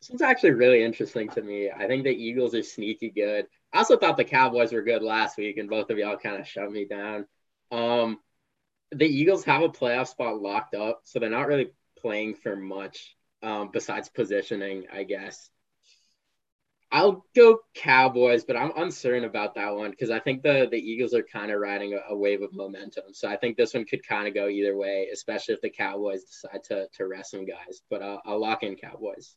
This 0.00 0.10
one's 0.10 0.22
actually 0.22 0.50
really 0.50 0.82
interesting 0.82 1.28
to 1.30 1.42
me. 1.42 1.70
I 1.70 1.86
think 1.86 2.04
the 2.04 2.10
Eagles 2.10 2.54
are 2.54 2.62
sneaky 2.62 3.10
good. 3.10 3.46
I 3.74 3.78
also 3.78 3.96
thought 3.96 4.16
the 4.16 4.24
Cowboys 4.24 4.72
were 4.72 4.82
good 4.82 5.02
last 5.02 5.36
week, 5.36 5.56
and 5.56 5.68
both 5.68 5.90
of 5.90 5.98
y'all 5.98 6.16
kind 6.16 6.40
of 6.40 6.46
shut 6.46 6.70
me 6.70 6.84
down. 6.84 7.26
Um, 7.72 8.20
the 8.92 9.04
Eagles 9.04 9.44
have 9.44 9.62
a 9.62 9.68
playoff 9.68 10.06
spot 10.06 10.40
locked 10.40 10.76
up, 10.76 11.00
so 11.02 11.18
they're 11.18 11.28
not 11.28 11.48
really 11.48 11.72
playing 11.98 12.36
for 12.36 12.54
much 12.54 13.16
um, 13.42 13.70
besides 13.72 14.08
positioning, 14.08 14.84
I 14.92 15.02
guess. 15.02 15.50
I'll 16.92 17.26
go 17.34 17.58
Cowboys, 17.74 18.44
but 18.44 18.56
I'm 18.56 18.70
uncertain 18.76 19.24
about 19.24 19.56
that 19.56 19.74
one 19.74 19.90
because 19.90 20.10
I 20.10 20.20
think 20.20 20.44
the 20.44 20.68
the 20.70 20.78
Eagles 20.78 21.12
are 21.12 21.24
kind 21.24 21.50
of 21.50 21.58
riding 21.58 21.94
a, 21.94 22.12
a, 22.12 22.16
wave 22.16 22.42
of 22.42 22.52
momentum. 22.52 23.12
So 23.12 23.28
I 23.28 23.36
think 23.36 23.56
this 23.56 23.74
one 23.74 23.84
could 23.84 24.06
kind 24.06 24.28
of 24.28 24.34
go 24.34 24.46
either 24.46 24.76
way, 24.76 25.08
especially 25.12 25.54
if 25.54 25.60
the 25.60 25.70
Cowboys 25.70 26.22
decide 26.22 26.62
to 26.68 26.86
to 26.94 27.08
rest 27.08 27.32
some 27.32 27.46
guys. 27.46 27.82
But 27.90 28.02
uh, 28.02 28.18
I'll 28.24 28.40
lock 28.40 28.62
in 28.62 28.76
Cowboys. 28.76 29.34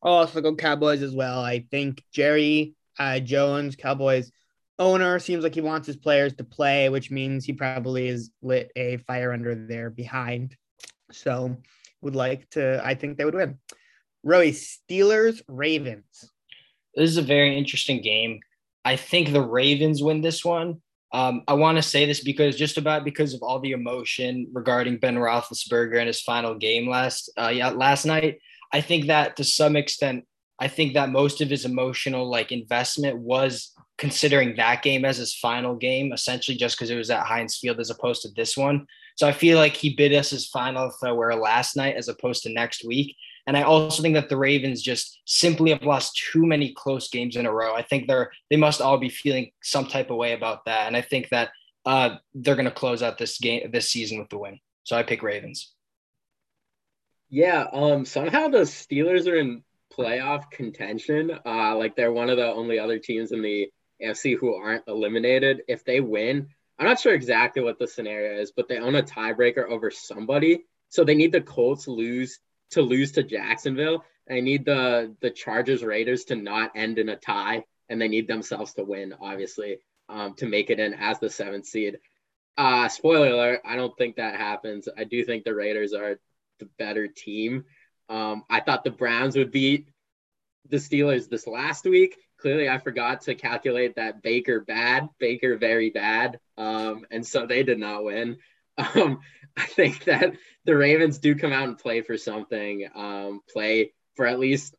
I'll 0.00 0.12
also 0.12 0.40
go 0.40 0.54
Cowboys 0.54 1.02
as 1.02 1.12
well. 1.12 1.40
I 1.40 1.66
think 1.68 2.04
Jerry 2.12 2.76
uh, 2.98 3.20
Jones, 3.20 3.76
Cowboys 3.76 4.30
owner, 4.78 5.18
seems 5.18 5.42
like 5.42 5.54
he 5.54 5.60
wants 5.60 5.86
his 5.86 5.96
players 5.96 6.34
to 6.34 6.44
play, 6.44 6.88
which 6.88 7.10
means 7.10 7.44
he 7.44 7.52
probably 7.52 8.08
is 8.08 8.30
lit 8.42 8.70
a 8.76 8.98
fire 8.98 9.32
under 9.32 9.54
their 9.54 9.90
behind. 9.90 10.56
So 11.12 11.56
would 12.02 12.16
like 12.16 12.48
to. 12.50 12.80
I 12.84 12.94
think 12.94 13.16
they 13.16 13.24
would 13.24 13.34
win. 13.34 13.58
Roei 14.24 14.50
Steelers 14.50 15.40
Ravens. 15.48 16.30
This 16.94 17.10
is 17.10 17.16
a 17.16 17.22
very 17.22 17.56
interesting 17.56 18.02
game. 18.02 18.40
I 18.84 18.96
think 18.96 19.32
the 19.32 19.42
Ravens 19.42 20.02
win 20.02 20.20
this 20.20 20.44
one. 20.44 20.80
Um, 21.12 21.42
I 21.46 21.54
want 21.54 21.76
to 21.76 21.82
say 21.82 22.04
this 22.04 22.22
because 22.22 22.56
just 22.56 22.78
about 22.78 23.04
because 23.04 23.34
of 23.34 23.42
all 23.42 23.60
the 23.60 23.72
emotion 23.72 24.48
regarding 24.52 24.98
Ben 24.98 25.16
Roethlisberger 25.16 25.98
and 25.98 26.08
his 26.08 26.20
final 26.20 26.54
game 26.56 26.88
last 26.88 27.30
uh, 27.38 27.48
yeah 27.48 27.70
last 27.70 28.04
night. 28.04 28.38
I 28.72 28.80
think 28.80 29.06
that 29.06 29.36
to 29.36 29.44
some 29.44 29.76
extent, 29.76 30.24
I 30.58 30.68
think 30.68 30.94
that 30.94 31.10
most 31.10 31.40
of 31.40 31.50
his 31.50 31.64
emotional 31.64 32.28
like 32.28 32.50
investment 32.52 33.18
was 33.18 33.72
considering 33.98 34.56
that 34.56 34.82
game 34.82 35.04
as 35.04 35.16
his 35.16 35.34
final 35.34 35.74
game, 35.74 36.12
essentially 36.12 36.56
just 36.56 36.76
because 36.76 36.90
it 36.90 36.96
was 36.96 37.10
at 37.10 37.26
Heinz 37.26 37.56
Field 37.56 37.80
as 37.80 37.90
opposed 37.90 38.22
to 38.22 38.28
this 38.36 38.56
one. 38.56 38.86
So 39.16 39.26
I 39.26 39.32
feel 39.32 39.58
like 39.58 39.74
he 39.74 39.94
bid 39.94 40.12
us 40.12 40.30
his 40.30 40.46
final 40.46 40.90
farewell 41.00 41.38
last 41.38 41.76
night 41.76 41.96
as 41.96 42.08
opposed 42.08 42.42
to 42.42 42.52
next 42.52 42.84
week. 42.84 43.16
And 43.46 43.56
I 43.56 43.62
also 43.62 44.02
think 44.02 44.14
that 44.14 44.28
the 44.28 44.36
Ravens 44.36 44.82
just 44.82 45.20
simply 45.24 45.70
have 45.70 45.82
lost 45.82 46.20
too 46.32 46.44
many 46.44 46.72
close 46.72 47.08
games 47.08 47.36
in 47.36 47.46
a 47.46 47.52
row. 47.52 47.74
I 47.74 47.82
think 47.82 48.06
they're 48.06 48.30
they 48.50 48.56
must 48.56 48.80
all 48.80 48.98
be 48.98 49.08
feeling 49.08 49.52
some 49.62 49.86
type 49.86 50.10
of 50.10 50.16
way 50.16 50.32
about 50.32 50.64
that. 50.64 50.88
And 50.88 50.96
I 50.96 51.00
think 51.00 51.28
that 51.30 51.50
uh, 51.86 52.16
they're 52.34 52.56
going 52.56 52.66
to 52.66 52.72
close 52.72 53.02
out 53.02 53.18
this 53.18 53.38
game 53.38 53.70
this 53.70 53.88
season 53.88 54.18
with 54.18 54.28
the 54.28 54.38
win. 54.38 54.58
So 54.82 54.96
I 54.96 55.04
pick 55.04 55.22
Ravens. 55.22 55.72
Yeah, 57.28 57.66
um, 57.72 58.04
somehow 58.04 58.48
the 58.48 58.58
Steelers 58.58 59.26
are 59.30 59.36
in 59.36 59.62
playoff 59.92 60.50
contention. 60.50 61.32
Uh, 61.44 61.76
like 61.76 61.96
they're 61.96 62.12
one 62.12 62.30
of 62.30 62.36
the 62.36 62.46
only 62.46 62.78
other 62.78 62.98
teams 62.98 63.32
in 63.32 63.42
the 63.42 63.68
AFC 64.02 64.36
who 64.36 64.54
aren't 64.54 64.88
eliminated. 64.88 65.62
If 65.68 65.84
they 65.84 66.00
win, 66.00 66.48
I'm 66.78 66.86
not 66.86 67.00
sure 67.00 67.14
exactly 67.14 67.62
what 67.62 67.78
the 67.78 67.86
scenario 67.86 68.40
is, 68.40 68.52
but 68.52 68.68
they 68.68 68.78
own 68.78 68.94
a 68.94 69.02
tiebreaker 69.02 69.66
over 69.68 69.90
somebody. 69.90 70.64
So 70.88 71.04
they 71.04 71.14
need 71.14 71.32
the 71.32 71.40
Colts 71.40 71.88
lose 71.88 72.38
to 72.70 72.82
lose 72.82 73.12
to 73.12 73.22
Jacksonville. 73.22 74.04
They 74.26 74.40
need 74.40 74.64
the 74.64 75.14
the 75.20 75.30
Chargers 75.30 75.82
Raiders 75.82 76.24
to 76.26 76.36
not 76.36 76.72
end 76.74 76.98
in 76.98 77.08
a 77.08 77.16
tie, 77.16 77.64
and 77.88 78.00
they 78.00 78.08
need 78.08 78.28
themselves 78.28 78.74
to 78.74 78.84
win, 78.84 79.14
obviously, 79.20 79.78
um, 80.08 80.34
to 80.34 80.46
make 80.46 80.70
it 80.70 80.80
in 80.80 80.94
as 80.94 81.18
the 81.20 81.30
seventh 81.30 81.66
seed. 81.66 81.98
Uh, 82.58 82.88
spoiler 82.88 83.28
alert: 83.28 83.60
I 83.64 83.76
don't 83.76 83.96
think 83.96 84.16
that 84.16 84.36
happens. 84.36 84.88
I 84.96 85.04
do 85.04 85.24
think 85.24 85.44
the 85.44 85.54
Raiders 85.54 85.92
are 85.92 86.18
the 86.58 86.68
better 86.78 87.06
team. 87.08 87.64
Um, 88.08 88.44
I 88.48 88.60
thought 88.60 88.84
the 88.84 88.90
Browns 88.90 89.36
would 89.36 89.50
beat 89.50 89.88
the 90.68 90.76
Steelers 90.76 91.28
this 91.28 91.46
last 91.46 91.84
week. 91.84 92.16
Clearly, 92.38 92.68
I 92.68 92.78
forgot 92.78 93.22
to 93.22 93.34
calculate 93.34 93.96
that 93.96 94.22
Baker 94.22 94.60
bad, 94.60 95.08
Baker 95.18 95.56
very 95.56 95.90
bad, 95.90 96.38
um, 96.58 97.06
and 97.10 97.26
so 97.26 97.46
they 97.46 97.62
did 97.62 97.78
not 97.78 98.04
win. 98.04 98.38
Um, 98.78 99.20
I 99.56 99.64
think 99.64 100.04
that 100.04 100.34
the 100.66 100.76
Ravens 100.76 101.16
do 101.16 101.34
come 101.34 101.50
out 101.50 101.66
and 101.66 101.78
play 101.78 102.02
for 102.02 102.18
something, 102.18 102.86
um, 102.94 103.40
play 103.50 103.94
for 104.16 104.26
at 104.26 104.38
least 104.38 104.74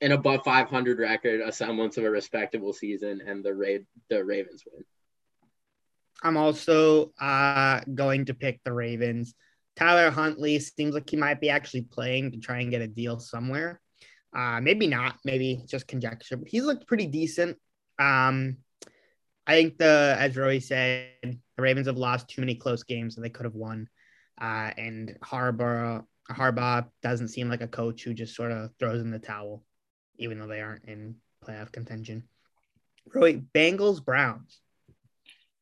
an 0.00 0.12
above 0.12 0.42
500 0.42 0.98
record, 0.98 1.42
a 1.42 1.52
semblance 1.52 1.98
of 1.98 2.04
a 2.04 2.10
respectable 2.10 2.72
season, 2.72 3.20
and 3.26 3.44
the 3.44 3.52
Ra- 3.52 3.84
the 4.08 4.24
Ravens 4.24 4.62
win. 4.70 4.84
I'm 6.22 6.36
also 6.36 7.12
uh, 7.20 7.80
going 7.94 8.26
to 8.26 8.34
pick 8.34 8.60
the 8.64 8.72
Ravens. 8.72 9.34
Tyler 9.76 10.10
Huntley 10.10 10.58
seems 10.58 10.94
like 10.94 11.08
he 11.08 11.16
might 11.16 11.40
be 11.40 11.50
actually 11.50 11.82
playing 11.82 12.32
to 12.32 12.38
try 12.38 12.60
and 12.60 12.70
get 12.70 12.82
a 12.82 12.86
deal 12.86 13.18
somewhere. 13.18 13.80
Uh, 14.34 14.60
maybe 14.60 14.86
not, 14.86 15.16
maybe 15.24 15.62
just 15.66 15.86
conjecture, 15.86 16.36
but 16.36 16.48
he's 16.48 16.64
looked 16.64 16.86
pretty 16.86 17.06
decent. 17.06 17.56
Um, 17.98 18.58
I 19.46 19.54
think 19.54 19.78
the, 19.78 20.16
as 20.18 20.34
Roei 20.34 20.62
said, 20.62 21.10
the 21.22 21.62
Ravens 21.62 21.86
have 21.86 21.96
lost 21.96 22.28
too 22.28 22.42
many 22.42 22.54
close 22.54 22.82
games 22.82 23.14
that 23.14 23.20
they 23.22 23.30
could 23.30 23.44
have 23.44 23.54
won. 23.54 23.88
Uh, 24.40 24.70
and 24.76 25.16
Harbaugh, 25.22 26.04
Harbaugh 26.30 26.86
doesn't 27.02 27.28
seem 27.28 27.48
like 27.48 27.62
a 27.62 27.68
coach 27.68 28.02
who 28.02 28.12
just 28.12 28.34
sort 28.34 28.52
of 28.52 28.70
throws 28.78 29.00
in 29.00 29.10
the 29.10 29.18
towel, 29.18 29.64
even 30.18 30.38
though 30.38 30.48
they 30.48 30.60
aren't 30.60 30.84
in 30.84 31.16
playoff 31.46 31.72
contention. 31.72 32.24
Roei, 33.14 33.44
Bengals, 33.54 34.04
Browns. 34.04 34.60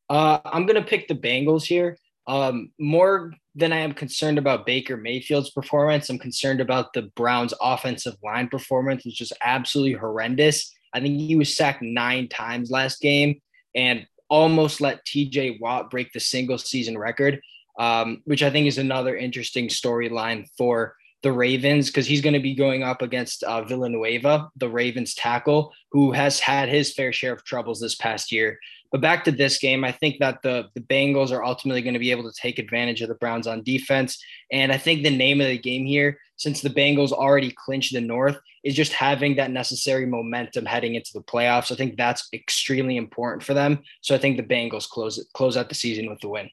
Uh, 0.09 0.39
I'm 0.43 0.65
gonna 0.65 0.83
pick 0.83 1.07
the 1.07 1.15
Bengals 1.15 1.63
here. 1.63 1.97
Um, 2.27 2.71
more 2.79 3.33
than 3.53 3.71
I 3.71 3.77
am 3.77 3.93
concerned 3.93 4.37
about 4.37 4.65
Baker 4.65 4.97
Mayfield's 4.97 5.51
performance, 5.51 6.09
I'm 6.09 6.19
concerned 6.19 6.59
about 6.59 6.93
the 6.93 7.03
Browns' 7.15 7.53
offensive 7.61 8.15
line 8.23 8.47
performance, 8.47 9.05
which 9.05 9.19
was 9.19 9.33
absolutely 9.43 9.93
horrendous. 9.93 10.73
I 10.93 10.99
think 10.99 11.19
he 11.19 11.35
was 11.35 11.55
sacked 11.55 11.81
nine 11.81 12.27
times 12.27 12.71
last 12.71 13.01
game 13.01 13.41
and 13.75 14.07
almost 14.29 14.81
let 14.81 15.05
TJ 15.05 15.59
Watt 15.59 15.91
break 15.91 16.11
the 16.13 16.19
single 16.19 16.57
season 16.57 16.97
record 16.97 17.39
um, 17.77 18.21
which 18.25 18.43
I 18.43 18.49
think 18.49 18.67
is 18.67 18.77
another 18.77 19.15
interesting 19.15 19.67
storyline 19.67 20.47
for 20.57 20.95
the 21.23 21.31
Ravens 21.31 21.87
because 21.87 22.07
he's 22.07 22.21
going 22.21 22.33
to 22.33 22.39
be 22.39 22.53
going 22.53 22.83
up 22.83 23.01
against 23.01 23.43
uh, 23.43 23.63
Villanueva, 23.63 24.49
the 24.55 24.69
Ravens 24.69 25.15
tackle, 25.15 25.73
who 25.91 26.11
has 26.11 26.39
had 26.39 26.69
his 26.69 26.93
fair 26.93 27.11
share 27.11 27.33
of 27.33 27.43
troubles 27.43 27.79
this 27.79 27.95
past 27.95 28.31
year. 28.31 28.59
But 28.95 29.01
back 29.01 29.25
to 29.25 29.31
this 29.33 29.57
game, 29.57 29.83
I 29.83 29.91
think 29.91 30.19
that 30.19 30.41
the, 30.41 30.69
the 30.73 30.79
Bengals 30.79 31.33
are 31.33 31.43
ultimately 31.43 31.81
going 31.81 31.95
to 31.95 31.99
be 31.99 32.11
able 32.11 32.31
to 32.31 32.41
take 32.41 32.59
advantage 32.59 33.01
of 33.01 33.09
the 33.09 33.15
Browns 33.15 33.45
on 33.45 33.61
defense. 33.61 34.23
And 34.53 34.71
I 34.71 34.77
think 34.77 35.03
the 35.03 35.13
name 35.13 35.41
of 35.41 35.47
the 35.47 35.57
game 35.57 35.85
here, 35.85 36.17
since 36.37 36.61
the 36.61 36.69
Bengals 36.69 37.11
already 37.11 37.53
clinched 37.65 37.91
the 37.91 37.99
North, 37.99 38.39
is 38.63 38.73
just 38.73 38.93
having 38.93 39.35
that 39.35 39.51
necessary 39.51 40.05
momentum 40.05 40.65
heading 40.65 40.95
into 40.95 41.11
the 41.13 41.19
playoffs. 41.19 41.73
I 41.73 41.75
think 41.75 41.97
that's 41.97 42.29
extremely 42.31 42.95
important 42.95 43.43
for 43.43 43.53
them. 43.53 43.79
So 43.99 44.15
I 44.15 44.17
think 44.17 44.37
the 44.37 44.43
Bengals 44.43 44.87
close 44.87 45.21
close 45.33 45.57
out 45.57 45.67
the 45.67 45.75
season 45.75 46.09
with 46.09 46.21
the 46.21 46.29
win. 46.29 46.49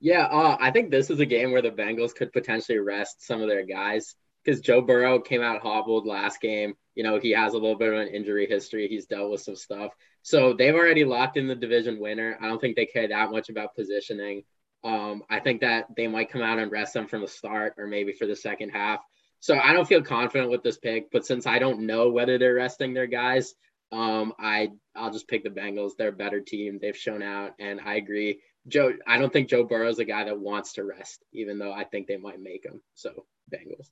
Yeah, 0.00 0.28
uh, 0.32 0.56
I 0.58 0.70
think 0.70 0.90
this 0.90 1.10
is 1.10 1.20
a 1.20 1.26
game 1.26 1.52
where 1.52 1.60
the 1.60 1.72
Bengals 1.72 2.14
could 2.14 2.32
potentially 2.32 2.78
rest 2.78 3.26
some 3.26 3.42
of 3.42 3.48
their 3.48 3.66
guys 3.66 4.14
because 4.42 4.62
Joe 4.62 4.80
Burrow 4.80 5.20
came 5.20 5.42
out 5.42 5.60
hobbled 5.60 6.06
last 6.06 6.40
game. 6.40 6.72
You 6.94 7.04
know, 7.04 7.18
he 7.18 7.32
has 7.32 7.52
a 7.52 7.58
little 7.58 7.76
bit 7.76 7.92
of 7.92 8.00
an 8.00 8.08
injury 8.08 8.46
history. 8.46 8.88
He's 8.88 9.04
dealt 9.04 9.30
with 9.30 9.42
some 9.42 9.56
stuff. 9.56 9.92
So 10.22 10.52
they've 10.52 10.74
already 10.74 11.04
locked 11.04 11.36
in 11.36 11.48
the 11.48 11.54
division 11.54 11.98
winner. 11.98 12.38
I 12.40 12.46
don't 12.46 12.60
think 12.60 12.76
they 12.76 12.86
care 12.86 13.08
that 13.08 13.30
much 13.30 13.48
about 13.48 13.74
positioning. 13.74 14.44
Um, 14.84 15.22
I 15.30 15.40
think 15.40 15.60
that 15.60 15.86
they 15.96 16.06
might 16.06 16.30
come 16.30 16.42
out 16.42 16.58
and 16.58 16.70
rest 16.70 16.94
them 16.94 17.06
from 17.06 17.20
the 17.20 17.28
start 17.28 17.74
or 17.78 17.86
maybe 17.86 18.12
for 18.12 18.26
the 18.26 18.36
second 18.36 18.70
half. 18.70 19.00
So 19.40 19.58
I 19.58 19.72
don't 19.72 19.88
feel 19.88 20.02
confident 20.02 20.50
with 20.50 20.62
this 20.62 20.78
pick, 20.78 21.10
but 21.10 21.26
since 21.26 21.46
I 21.46 21.58
don't 21.58 21.80
know 21.80 22.10
whether 22.10 22.38
they're 22.38 22.54
resting 22.54 22.94
their 22.94 23.08
guys, 23.08 23.54
um, 23.90 24.32
I 24.38 24.70
I'll 24.94 25.12
just 25.12 25.28
pick 25.28 25.44
the 25.44 25.50
Bengals. 25.50 25.92
They're 25.98 26.08
a 26.08 26.12
better 26.12 26.40
team. 26.40 26.78
They've 26.80 26.96
shown 26.96 27.22
out, 27.22 27.52
and 27.58 27.80
I 27.80 27.96
agree. 27.96 28.40
Joe, 28.68 28.94
I 29.06 29.18
don't 29.18 29.32
think 29.32 29.48
Joe 29.48 29.64
Burrow 29.64 29.88
is 29.88 29.98
a 29.98 30.04
guy 30.04 30.24
that 30.24 30.38
wants 30.38 30.74
to 30.74 30.84
rest, 30.84 31.24
even 31.32 31.58
though 31.58 31.72
I 31.72 31.84
think 31.84 32.06
they 32.06 32.16
might 32.16 32.40
make 32.40 32.64
him. 32.64 32.80
So 32.94 33.26
Bengals. 33.52 33.88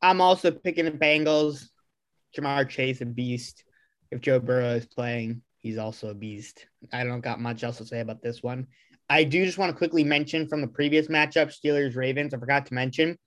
I'm 0.00 0.20
also 0.20 0.50
picking 0.50 0.84
the 0.84 0.92
Bengals. 0.92 1.68
Ja'Marr 2.36 2.68
Chase, 2.68 3.00
a 3.00 3.06
beast. 3.06 3.64
If 4.10 4.20
Joe 4.20 4.40
Burrow 4.40 4.74
is 4.74 4.86
playing, 4.86 5.42
he's 5.58 5.78
also 5.78 6.08
a 6.08 6.14
beast. 6.14 6.66
I 6.92 7.04
don't 7.04 7.20
got 7.20 7.40
much 7.40 7.62
else 7.62 7.78
to 7.78 7.86
say 7.86 8.00
about 8.00 8.22
this 8.22 8.42
one. 8.42 8.66
I 9.10 9.24
do 9.24 9.44
just 9.44 9.58
want 9.58 9.70
to 9.70 9.76
quickly 9.76 10.04
mention 10.04 10.48
from 10.48 10.60
the 10.60 10.68
previous 10.68 11.08
matchup, 11.08 11.52
Steelers 11.52 11.96
Ravens. 11.96 12.34
I 12.34 12.38
forgot 12.38 12.66
to 12.66 12.74
mention 12.74 13.18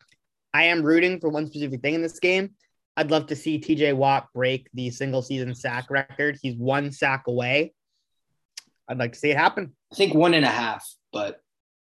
I 0.53 0.65
am 0.65 0.83
rooting 0.83 1.19
for 1.19 1.29
one 1.29 1.47
specific 1.47 1.81
thing 1.81 1.95
in 1.95 2.01
this 2.01 2.19
game. 2.19 2.51
I'd 2.97 3.11
love 3.11 3.27
to 3.27 3.35
see 3.35 3.59
TJ 3.59 3.95
Watt 3.95 4.27
break 4.33 4.67
the 4.73 4.89
single 4.89 5.21
season 5.21 5.55
sack 5.55 5.89
record. 5.89 6.37
He's 6.41 6.55
one 6.55 6.91
sack 6.91 7.23
away. 7.27 7.73
I'd 8.87 8.97
like 8.97 9.13
to 9.13 9.19
see 9.19 9.31
it 9.31 9.37
happen. 9.37 9.73
I 9.91 9.95
think 9.95 10.13
one 10.13 10.33
and 10.33 10.45
a 10.45 10.49
half, 10.49 10.85
but 11.13 11.39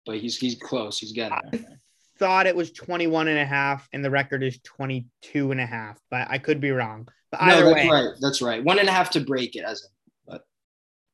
but 0.05 0.17
he's 0.17 0.37
he's 0.37 0.55
close. 0.55 0.99
He's 0.99 1.13
getting 1.13 1.37
there. 1.51 1.61
I 1.63 1.77
thought 2.17 2.47
it 2.47 2.55
was 2.55 2.71
21 2.71 3.27
and 3.27 3.39
a 3.39 3.45
half, 3.45 3.87
and 3.93 4.03
the 4.03 4.09
record 4.09 4.43
is 4.43 4.59
22 4.63 5.51
and 5.51 5.61
a 5.61 5.65
half, 5.65 5.99
but 6.09 6.27
I 6.29 6.37
could 6.37 6.59
be 6.59 6.71
wrong. 6.71 7.07
But 7.31 7.41
either 7.41 7.63
no, 7.63 7.73
that's 7.73 7.87
way, 7.87 7.89
right. 7.89 8.09
That's 8.21 8.41
right. 8.41 8.63
One 8.63 8.79
and 8.79 8.89
a 8.89 8.91
half 8.91 9.09
to 9.11 9.19
break 9.19 9.55
it, 9.55 9.63
as 9.63 9.83
in, 9.83 9.89
but 10.27 10.41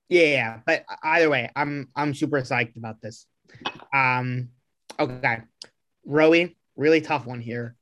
yeah, 0.09 0.25
yeah. 0.25 0.59
But 0.65 0.85
either 1.03 1.29
way, 1.29 1.49
I'm 1.55 1.89
I'm 1.95 2.13
super 2.13 2.41
psyched 2.41 2.77
about 2.77 3.01
this. 3.01 3.25
Um, 3.93 4.49
okay, 4.99 5.41
Roei, 6.07 6.55
really 6.75 7.01
tough 7.01 7.25
one 7.25 7.41
here. 7.41 7.75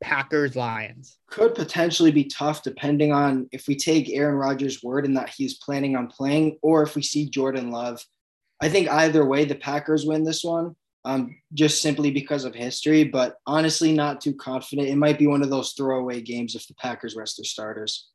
Packers 0.00 0.54
Lions 0.54 1.18
could 1.26 1.56
potentially 1.56 2.12
be 2.12 2.24
tough 2.24 2.62
depending 2.62 3.12
on 3.12 3.48
if 3.50 3.66
we 3.66 3.74
take 3.74 4.10
Aaron 4.10 4.36
Rodgers' 4.36 4.82
word 4.82 5.04
and 5.04 5.16
that 5.16 5.30
he's 5.30 5.58
planning 5.58 5.96
on 5.96 6.06
playing, 6.06 6.58
or 6.62 6.82
if 6.82 6.94
we 6.94 7.02
see 7.02 7.28
Jordan 7.28 7.70
Love. 7.70 8.00
I 8.60 8.68
think 8.68 8.88
either 8.88 9.24
way, 9.24 9.44
the 9.44 9.54
Packers 9.54 10.06
win 10.06 10.24
this 10.24 10.44
one, 10.44 10.76
um, 11.08 11.36
just 11.54 11.80
simply 11.80 12.10
because 12.10 12.44
of 12.44 12.54
history. 12.54 13.02
But 13.02 13.38
honestly, 13.46 13.92
not 13.92 14.20
too 14.20 14.34
confident. 14.34 14.88
It 14.88 14.96
might 14.96 15.18
be 15.18 15.26
one 15.26 15.42
of 15.42 15.48
those 15.48 15.72
throwaway 15.72 16.20
games 16.20 16.54
if 16.54 16.68
the 16.68 16.74
Packers 16.74 17.16
rest 17.16 17.38
their 17.38 17.44
starters. 17.44 18.10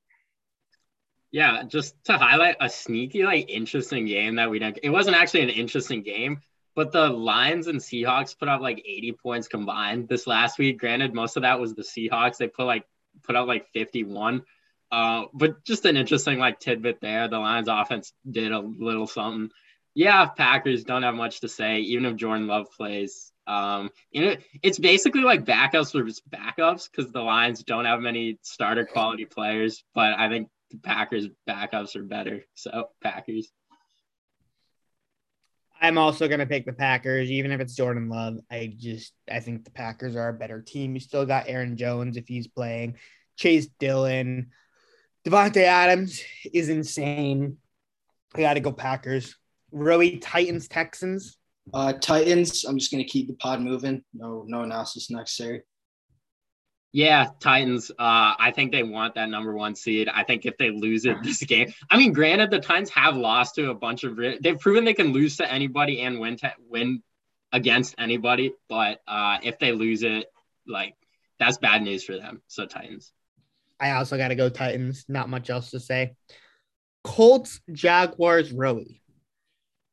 Yeah, 1.32 1.64
just 1.64 1.96
to 2.06 2.14
highlight 2.20 2.58
a 2.62 2.70
sneaky, 2.70 3.24
like 3.24 3.50
interesting 3.50 4.06
game 4.06 4.36
that 4.36 4.52
we 4.52 4.60
didn't. 4.60 4.78
It 4.84 4.92
wasn't 4.92 5.16
actually 5.16 5.42
an 5.42 5.50
interesting 5.50 6.04
game, 6.04 6.42
but 6.76 6.92
the 6.92 7.10
Lions 7.10 7.66
and 7.66 7.80
Seahawks 7.80 8.38
put 8.38 8.48
up 8.48 8.62
like 8.62 8.84
80 8.86 9.14
points 9.14 9.48
combined 9.48 10.08
this 10.08 10.28
last 10.28 10.60
week. 10.60 10.80
Granted, 10.80 11.16
most 11.16 11.36
of 11.36 11.42
that 11.42 11.60
was 11.60 11.74
the 11.74 11.82
Seahawks. 11.82 12.38
They 12.38 12.48
put 12.48 12.66
like 12.66 12.86
put 13.24 13.36
out 13.36 13.48
like 13.48 13.66
51. 13.74 14.44
Uh, 14.92 15.24
but 15.34 15.64
just 15.64 15.86
an 15.86 15.98
interesting 15.98 16.38
like 16.38 16.60
tidbit 16.60 17.02
there. 17.02 17.28
The 17.28 17.40
Lions 17.40 17.68
offense 17.68 18.14
did 18.30 18.52
a 18.52 18.60
little 18.60 19.08
something. 19.08 19.50
Yeah, 19.96 20.26
Packers 20.26 20.84
don't 20.84 21.04
have 21.04 21.16
much 21.16 21.42
to 21.42 21.48
say, 21.48 21.80
even 21.80 22.06
if 22.06 22.16
Jordan 22.16 22.48
Love 22.48 22.68
plays. 22.76 23.32
Um, 23.46 23.90
you 24.12 24.26
know, 24.26 24.36
it's 24.62 24.80
basically 24.80 25.22
like 25.22 25.46
backups 25.46 25.92
for 25.92 26.04
backups 26.36 26.90
because 26.90 27.12
the 27.12 27.22
Lions 27.22 27.64
don't 27.64 27.86
have 27.86 28.00
many 28.00 28.40
starter 28.42 28.86
quality 28.86 29.26
players, 29.26 29.84
but 29.94 30.14
I 30.18 30.30
think 30.30 30.50
the 30.72 30.78
Packers 30.78 31.28
backups 31.48 31.96
are 31.96 32.04
better. 32.04 32.44
So 32.56 32.90
Packers. 33.02 33.52
I'm 35.80 35.98
also 35.98 36.30
going 36.30 36.40
to 36.40 36.46
pick 36.46 36.66
the 36.66 36.74
Packers, 36.74 37.30
even 37.30 37.52
if 37.52 37.60
it's 37.60 37.76
Jordan 37.76 38.08
Love. 38.08 38.38
I 38.50 38.74
just 38.76 39.14
I 39.30 39.42
think 39.42 39.66
the 39.66 39.72
Packers 39.72 40.16
are 40.16 40.30
a 40.30 40.34
better 40.34 40.62
team. 40.62 40.94
You 40.94 41.02
still 41.02 41.26
got 41.26 41.50
Aaron 41.50 41.76
Jones 41.76 42.16
if 42.16 42.28
he's 42.28 42.48
playing, 42.48 42.96
Chase 43.36 43.68
Dillon, 43.80 44.52
Davante 45.26 45.64
Adams 45.64 46.22
is 46.54 46.70
insane. 46.70 47.58
I 48.36 48.42
got 48.42 48.56
to 48.56 48.60
go 48.60 48.72
Packers. 48.72 49.36
Roei 49.74 50.20
Titans 50.22 50.68
Texans. 50.68 51.38
Uh, 51.74 51.94
Titans. 51.94 52.66
I'm 52.66 52.78
just 52.78 52.92
going 52.92 53.04
to 53.04 53.10
keep 53.10 53.28
the 53.28 53.34
pod 53.34 53.62
moving. 53.62 54.04
No, 54.14 54.44
no 54.48 54.62
analysis 54.62 55.10
necessary. 55.10 55.64
Yeah, 56.92 57.30
Titans. 57.40 57.90
Uh, 57.90 58.36
I 58.38 58.52
think 58.56 58.72
they 58.72 58.84
want 58.84 59.16
that 59.16 59.30
number 59.30 59.54
one 59.56 59.76
seed. 59.76 60.08
I 60.08 60.24
think 60.24 60.46
if 60.46 60.58
they 60.58 60.70
lose 60.70 61.06
it 61.06 61.18
this 61.24 61.42
game, 61.44 61.74
I 61.90 61.98
mean, 61.98 62.14
granted, 62.14 62.52
the 62.52 62.60
Titans 62.60 62.92
have 62.92 63.18
lost 63.18 63.56
to 63.56 63.72
a 63.72 63.74
bunch 63.74 64.04
of. 64.04 64.18
They've 64.42 64.60
proven 64.60 64.86
they 64.86 64.94
can 64.94 65.12
lose 65.12 65.38
to 65.38 65.52
anybody 65.52 66.02
and 66.02 66.20
win 66.20 66.38
to 66.38 66.54
win 66.70 67.02
against 67.52 67.96
anybody. 67.98 68.54
But 68.70 69.02
uh, 69.08 69.40
if 69.42 69.58
they 69.58 69.72
lose 69.72 70.04
it, 70.04 70.28
like 70.68 70.96
that's 71.40 71.58
bad 71.58 71.82
news 71.82 72.04
for 72.04 72.16
them. 72.18 72.42
So 72.48 72.68
Titans. 72.68 73.12
I 73.80 73.92
also 73.92 74.18
got 74.18 74.28
to 74.28 74.36
go 74.36 74.50
Titans. 74.50 75.06
Not 75.08 75.30
much 75.30 75.50
else 75.50 75.72
to 75.72 75.80
say. 75.80 76.14
Colts, 77.04 77.60
Jaguars, 77.72 78.54
Roei. 78.54 79.02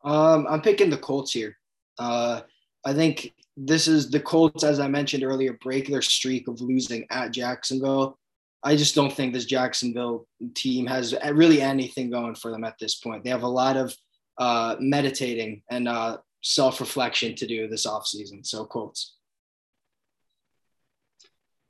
Um, 0.04 0.46
I'm 0.48 0.62
picking 0.62 0.90
the 0.90 0.96
Colts 0.96 1.32
here. 1.32 1.56
Uh, 1.98 2.40
I 2.84 2.94
think 2.94 3.34
this 3.56 3.88
is 3.88 4.10
the 4.10 4.20
Colts, 4.20 4.64
as 4.64 4.80
I 4.80 4.88
mentioned 4.88 5.22
earlier, 5.22 5.58
break 5.62 5.88
their 5.88 6.02
streak 6.02 6.48
of 6.48 6.60
losing 6.60 7.06
at 7.10 7.32
Jacksonville. 7.32 8.18
I 8.62 8.76
just 8.76 8.94
don't 8.94 9.12
think 9.12 9.32
this 9.32 9.46
Jacksonville 9.46 10.26
team 10.54 10.86
has 10.86 11.14
really 11.32 11.60
anything 11.60 12.10
going 12.10 12.34
for 12.34 12.50
them 12.50 12.64
at 12.64 12.78
this 12.78 12.96
point. 12.96 13.24
They 13.24 13.30
have 13.30 13.42
a 13.42 13.48
lot 13.48 13.76
of 13.76 13.94
uh, 14.38 14.76
meditating 14.78 15.62
and 15.70 15.88
uh, 15.88 16.18
self 16.42 16.80
reflection 16.80 17.34
to 17.36 17.46
do 17.46 17.68
this 17.68 17.86
offseason. 17.86 18.46
So, 18.46 18.64
Colts. 18.66 19.16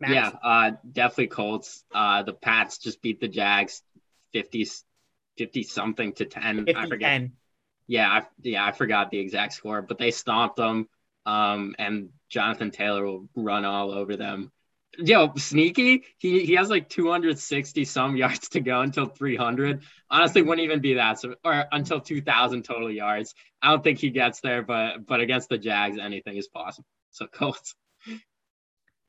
Max. 0.01 0.13
Yeah, 0.13 0.31
uh, 0.43 0.73
definitely 0.91 1.29
Colts. 1.29 1.85
Uh, 1.95 2.23
the 2.23 2.33
Pats 2.33 2.79
just 2.79 3.03
beat 3.03 3.21
the 3.21 3.29
Jags 3.29 3.83
50, 4.33 4.67
50 5.39 5.63
something 5.63 6.13
to 6.15 6.25
10. 6.25 6.65
50, 6.65 6.77
I 6.77 6.89
forget. 6.89 7.09
10. 7.11 7.33
Yeah, 7.91 8.09
I, 8.09 8.23
yeah, 8.43 8.65
I 8.65 8.71
forgot 8.71 9.11
the 9.11 9.19
exact 9.19 9.53
score, 9.53 9.83
but 9.83 9.99
they 9.99 10.13
stomped 10.13 10.55
them 10.55 10.87
um, 11.27 11.75
and 11.79 12.11
Jonathan 12.29 12.71
Taylor 12.71 13.05
will 13.05 13.29
run 13.35 13.65
all 13.65 13.91
over 13.91 14.17
them. 14.17 14.53
Yo, 14.99 15.33
sneaky. 15.37 16.05
He 16.19 16.45
he 16.45 16.55
has 16.55 16.69
like 16.69 16.89
260 16.89 17.85
some 17.85 18.17
yards 18.17 18.49
to 18.51 18.61
go 18.61 18.81
until 18.81 19.07
300. 19.07 19.83
Honestly, 20.11 20.43
wouldn't 20.43 20.65
even 20.65 20.81
be 20.81 20.95
that. 20.95 21.21
So, 21.21 21.35
or 21.45 21.65
until 21.71 22.01
2,000 22.01 22.65
total 22.65 22.91
yards. 22.91 23.35
I 23.63 23.71
don't 23.71 23.85
think 23.85 23.99
he 23.99 24.11
gets 24.11 24.41
there, 24.41 24.63
but 24.63 25.07
but 25.07 25.21
against 25.21 25.49
the 25.49 25.59
Jags, 25.59 25.99
anything 25.99 26.37
is 26.37 26.49
possible. 26.49 26.87
So 27.11 27.27
Colts. 27.33 27.75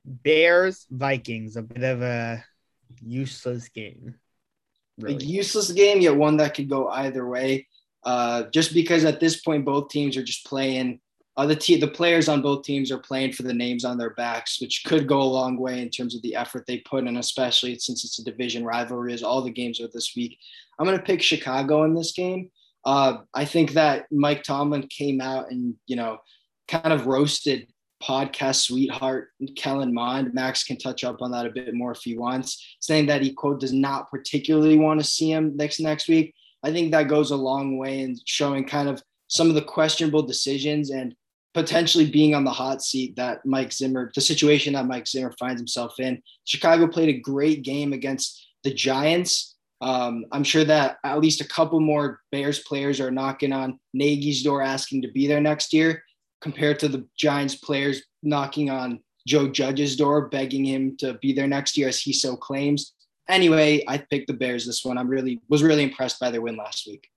Bears 0.04 0.88
Vikings, 0.90 1.56
a 1.58 1.62
bit 1.62 1.84
of 1.84 2.02
a 2.02 2.44
useless 3.04 3.70
game. 3.70 4.16
Really. 4.98 5.16
A 5.16 5.28
useless 5.28 5.72
game, 5.72 6.02
yet 6.02 6.16
one 6.16 6.38
that 6.38 6.56
could 6.56 6.70
go 6.70 6.88
either 6.90 7.28
way. 7.28 7.68
Uh, 8.04 8.44
just 8.52 8.74
because 8.74 9.06
at 9.06 9.20
this 9.20 9.42
point 9.42 9.64
both 9.64 9.90
teams 9.90 10.18
are 10.18 10.24
just 10.24 10.46
playing 10.46 11.00
uh, 11.38 11.46
the 11.46 11.56
te- 11.56 11.80
the 11.80 11.88
players 11.88 12.28
on 12.28 12.42
both 12.42 12.64
teams 12.64 12.92
are 12.92 12.98
playing 12.98 13.32
for 13.32 13.44
the 13.44 13.54
names 13.54 13.86
on 13.86 13.98
their 13.98 14.12
backs, 14.12 14.60
which 14.60 14.84
could 14.86 15.08
go 15.08 15.22
a 15.22 15.24
long 15.24 15.58
way 15.58 15.82
in 15.82 15.90
terms 15.90 16.14
of 16.14 16.22
the 16.22 16.36
effort 16.36 16.66
they 16.68 16.80
put 16.80 17.08
in, 17.08 17.18
especially 17.18 17.78
since 17.80 18.04
it's 18.04 18.20
a 18.20 18.24
division 18.24 18.66
rivalry, 18.66 19.14
as 19.14 19.24
all 19.24 19.42
the 19.42 19.50
games 19.50 19.80
are 19.80 19.88
this 19.94 20.14
week. 20.16 20.38
I'm 20.78 20.86
going 20.86 20.98
to 20.98 21.04
pick 21.04 21.22
Chicago 21.22 21.84
in 21.84 21.96
this 21.96 22.12
game. 22.12 22.52
Uh, 22.84 23.20
I 23.34 23.46
think 23.46 23.72
that 23.74 24.08
Mike 24.12 24.44
Tomlin 24.44 24.88
came 24.88 25.22
out 25.22 25.52
and 25.52 25.76
you 25.88 25.96
know 25.96 26.18
kind 26.68 26.92
of 26.92 27.08
roasted 27.08 27.68
podcast 28.04 28.56
sweetheart 28.64 29.30
Kellen 29.56 29.94
Mond. 29.94 30.34
Max 30.34 30.64
can 30.64 30.78
touch 30.78 31.04
up 31.04 31.22
on 31.22 31.32
that 31.32 31.46
a 31.46 31.52
bit 31.52 31.74
more 31.74 31.92
if 31.92 32.02
he 32.02 32.18
wants, 32.18 32.76
saying 32.82 33.06
that 33.06 33.22
he 33.22 33.32
quote 33.32 33.60
does 33.60 33.74
not 33.74 34.12
particularly 34.12 34.78
want 34.78 35.00
to 35.00 35.06
see 35.06 35.32
him 35.32 35.56
next 35.56 35.80
next 35.80 36.10
week. 36.10 36.36
I 36.64 36.72
think 36.72 36.92
that 36.92 37.08
goes 37.08 37.32
a 37.32 37.36
long 37.36 37.78
way 37.78 38.02
in 38.02 38.18
showing 38.26 38.66
kind 38.66 38.88
of 38.90 39.02
some 39.28 39.50
of 39.50 39.56
the 39.56 39.62
questionable 39.62 40.22
decisions 40.22 40.90
and 40.92 41.16
potentially 41.54 42.10
being 42.10 42.34
on 42.34 42.44
the 42.44 42.52
hot 42.52 42.82
seat 42.82 43.16
that 43.16 43.46
Mike 43.46 43.74
Zimmer, 43.74 44.12
the 44.16 44.22
situation 44.22 44.74
that 44.74 44.88
Mike 44.88 45.08
Zimmer 45.08 45.34
finds 45.40 45.60
himself 45.60 46.00
in. 46.00 46.22
Chicago 46.46 46.88
played 46.88 47.10
a 47.10 47.20
great 47.20 47.64
game 47.64 47.94
against 47.94 48.48
the 48.64 48.74
Giants. 48.74 49.56
Um, 49.82 50.26
I'm 50.32 50.44
sure 50.44 50.64
that 50.64 50.98
at 51.04 51.20
least 51.20 51.42
a 51.42 51.48
couple 51.48 51.80
more 51.80 52.22
Bears 52.32 52.60
players 52.60 53.00
are 53.00 53.12
knocking 53.12 53.52
on 53.52 53.80
Nagy's 53.94 54.44
door 54.44 54.62
asking 54.62 55.02
to 55.02 55.12
be 55.12 55.28
there 55.28 55.42
next 55.42 55.74
year, 55.74 56.04
compared 56.42 56.80
to 56.80 56.88
the 56.88 57.06
Giants 57.18 57.56
players 57.56 58.04
knocking 58.24 58.70
on 58.70 59.00
Joe 59.28 59.50
Judge's 59.50 59.96
door 59.96 60.30
begging 60.30 60.66
him 60.66 60.96
to 60.98 61.16
be 61.16 61.34
there 61.34 61.48
next 61.48 61.78
year, 61.78 61.90
as 61.90 62.00
he 62.00 62.14
so 62.14 62.36
claims. 62.36 62.94
Anyway, 63.28 63.84
I 63.88 63.98
picked 63.98 64.28
the 64.28 64.34
Bears 64.34 64.66
this 64.66 64.84
one. 64.84 64.98
I'm 64.98 65.08
really 65.08 65.42
was 65.48 65.64
really 65.64 65.84
impressed 65.84 66.20
by 66.20 66.32
their 66.32 66.42
win 66.42 66.58
last 66.58 66.88
week. 66.88 67.10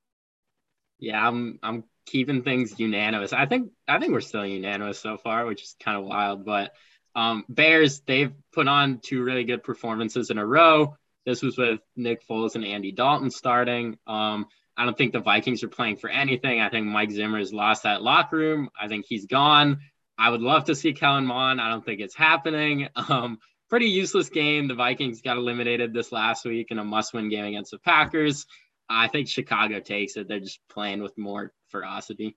Yeah, 0.98 1.26
I'm 1.26 1.58
I'm 1.62 1.84
keeping 2.06 2.42
things 2.42 2.78
unanimous. 2.78 3.32
I 3.32 3.46
think 3.46 3.70
I 3.88 3.98
think 3.98 4.12
we're 4.12 4.20
still 4.20 4.46
unanimous 4.46 4.98
so 4.98 5.16
far, 5.16 5.46
which 5.46 5.62
is 5.62 5.76
kind 5.80 5.98
of 5.98 6.04
wild. 6.04 6.44
But 6.44 6.72
um, 7.14 7.44
Bears, 7.48 8.00
they've 8.06 8.32
put 8.52 8.68
on 8.68 9.00
two 9.00 9.22
really 9.22 9.44
good 9.44 9.62
performances 9.62 10.30
in 10.30 10.38
a 10.38 10.46
row. 10.46 10.96
This 11.26 11.42
was 11.42 11.56
with 11.56 11.80
Nick 11.96 12.26
Foles 12.28 12.54
and 12.54 12.64
Andy 12.64 12.92
Dalton 12.92 13.30
starting. 13.30 13.98
Um, 14.06 14.46
I 14.76 14.84
don't 14.84 14.98
think 14.98 15.12
the 15.12 15.20
Vikings 15.20 15.62
are 15.62 15.68
playing 15.68 15.96
for 15.96 16.10
anything. 16.10 16.60
I 16.60 16.68
think 16.68 16.86
Mike 16.86 17.12
Zimmer 17.12 17.38
has 17.38 17.52
lost 17.52 17.84
that 17.84 18.02
locker 18.02 18.36
room. 18.36 18.68
I 18.78 18.88
think 18.88 19.06
he's 19.08 19.26
gone. 19.26 19.78
I 20.18 20.30
would 20.30 20.42
love 20.42 20.64
to 20.64 20.74
see 20.74 20.92
Kellen 20.92 21.26
Mond. 21.26 21.60
I 21.60 21.70
don't 21.70 21.84
think 21.84 22.00
it's 22.00 22.14
happening. 22.14 22.88
Um, 22.96 23.38
pretty 23.74 23.86
useless 23.86 24.28
game. 24.28 24.68
The 24.68 24.74
Vikings 24.76 25.20
got 25.20 25.36
eliminated 25.36 25.92
this 25.92 26.12
last 26.12 26.44
week 26.44 26.70
in 26.70 26.78
a 26.78 26.84
must-win 26.84 27.28
game 27.28 27.44
against 27.44 27.72
the 27.72 27.78
Packers. 27.78 28.46
I 28.88 29.08
think 29.08 29.26
Chicago 29.26 29.80
takes 29.80 30.16
it. 30.16 30.28
They're 30.28 30.38
just 30.38 30.60
playing 30.68 31.02
with 31.02 31.18
more 31.18 31.52
ferocity. 31.70 32.36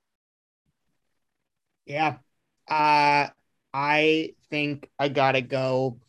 Yeah. 1.85 2.15
Uh, 2.67 3.27
I 3.71 4.33
think 4.49 4.89
I 4.97 5.09
gotta 5.09 5.41
go 5.41 5.99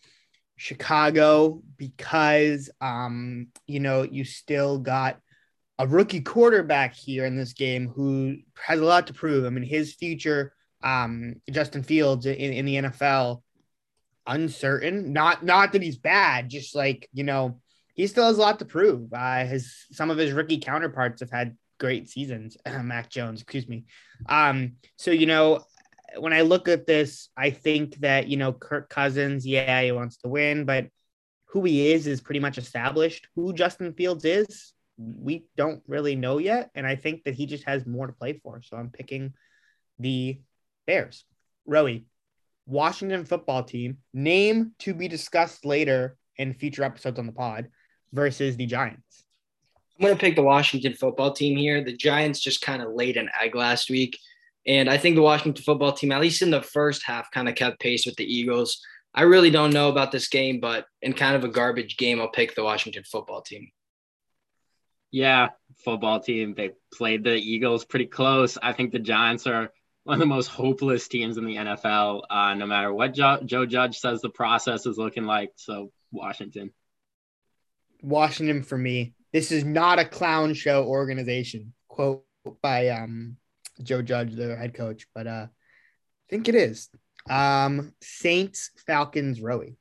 Chicago 0.57 1.61
because 1.77 2.71
um, 2.81 3.49
you 3.67 3.81
know, 3.81 4.05
you 4.05 4.25
still 4.25 4.79
got 4.79 5.21
a 5.79 5.87
rookie 5.87 6.23
quarterback 6.23 6.95
here 6.95 7.27
in 7.27 7.37
this 7.37 7.53
game 7.53 7.89
who 7.89 8.39
has 8.65 8.81
a 8.81 8.85
lot 8.85 9.07
to 9.09 9.13
prove. 9.13 9.45
I 9.45 9.51
mean, 9.51 9.63
his 9.63 9.93
future, 9.93 10.55
um, 10.83 11.35
Justin 11.51 11.83
Fields 11.83 12.25
in, 12.25 12.35
in 12.35 12.65
the 12.65 12.77
NFL, 12.77 13.43
uncertain. 14.29 15.13
Not 15.13 15.45
not 15.45 15.73
that 15.73 15.83
he's 15.83 15.99
bad, 15.99 16.49
just 16.49 16.77
like 16.77 17.09
you 17.13 17.25
know, 17.25 17.61
he 17.95 18.07
still 18.07 18.27
has 18.27 18.39
a 18.39 18.41
lot 18.41 18.61
to 18.61 18.65
prove. 18.65 19.13
Uh, 19.13 19.45
his 19.45 19.87
some 19.91 20.11
of 20.11 20.19
his 20.19 20.33
rookie 20.33 20.59
counterparts 20.59 21.21
have 21.21 21.31
had 21.31 21.57
great 21.79 22.09
seasons. 22.09 22.57
Mac 22.83 23.11
Jones, 23.11 23.41
excuse 23.41 23.69
me. 23.69 23.87
Um, 24.29 24.77
so 24.97 25.11
you 25.11 25.27
know, 25.27 25.65
when 26.19 26.33
I 26.33 26.43
look 26.43 26.69
at 26.69 26.87
this, 26.87 27.31
I 27.37 27.51
think 27.51 27.97
that 27.97 28.29
you 28.29 28.37
know 28.37 28.53
Kirk 28.53 28.89
Cousins, 28.89 29.47
yeah, 29.47 29.83
he 29.83 29.93
wants 29.93 30.19
to 30.19 30.29
win, 30.29 30.65
but 30.65 30.89
who 31.47 31.65
he 31.65 31.91
is 31.91 32.07
is 32.07 32.21
pretty 32.21 32.41
much 32.41 32.59
established. 32.59 33.27
Who 33.35 33.53
Justin 33.55 33.95
Fields 33.95 34.25
is, 34.25 34.75
we 34.99 35.47
don't 35.57 35.83
really 35.87 36.15
know 36.15 36.39
yet, 36.39 36.71
and 36.75 36.87
I 36.87 36.97
think 36.97 37.25
that 37.25 37.35
he 37.35 37.47
just 37.47 37.65
has 37.65 37.87
more 37.87 38.07
to 38.07 38.13
play 38.13 38.35
for. 38.35 38.61
So 38.63 38.77
I'm 38.77 38.91
picking 38.91 39.33
the 39.99 40.41
Bears. 40.87 41.25
Roei, 41.69 42.05
Washington 42.69 43.25
football 43.25 43.65
team, 43.65 43.97
name 44.13 44.73
to 44.81 44.93
be 44.93 45.09
discussed 45.09 45.65
later 45.65 46.19
in 46.37 46.53
future 46.53 46.85
episodes 46.85 47.19
on 47.19 47.27
the 47.27 47.33
pod 47.33 47.69
versus 48.13 48.57
the 48.57 48.67
Giants. 48.67 49.25
I'm 49.99 50.05
going 50.05 50.15
to 50.15 50.21
pick 50.21 50.37
the 50.37 50.43
Washington 50.43 50.93
football 50.93 51.33
team 51.33 51.57
here. 51.57 51.83
The 51.83 51.97
Giants 51.97 52.41
just 52.41 52.61
kind 52.61 52.83
of 52.83 52.93
laid 52.93 53.17
an 53.17 53.31
egg 53.41 53.55
last 53.55 53.89
week. 53.89 54.19
And 54.67 54.91
I 54.91 54.99
think 54.99 55.17
the 55.17 55.23
Washington 55.23 55.65
football 55.65 55.93
team, 55.93 56.13
at 56.13 56.21
least 56.21 56.43
in 56.43 56.51
the 56.51 56.61
first 56.61 57.03
half, 57.05 57.31
kind 57.31 57.49
of 57.49 57.55
kept 57.55 57.81
pace 57.81 58.05
with 58.05 58.17
the 58.17 58.25
Eagles. 58.25 58.81
I 59.15 59.23
really 59.23 59.51
don't 59.51 59.73
know 59.73 59.89
about 59.89 60.13
this 60.13 60.29
game, 60.29 60.61
but 60.61 60.85
in 61.01 61.15
kind 61.15 61.35
of 61.35 61.45
a 61.45 61.49
garbage 61.49 61.97
game, 61.97 62.21
I'll 62.21 62.29
pick 62.29 62.55
the 62.55 62.65
Washington 62.65 63.03
football 63.11 63.41
team. 63.41 63.71
Yeah, 65.11 65.49
football 65.85 66.21
team. 66.21 66.55
They 66.55 66.73
played 66.93 67.25
the 67.25 67.35
Eagles 67.35 67.87
pretty 67.87 68.07
close. 68.07 68.59
I 68.63 68.75
think 68.75 68.93
the 68.93 68.99
Giants 68.99 69.47
are 69.47 69.71
one 70.09 70.15
of 70.15 70.21
the 70.21 70.27
most 70.27 70.47
hopeless 70.47 71.07
teams 71.07 71.37
in 71.37 71.45
the 71.45 71.57
NFL, 71.57 72.23
uh, 72.31 72.55
no 72.55 72.65
matter 72.65 72.91
what 72.91 73.13
jo- 73.13 73.43
Joe 73.45 73.67
Judge 73.67 73.99
says 73.99 74.23
the 74.23 74.31
process 74.31 74.87
is 74.87 74.97
looking 74.97 75.25
like. 75.25 75.53
So, 75.57 75.93
Washington. 76.11 76.73
Washington 78.01 78.63
for 78.63 78.79
me. 78.79 79.13
This 79.35 79.53
is 79.53 79.65
not 79.65 79.99
a 79.99 80.07
clown 80.07 80.55
show 80.55 80.87
organization. 80.87 81.75
Quote 81.89 82.25
by 82.63 82.89
um, 82.89 83.37
Joe 83.83 84.01
Judge, 84.01 84.35
the 84.35 84.57
head 84.57 84.73
coach, 84.73 85.07
but 85.15 85.27
uh, 85.27 85.47
I 85.49 86.31
think 86.31 86.49
it 86.49 86.55
is. 86.55 86.89
Um, 87.29 87.93
Saints, 88.01 88.71
Falcons, 88.87 89.41
Roei. 89.41 89.75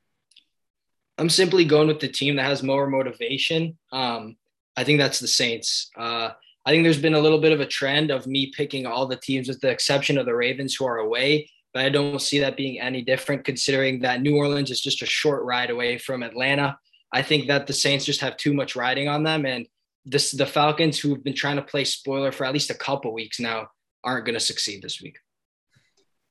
I'm 1.16 1.30
simply 1.30 1.64
going 1.64 1.88
with 1.88 2.00
the 2.00 2.08
team 2.08 2.36
that 2.36 2.44
has 2.44 2.62
more 2.62 2.86
motivation. 2.86 3.78
Um, 3.92 4.36
I 4.76 4.84
think 4.84 4.98
that's 4.98 5.20
the 5.20 5.26
Saints. 5.26 5.90
Uh, 5.96 6.32
I 6.68 6.70
think 6.70 6.84
there's 6.84 7.00
been 7.00 7.14
a 7.14 7.18
little 7.18 7.40
bit 7.40 7.52
of 7.52 7.60
a 7.60 7.66
trend 7.66 8.10
of 8.10 8.26
me 8.26 8.52
picking 8.54 8.84
all 8.84 9.06
the 9.06 9.16
teams 9.16 9.48
with 9.48 9.58
the 9.62 9.70
exception 9.70 10.18
of 10.18 10.26
the 10.26 10.34
Ravens 10.34 10.74
who 10.74 10.84
are 10.84 10.98
away, 10.98 11.48
but 11.72 11.82
I 11.82 11.88
don't 11.88 12.20
see 12.20 12.40
that 12.40 12.58
being 12.58 12.78
any 12.78 13.00
different 13.00 13.46
considering 13.46 14.00
that 14.00 14.20
New 14.20 14.36
Orleans 14.36 14.70
is 14.70 14.82
just 14.82 15.00
a 15.00 15.06
short 15.06 15.44
ride 15.44 15.70
away 15.70 15.96
from 15.96 16.22
Atlanta. 16.22 16.78
I 17.10 17.22
think 17.22 17.48
that 17.48 17.66
the 17.66 17.72
Saints 17.72 18.04
just 18.04 18.20
have 18.20 18.36
too 18.36 18.52
much 18.52 18.76
riding 18.76 19.08
on 19.08 19.22
them 19.22 19.46
and 19.46 19.66
this 20.04 20.30
the 20.32 20.44
Falcons 20.44 20.98
who've 20.98 21.24
been 21.24 21.34
trying 21.34 21.56
to 21.56 21.62
play 21.62 21.84
spoiler 21.84 22.32
for 22.32 22.44
at 22.44 22.52
least 22.52 22.68
a 22.68 22.74
couple 22.74 23.14
weeks 23.14 23.40
now 23.40 23.68
aren't 24.04 24.26
going 24.26 24.38
to 24.38 24.44
succeed 24.44 24.82
this 24.82 25.00
week. 25.00 25.16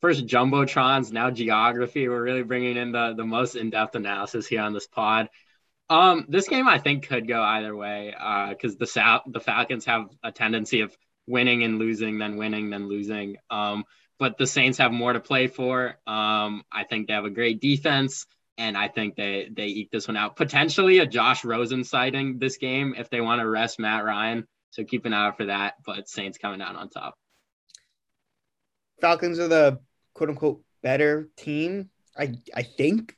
First 0.01 0.27
jumbotrons, 0.27 1.11
now 1.11 1.31
geography. 1.31 2.07
We're 2.07 2.21
really 2.21 2.43
bringing 2.43 2.77
in 2.77 2.91
the 2.91 3.15
the 3.17 3.25
most 3.25 3.55
in-depth 3.55 3.95
analysis 3.95 4.45
here 4.45 4.61
on 4.61 4.75
this 4.75 4.85
pod. 4.85 5.29
Um, 5.89 6.25
this 6.27 6.49
game 6.49 6.67
I 6.67 6.79
think 6.79 7.07
could 7.07 7.27
go 7.27 7.41
either 7.41 7.75
way 7.75 8.13
because 8.49 8.73
uh, 8.73 8.77
the 8.79 8.87
South 8.87 9.21
the 9.27 9.39
Falcons 9.39 9.85
have 9.85 10.09
a 10.23 10.31
tendency 10.31 10.81
of 10.81 10.95
winning 11.27 11.63
and 11.63 11.79
losing, 11.79 12.17
then 12.17 12.37
winning, 12.37 12.69
then 12.69 12.87
losing. 12.87 13.37
Um, 13.49 13.85
but 14.19 14.37
the 14.37 14.47
Saints 14.47 14.79
have 14.79 14.91
more 14.91 15.13
to 15.13 15.19
play 15.19 15.47
for. 15.47 15.97
Um, 16.07 16.63
I 16.71 16.83
think 16.89 17.07
they 17.07 17.13
have 17.13 17.25
a 17.25 17.29
great 17.29 17.61
defense, 17.61 18.25
and 18.57 18.77
I 18.77 18.87
think 18.87 19.15
they 19.15 19.49
they 19.51 19.67
eke 19.67 19.91
this 19.91 20.07
one 20.07 20.17
out. 20.17 20.35
Potentially 20.35 20.99
a 20.99 21.05
Josh 21.05 21.45
Rosen 21.45 21.83
sighting 21.83 22.39
this 22.39 22.57
game 22.57 22.95
if 22.97 23.09
they 23.09 23.21
want 23.21 23.41
to 23.41 23.47
rest 23.47 23.79
Matt 23.79 24.03
Ryan. 24.03 24.47
So 24.71 24.83
keep 24.83 25.05
an 25.05 25.13
eye 25.13 25.27
out 25.27 25.37
for 25.37 25.45
that. 25.45 25.75
But 25.85 26.09
Saints 26.09 26.37
coming 26.37 26.61
out 26.61 26.75
on 26.75 26.89
top. 26.89 27.15
Falcons 28.99 29.39
are 29.39 29.47
the 29.47 29.79
quote 30.13 30.29
unquote 30.29 30.61
better 30.81 31.29
team. 31.37 31.89
I 32.17 32.33
I 32.53 32.63
think 32.63 33.15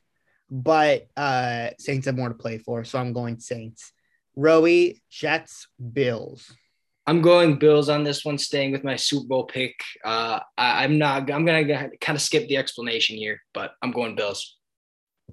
but 0.50 1.06
uh, 1.16 1.68
Saints 1.78 2.06
have 2.06 2.16
more 2.16 2.28
to 2.28 2.34
play 2.34 2.58
for, 2.58 2.84
so 2.84 2.98
I'm 2.98 3.12
going 3.12 3.38
Saints. 3.38 3.92
Roei, 4.36 5.00
Jets, 5.10 5.68
Bills. 5.92 6.52
I'm 7.06 7.22
going 7.22 7.58
Bills 7.58 7.88
on 7.88 8.04
this 8.04 8.24
one, 8.24 8.38
staying 8.38 8.72
with 8.72 8.84
my 8.84 8.96
Super 8.96 9.26
Bowl 9.26 9.44
pick. 9.44 9.74
Uh, 10.04 10.40
I, 10.56 10.84
am 10.84 10.98
not. 10.98 11.30
I'm 11.30 11.44
gonna 11.44 11.90
kind 12.00 12.16
of 12.16 12.22
skip 12.22 12.48
the 12.48 12.56
explanation 12.56 13.16
here, 13.16 13.40
but 13.52 13.72
I'm 13.82 13.90
going 13.90 14.14
Bills. 14.14 14.56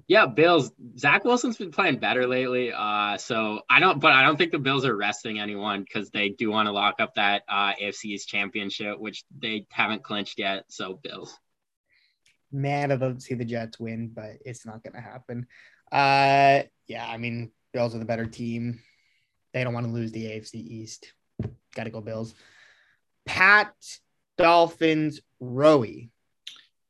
Yeah, 0.06 0.26
Bills. 0.26 0.70
Zach 0.96 1.24
Wilson's 1.24 1.56
been 1.56 1.70
playing 1.70 1.98
better 1.98 2.26
lately. 2.26 2.72
Uh, 2.72 3.18
so 3.18 3.60
I 3.68 3.80
don't, 3.80 4.00
but 4.00 4.12
I 4.12 4.22
don't 4.22 4.36
think 4.36 4.52
the 4.52 4.58
Bills 4.58 4.84
are 4.84 4.96
resting 4.96 5.38
anyone 5.38 5.82
because 5.82 6.10
they 6.10 6.30
do 6.30 6.50
want 6.50 6.66
to 6.66 6.72
lock 6.72 6.96
up 7.00 7.14
that 7.16 7.42
uh, 7.48 7.74
AFC's 7.80 8.24
championship, 8.24 8.98
which 8.98 9.24
they 9.36 9.66
haven't 9.70 10.02
clinched 10.02 10.38
yet. 10.38 10.64
So 10.68 10.98
Bills 11.02 11.38
man, 12.52 12.92
I'd 12.92 13.00
love 13.00 13.16
to 13.16 13.20
see 13.20 13.34
the 13.34 13.44
Jets 13.44 13.78
win, 13.78 14.08
but 14.14 14.38
it's 14.44 14.66
not 14.66 14.82
going 14.82 14.94
to 14.94 15.00
happen. 15.00 15.46
Uh, 15.90 16.62
yeah, 16.86 17.06
I 17.06 17.16
mean, 17.16 17.50
Bills 17.72 17.94
are 17.94 17.98
the 17.98 18.04
better 18.04 18.26
team. 18.26 18.80
They 19.52 19.64
don't 19.64 19.74
want 19.74 19.86
to 19.86 19.92
lose 19.92 20.12
the 20.12 20.24
AFC 20.24 20.54
East. 20.54 21.12
Got 21.74 21.84
to 21.84 21.90
go 21.90 22.00
Bills. 22.00 22.34
Pat, 23.26 23.74
Dolphins, 24.36 25.20
Roei. 25.42 26.10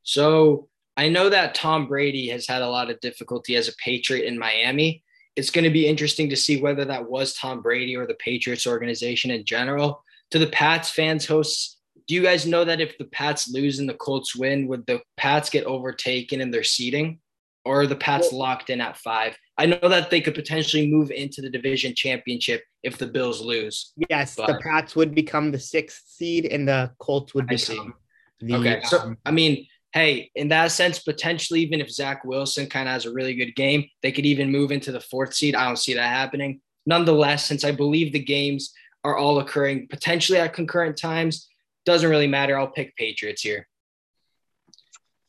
So 0.03 0.69
I 0.97 1.09
know 1.09 1.29
that 1.29 1.55
Tom 1.55 1.87
Brady 1.87 2.29
has 2.29 2.47
had 2.47 2.63
a 2.63 2.69
lot 2.69 2.91
of 2.91 3.01
difficulty 3.01 3.57
as 3.57 3.69
a 3.69 3.77
Patriot 3.77 4.27
in 4.27 4.39
Miami. 4.39 5.03
It's 5.37 5.51
going 5.51 5.65
to 5.65 5.71
be 5.71 5.87
interesting 5.87 6.31
to 6.31 6.37
see 6.37 6.61
whether 6.61 6.85
that 6.85 7.09
was 7.09 7.35
Tom 7.35 7.63
Brady 7.63 7.97
or 7.97 8.07
the 8.07 8.15
Patriots 8.15 8.67
organization 8.67 9.31
in 9.31 9.45
general. 9.45 10.03
To 10.33 10.39
the 10.39 10.49
Pats 10.49 10.91
fans, 10.91 11.25
hosts, 11.25 11.78
do 12.09 12.15
you 12.15 12.23
guys 12.23 12.47
know 12.47 12.65
that 12.65 12.81
if 12.81 12.97
the 12.97 13.05
Pats 13.05 13.51
lose 13.53 13.79
and 13.79 13.89
the 13.89 13.95
Colts 13.95 14.35
win, 14.35 14.67
would 14.67 14.87
the 14.87 15.01
Pats 15.19 15.51
get 15.51 15.65
overtaken 15.65 16.41
in 16.41 16.51
their 16.51 16.65
seeding? 16.65 17.21
Or 17.67 17.83
are 17.83 17.87
the 17.87 17.97
Pats 17.97 18.29
well, 18.33 18.41
locked 18.41 18.71
in 18.71 18.81
at 18.81 18.97
five? 18.97 19.37
I 19.59 19.67
know 19.67 19.79
that 19.83 20.09
they 20.09 20.23
could 20.23 20.35
potentially 20.35 20.91
move 20.91 21.11
into 21.11 21.43
the 21.43 21.51
division 21.51 21.95
championship 21.95 22.65
if 22.83 22.97
the 22.97 23.07
Bills 23.07 23.43
lose. 23.43 23.93
Yes, 24.09 24.37
the 24.37 24.59
Pats 24.63 24.97
would 24.97 25.15
become 25.15 25.53
the 25.53 25.59
sixth 25.59 26.05
seed 26.07 26.47
and 26.47 26.67
the 26.67 26.91
Colts 26.99 27.35
would 27.35 27.47
become 27.47 27.93
the. 28.41 28.55
Okay, 28.55 28.81
so 28.85 29.01
um, 29.01 29.19
I 29.27 29.31
mean, 29.31 29.67
hey, 29.93 30.31
in 30.35 30.49
that 30.49 30.71
sense, 30.71 31.01
potentially, 31.01 31.61
even 31.61 31.83
if 31.83 31.91
Zach 31.91 32.25
Wilson 32.25 32.71
kind 32.71 32.89
of 32.89 32.95
has 32.95 33.05
a 33.05 33.13
really 33.13 33.35
good 33.35 33.55
game, 33.55 33.85
they 34.03 34.13
could 34.13 34.25
even 34.25 34.51
move 34.51 34.73
into 34.73 34.93
the 34.93 35.01
fourth 35.01 35.35
seed. 35.35 35.55
I 35.55 35.67
don't 35.67 35.77
see 35.77 35.93
that 35.93 36.09
happening. 36.09 36.63
Nonetheless, 36.87 37.45
since 37.45 37.65
I 37.65 37.73
believe 37.73 38.15
the 38.15 38.19
games 38.19 38.73
are 39.05 39.19
all 39.19 39.41
occurring 39.41 39.89
potentially 39.89 40.39
at 40.39 40.55
concurrent 40.55 40.97
times, 40.97 41.49
doesn't 41.89 42.11
really 42.11 42.27
matter. 42.27 42.59
I'll 42.59 42.69
pick 42.69 42.95
Patriots 42.97 43.41
here. 43.41 43.67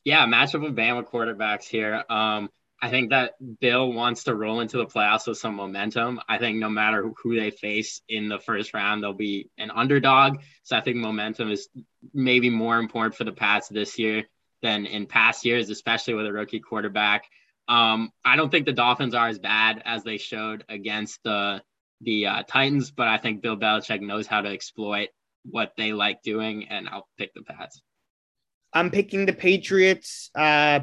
Yeah, 0.04 0.26
matchup 0.26 0.68
of 0.68 0.76
Bama 0.76 1.06
quarterbacks 1.06 1.64
here. 1.64 2.04
Um, 2.10 2.50
I 2.82 2.90
think 2.90 3.12
that 3.12 3.36
Bill 3.62 3.94
wants 3.94 4.26
to 4.26 4.36
roll 4.36 4.60
into 4.60 4.76
the 4.76 4.86
playoffs 4.86 5.26
with 5.26 5.38
some 5.38 5.56
momentum. 5.56 6.20
I 6.28 6.38
think 6.38 6.58
no 6.58 6.70
matter 6.70 7.12
who 7.24 7.40
they 7.40 7.52
face 7.52 8.02
in 8.10 8.28
the 8.28 8.40
first 8.40 8.74
round, 8.74 9.02
they'll 9.02 9.14
be 9.14 9.50
an 9.58 9.72
underdog. 9.72 10.40
So 10.64 10.76
I 10.76 10.82
think 10.82 10.98
momentum 10.98 11.50
is 11.50 11.70
maybe 12.14 12.50
more 12.50 12.78
important 12.78 13.16
for 13.16 13.24
the 13.24 13.32
Pats 13.32 13.70
this 13.70 13.98
year 13.98 14.26
than 14.62 14.86
in 14.86 15.06
past 15.06 15.46
years, 15.46 15.70
especially 15.70 16.16
with 16.16 16.26
a 16.26 16.34
rookie 16.34 16.60
quarterback. 16.60 17.24
Um, 17.70 18.12
I 18.26 18.36
don't 18.36 18.50
think 18.50 18.66
the 18.66 18.74
Dolphins 18.74 19.16
are 19.16 19.30
as 19.30 19.40
bad 19.40 19.82
as 19.86 20.04
they 20.04 20.18
showed 20.18 20.66
against 20.68 21.24
the 21.24 21.62
the 22.02 22.28
uh, 22.28 22.44
Titans, 22.44 22.92
but 22.92 23.08
I 23.08 23.18
think 23.18 23.42
Bill 23.42 23.58
Belichick 23.58 24.02
knows 24.02 24.28
how 24.28 24.42
to 24.42 24.50
exploit 24.50 25.10
what 25.52 25.74
they 25.78 25.94
like 25.94 26.22
doing, 26.24 26.68
and 26.70 26.88
I'll 26.88 27.08
pick 27.18 27.34
the 27.34 27.44
Pats. 27.44 27.82
I'm 28.74 28.92
picking 28.92 29.26
the 29.26 29.34
Patriots. 29.34 30.30
Uh, 30.36 30.82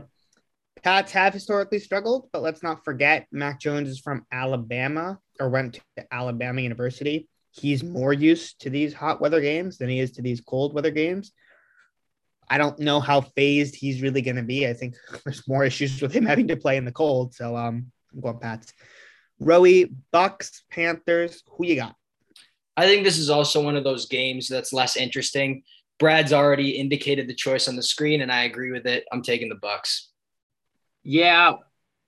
Pats 0.82 1.12
have 1.12 1.32
historically 1.32 1.78
struggled, 1.78 2.28
but 2.32 2.42
let's 2.42 2.62
not 2.62 2.84
forget 2.84 3.26
Mac 3.32 3.60
Jones 3.60 3.88
is 3.88 3.98
from 3.98 4.24
Alabama 4.30 5.18
or 5.40 5.48
went 5.48 5.80
to 5.96 6.06
Alabama 6.12 6.60
University. 6.60 7.28
He's 7.50 7.82
more 7.82 8.12
used 8.12 8.60
to 8.60 8.70
these 8.70 8.92
hot 8.92 9.20
weather 9.20 9.40
games 9.40 9.78
than 9.78 9.88
he 9.88 9.98
is 9.98 10.12
to 10.12 10.22
these 10.22 10.40
cold 10.40 10.74
weather 10.74 10.90
games. 10.90 11.32
I 12.48 12.58
don't 12.58 12.78
know 12.78 13.00
how 13.00 13.22
phased 13.22 13.74
he's 13.74 14.02
really 14.02 14.22
going 14.22 14.36
to 14.36 14.42
be. 14.42 14.68
I 14.68 14.74
think 14.74 14.94
there's 15.24 15.48
more 15.48 15.64
issues 15.64 16.00
with 16.00 16.12
him 16.12 16.26
having 16.26 16.48
to 16.48 16.56
play 16.56 16.76
in 16.76 16.84
the 16.84 16.92
cold. 16.92 17.34
So 17.34 17.56
um, 17.56 17.90
I'm 18.12 18.20
going 18.20 18.38
Pats. 18.38 18.72
Roei, 19.40 19.92
Bucks, 20.12 20.64
Panthers. 20.70 21.42
Who 21.50 21.66
you 21.66 21.76
got? 21.76 21.94
I 22.76 22.86
think 22.86 23.04
this 23.04 23.18
is 23.18 23.30
also 23.30 23.62
one 23.62 23.76
of 23.76 23.84
those 23.84 24.06
games 24.06 24.48
that's 24.48 24.72
less 24.72 24.96
interesting. 24.96 25.62
Brad's 25.98 26.32
already 26.32 26.70
indicated 26.70 27.26
the 27.26 27.34
choice 27.34 27.68
on 27.68 27.76
the 27.76 27.82
screen, 27.82 28.20
and 28.20 28.30
I 28.30 28.44
agree 28.44 28.70
with 28.70 28.86
it. 28.86 29.04
I'm 29.12 29.22
taking 29.22 29.48
the 29.48 29.54
Bucks. 29.54 30.10
Yeah, 31.02 31.54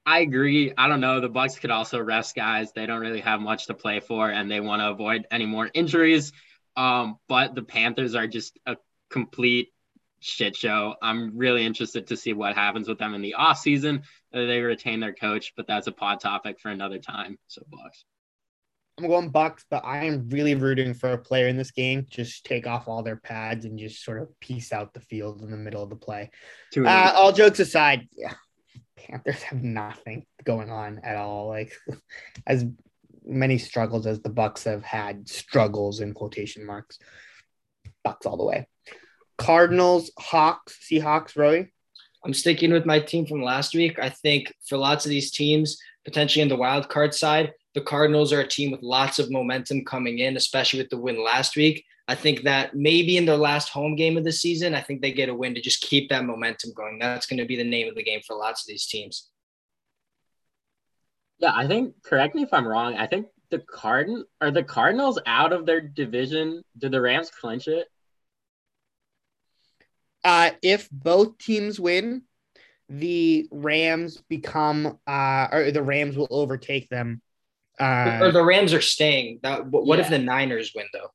I 0.05 0.21
agree. 0.21 0.73
I 0.77 0.89
don't 0.89 1.01
know. 1.01 1.21
The 1.21 1.29
Bucks 1.29 1.59
could 1.59 1.71
also 1.71 2.01
rest 2.01 2.35
guys. 2.35 2.73
They 2.73 2.87
don't 2.87 3.01
really 3.01 3.21
have 3.21 3.41
much 3.41 3.67
to 3.67 3.75
play 3.75 4.01
for, 4.01 4.31
and 4.31 4.51
they 4.51 4.61
want 4.61 4.81
to 4.81 4.91
avoid 4.91 5.27
any 5.31 5.47
more 5.47 5.71
injuries. 5.73 6.33
Um, 6.77 7.17
but 7.29 7.55
the 7.55 7.63
Panthers 7.63 8.15
are 8.15 8.27
just 8.27 8.59
a 8.67 8.77
complete 9.11 9.73
shit 10.21 10.57
show. 10.57 10.95
I'm 11.01 11.37
really 11.39 11.65
interested 11.65 12.09
to 12.09 12.17
see 12.17 12.33
what 12.33 12.55
happens 12.55 12.89
with 12.89 12.99
them 12.99 13.15
in 13.15 13.23
the 13.23 13.35
off 13.35 13.59
season. 13.59 14.03
They 14.33 14.61
retain 14.61 15.01
their 15.01 15.15
coach, 15.15 15.55
but 15.57 15.67
that's 15.67 15.87
a 15.87 15.93
pod 15.93 16.21
topic 16.21 16.61
for 16.61 16.71
another 16.71 16.99
time. 16.99 17.39
So 17.47 17.63
Bucks. 17.71 18.05
I'm 18.99 19.07
going 19.07 19.31
Bucks, 19.31 19.65
but 19.71 19.85
I 19.85 20.07
am 20.07 20.29
really 20.29 20.57
rooting 20.57 20.93
for 20.93 21.13
a 21.13 21.19
player 21.19 21.47
in 21.47 21.57
this 21.57 21.71
game. 21.71 22.07
Just 22.11 22.45
take 22.45 22.67
off 22.67 22.89
all 22.89 23.03
their 23.03 23.17
pads 23.17 23.65
and 23.65 23.79
just 23.79 24.05
sort 24.05 24.21
of 24.21 24.41
piece 24.41 24.73
out 24.73 24.93
the 24.93 25.01
field 25.01 25.41
in 25.41 25.51
the 25.51 25.57
middle 25.57 25.83
of 25.83 25.91
the 25.91 25.97
play. 25.97 26.31
Uh, 26.77 27.13
all 27.15 27.33
jokes 27.33 27.61
aside, 27.61 28.09
yeah, 28.17 28.35
Panthers 28.97 29.43
have 29.45 29.63
nothing 29.63 30.27
going 30.45 30.71
on 30.71 31.01
at 31.05 31.17
all. 31.17 31.47
Like 31.47 31.73
as 32.47 32.67
many 33.25 33.59
struggles 33.59 34.07
as 34.07 34.21
the 34.21 34.31
Bucks 34.31 34.65
have 34.65 34.83
had 34.83 35.29
struggles 35.29 36.01
in 36.01 36.13
quotation 36.13 36.67
marks. 36.67 36.99
Bucks 38.03 38.27
all 38.27 38.37
the 38.37 38.45
way. 38.45 38.67
Cardinals, 39.37 40.11
Hawks, 40.19 40.77
Seahawks, 40.91 41.35
Roei. 41.35 41.69
I'm 42.25 42.35
sticking 42.35 42.73
with 42.73 42.85
my 42.85 42.99
team 42.99 43.27
from 43.27 43.43
last 43.43 43.77
week. 43.77 43.99
I 44.01 44.09
think 44.09 44.53
for 44.67 44.77
lots 44.77 45.05
of 45.05 45.11
these 45.11 45.31
teams, 45.31 45.79
potentially 46.05 46.43
in 46.43 46.49
the 46.49 46.57
wild 46.57 46.89
card 46.89 47.15
side, 47.15 47.53
the 47.79 47.85
Cardinals 47.85 48.33
are 48.33 48.41
a 48.41 48.49
team 48.49 48.73
with 48.73 48.83
lots 48.83 49.21
of 49.21 49.31
momentum 49.31 49.85
coming 49.85 50.19
in, 50.19 50.37
especially 50.37 50.81
with 50.81 50.91
the 50.91 50.99
win 50.99 51.23
last 51.23 51.55
week. 51.55 51.85
I 52.09 52.17
think 52.17 52.43
that 52.43 52.75
maybe 52.75 53.17
in 53.17 53.25
their 53.25 53.37
last 53.37 53.69
home 53.69 53.95
game 53.95 54.17
of 54.17 54.25
the 54.25 54.33
season, 54.33 54.75
I 54.75 54.81
think 54.81 55.01
they 55.01 55.13
get 55.13 55.29
a 55.29 55.35
win 55.35 55.55
to 55.55 55.61
just 55.61 55.83
keep 55.83 56.09
that 56.09 56.25
momentum 56.25 56.73
going. 56.75 56.99
That's 56.99 57.27
going 57.27 57.39
to 57.39 57.45
be 57.45 57.55
the 57.55 57.63
name 57.63 57.89
of 57.89 57.95
the 57.95 58.03
game 58.03 58.21
for 58.27 58.35
lots 58.35 58.63
of 58.63 58.67
these 58.67 58.87
teams. 58.87 59.29
Yeah, 61.39 61.53
I 61.55 61.69
think. 61.69 61.95
Correct 62.03 62.35
me 62.35 62.43
if 62.43 62.53
I'm 62.53 62.67
wrong. 62.67 62.97
I 62.97 63.07
think 63.07 63.29
the 63.51 63.61
Cardin 63.61 64.25
are 64.41 64.51
the 64.51 64.65
Cardinals 64.65 65.21
out 65.25 65.53
of 65.53 65.65
their 65.65 65.81
division. 65.81 66.65
Did 66.79 66.91
the 66.91 67.01
Rams 67.01 67.31
clinch 67.31 67.69
it? 67.69 67.87
Uh, 70.25 70.51
if 70.63 70.91
both 70.91 71.39
teams 71.39 71.79
win, 71.79 72.23
the 72.89 73.47
Rams 73.53 74.21
become 74.29 74.99
uh, 75.07 75.47
or 75.53 75.71
the 75.71 75.83
Rams 75.85 76.17
will 76.17 76.27
overtake 76.33 76.89
them. 76.89 77.23
Uh, 77.79 78.19
or 78.23 78.33
the 78.33 78.45
Rams 78.45 78.73
are 78.75 78.81
staying. 78.81 79.41
That 79.43 79.67
what 79.67 79.99
yeah. 79.99 80.05
if 80.05 80.11
the 80.11 80.19
Niners 80.19 80.73
win 80.75 80.87
though? 80.93 81.11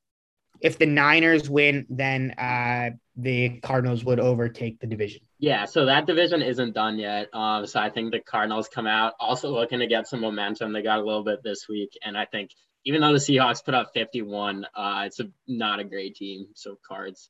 If 0.61 0.79
the 0.79 0.85
Niners 0.85 1.49
win, 1.49 1.85
then 1.89 2.31
uh, 2.31 2.91
the 3.17 3.59
Cardinals 3.59 4.05
would 4.05 4.19
overtake 4.19 4.79
the 4.79 4.87
division. 4.87 5.21
Yeah, 5.39 5.65
so 5.65 5.85
that 5.85 6.07
division 6.07 6.41
isn't 6.41 6.73
done 6.73 6.97
yet. 6.97 7.27
Um, 7.33 7.65
so 7.67 7.81
I 7.81 7.89
think 7.89 8.11
the 8.11 8.21
Cardinals 8.21 8.69
come 8.69 8.87
out 8.87 9.13
also 9.19 9.51
looking 9.51 9.79
to 9.79 9.87
get 9.87 10.07
some 10.07 10.21
momentum. 10.21 10.71
They 10.71 10.81
got 10.81 10.99
a 10.99 11.03
little 11.03 11.23
bit 11.23 11.43
this 11.43 11.67
week, 11.67 11.97
and 12.03 12.17
I 12.17 12.25
think 12.25 12.51
even 12.85 13.01
though 13.01 13.13
the 13.13 13.19
Seahawks 13.19 13.63
put 13.63 13.73
up 13.73 13.91
51, 13.93 14.65
uh, 14.75 15.03
it's 15.05 15.19
a, 15.19 15.29
not 15.47 15.79
a 15.79 15.83
great 15.83 16.15
team. 16.15 16.47
So 16.53 16.77
cards. 16.85 17.29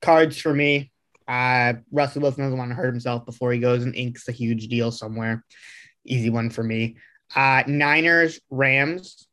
Cards 0.00 0.38
for 0.38 0.52
me. 0.52 0.92
Uh, 1.28 1.74
Russell 1.90 2.22
Wilson 2.22 2.44
doesn't 2.44 2.58
want 2.58 2.70
to 2.70 2.76
hurt 2.76 2.86
himself 2.86 3.26
before 3.26 3.52
he 3.52 3.58
goes 3.58 3.82
and 3.82 3.94
inks 3.94 4.28
a 4.28 4.32
huge 4.32 4.68
deal 4.68 4.90
somewhere. 4.90 5.44
Easy 6.04 6.30
one 6.30 6.50
for 6.50 6.62
me. 6.62 6.96
Uh, 7.34 7.62
Niners, 7.66 8.40
Rams. 8.50 9.26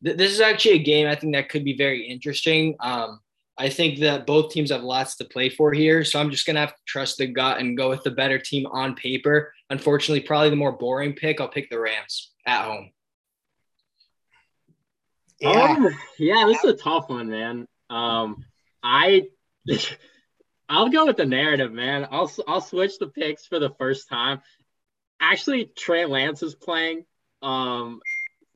This 0.00 0.32
is 0.32 0.40
actually 0.40 0.76
a 0.76 0.82
game 0.82 1.06
I 1.06 1.14
think 1.14 1.34
that 1.34 1.48
could 1.48 1.64
be 1.64 1.76
very 1.76 2.06
interesting. 2.06 2.76
Um, 2.80 3.20
I 3.56 3.68
think 3.68 4.00
that 4.00 4.26
both 4.26 4.52
teams 4.52 4.70
have 4.70 4.82
lots 4.82 5.16
to 5.16 5.24
play 5.24 5.48
for 5.48 5.72
here. 5.72 6.04
So 6.04 6.18
I'm 6.18 6.30
just 6.30 6.44
going 6.44 6.54
to 6.54 6.60
have 6.60 6.74
to 6.74 6.80
trust 6.86 7.18
the 7.18 7.26
gut 7.26 7.58
and 7.58 7.76
go 7.76 7.88
with 7.88 8.02
the 8.02 8.10
better 8.10 8.38
team 8.38 8.66
on 8.66 8.94
paper. 8.96 9.52
Unfortunately, 9.70 10.20
probably 10.20 10.50
the 10.50 10.56
more 10.56 10.72
boring 10.72 11.14
pick. 11.14 11.40
I'll 11.40 11.48
pick 11.48 11.70
the 11.70 11.78
Rams 11.78 12.32
at 12.46 12.64
home. 12.64 12.90
Yeah, 15.40 15.76
um, 15.78 15.88
yeah 16.18 16.44
this 16.46 16.62
is 16.64 16.70
a 16.72 16.76
tough 16.76 17.08
one, 17.08 17.30
man. 17.30 17.66
Um, 17.90 18.44
I. 18.82 19.28
I'll 20.68 20.88
go 20.88 21.06
with 21.06 21.18
the 21.18 21.26
narrative, 21.26 21.72
man. 21.72 22.08
I'll 22.10 22.30
I'll 22.48 22.60
switch 22.60 22.98
the 22.98 23.08
picks 23.08 23.46
for 23.46 23.58
the 23.58 23.70
first 23.78 24.08
time. 24.08 24.40
Actually, 25.20 25.66
Trey 25.66 26.06
Lance 26.06 26.42
is 26.42 26.54
playing, 26.54 27.04
um, 27.44 28.00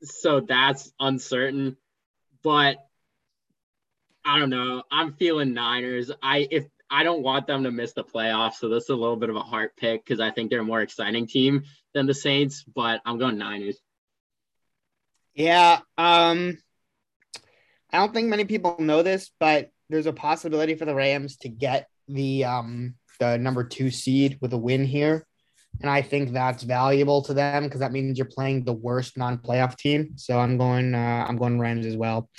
so 0.01 0.41
that's 0.41 0.91
uncertain. 0.99 1.77
But 2.43 2.77
I 4.25 4.39
don't 4.39 4.49
know. 4.49 4.83
I'm 4.91 5.13
feeling 5.13 5.53
Niners. 5.53 6.11
I 6.21 6.47
if 6.49 6.65
I 6.89 7.03
don't 7.03 7.21
want 7.21 7.47
them 7.47 7.63
to 7.63 7.71
miss 7.71 7.93
the 7.93 8.03
playoffs, 8.03 8.55
so 8.55 8.69
this 8.69 8.85
is 8.85 8.89
a 8.89 8.95
little 8.95 9.15
bit 9.15 9.29
of 9.29 9.35
a 9.35 9.41
heart 9.41 9.77
pick 9.77 10.03
because 10.03 10.19
I 10.19 10.31
think 10.31 10.49
they're 10.49 10.61
a 10.61 10.65
more 10.65 10.81
exciting 10.81 11.27
team 11.27 11.63
than 11.93 12.07
the 12.07 12.13
Saints. 12.13 12.63
But 12.63 13.01
I'm 13.05 13.19
going 13.19 13.37
Niners. 13.37 13.77
Yeah. 15.33 15.79
Um. 15.97 16.57
I 17.91 17.97
don't 17.97 18.13
think 18.13 18.27
many 18.27 18.45
people 18.45 18.75
know 18.79 19.01
this, 19.01 19.31
but 19.39 19.71
there's 19.89 20.05
a 20.05 20.13
possibility 20.13 20.75
for 20.75 20.85
the 20.85 20.93
Rams 20.93 21.37
to 21.37 21.49
get 21.49 21.87
the 22.07 22.45
um 22.45 22.95
the 23.19 23.37
number 23.37 23.63
two 23.63 23.91
seed 23.91 24.37
with 24.41 24.53
a 24.53 24.57
win 24.57 24.85
here. 24.85 25.27
And 25.81 25.89
I 25.89 26.01
think 26.01 26.31
that's 26.31 26.63
valuable 26.63 27.21
to 27.23 27.33
them 27.33 27.63
because 27.63 27.79
that 27.79 27.91
means 27.91 28.17
you're 28.17 28.25
playing 28.25 28.65
the 28.65 28.73
worst 28.73 29.17
non-playoff 29.17 29.77
team. 29.77 30.13
So 30.17 30.37
I'm 30.37 30.57
going 30.57 30.93
uh, 30.93 31.25
I'm 31.27 31.37
going 31.37 31.59
Rams 31.59 31.85
as 31.85 31.95
well. 31.95 32.29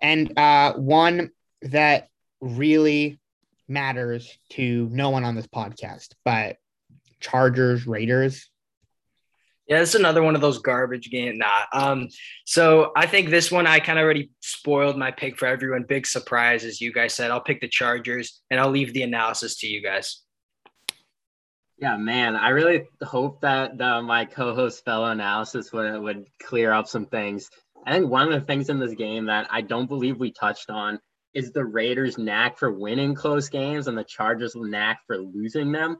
And 0.00 0.38
uh, 0.38 0.74
one 0.74 1.30
that 1.62 2.08
really 2.40 3.18
matters 3.68 4.36
to 4.50 4.88
no 4.92 5.10
one 5.10 5.24
on 5.24 5.34
this 5.34 5.46
podcast, 5.46 6.10
but 6.24 6.56
Chargers 7.20 7.86
Raiders. 7.86 8.48
Yeah, 9.66 9.80
it's 9.80 9.94
another 9.94 10.22
one 10.22 10.34
of 10.34 10.42
those 10.42 10.58
garbage 10.58 11.10
games. 11.10 11.38
Nah. 11.38 11.62
Um, 11.72 12.08
so 12.44 12.92
I 12.94 13.06
think 13.06 13.30
this 13.30 13.50
one 13.50 13.66
I 13.66 13.80
kind 13.80 13.98
of 13.98 14.02
already 14.04 14.30
spoiled 14.40 14.98
my 14.98 15.10
pick 15.10 15.38
for 15.38 15.46
everyone. 15.46 15.84
Big 15.84 16.06
surprise, 16.06 16.64
as 16.64 16.82
you 16.82 16.92
guys 16.92 17.14
said. 17.14 17.30
I'll 17.30 17.40
pick 17.40 17.62
the 17.62 17.68
Chargers 17.68 18.42
and 18.50 18.60
I'll 18.60 18.70
leave 18.70 18.92
the 18.92 19.02
analysis 19.02 19.56
to 19.60 19.66
you 19.66 19.82
guys. 19.82 20.23
Yeah, 21.78 21.96
man, 21.96 22.36
I 22.36 22.50
really 22.50 22.86
hope 23.02 23.40
that 23.40 23.76
the, 23.76 24.00
my 24.00 24.26
co-host 24.26 24.84
fellow 24.84 25.06
analysis 25.06 25.72
would 25.72 26.00
would 26.00 26.26
clear 26.40 26.72
up 26.72 26.86
some 26.86 27.06
things. 27.06 27.50
I 27.84 27.92
think 27.92 28.10
one 28.10 28.32
of 28.32 28.40
the 28.40 28.46
things 28.46 28.70
in 28.70 28.78
this 28.78 28.94
game 28.94 29.26
that 29.26 29.48
I 29.50 29.60
don't 29.60 29.88
believe 29.88 30.18
we 30.18 30.32
touched 30.32 30.70
on 30.70 31.00
is 31.34 31.50
the 31.50 31.64
Raiders' 31.64 32.16
knack 32.16 32.58
for 32.58 32.72
winning 32.72 33.14
close 33.14 33.48
games 33.48 33.88
and 33.88 33.98
the 33.98 34.04
Chargers' 34.04 34.54
knack 34.54 35.00
for 35.06 35.18
losing 35.18 35.72
them. 35.72 35.98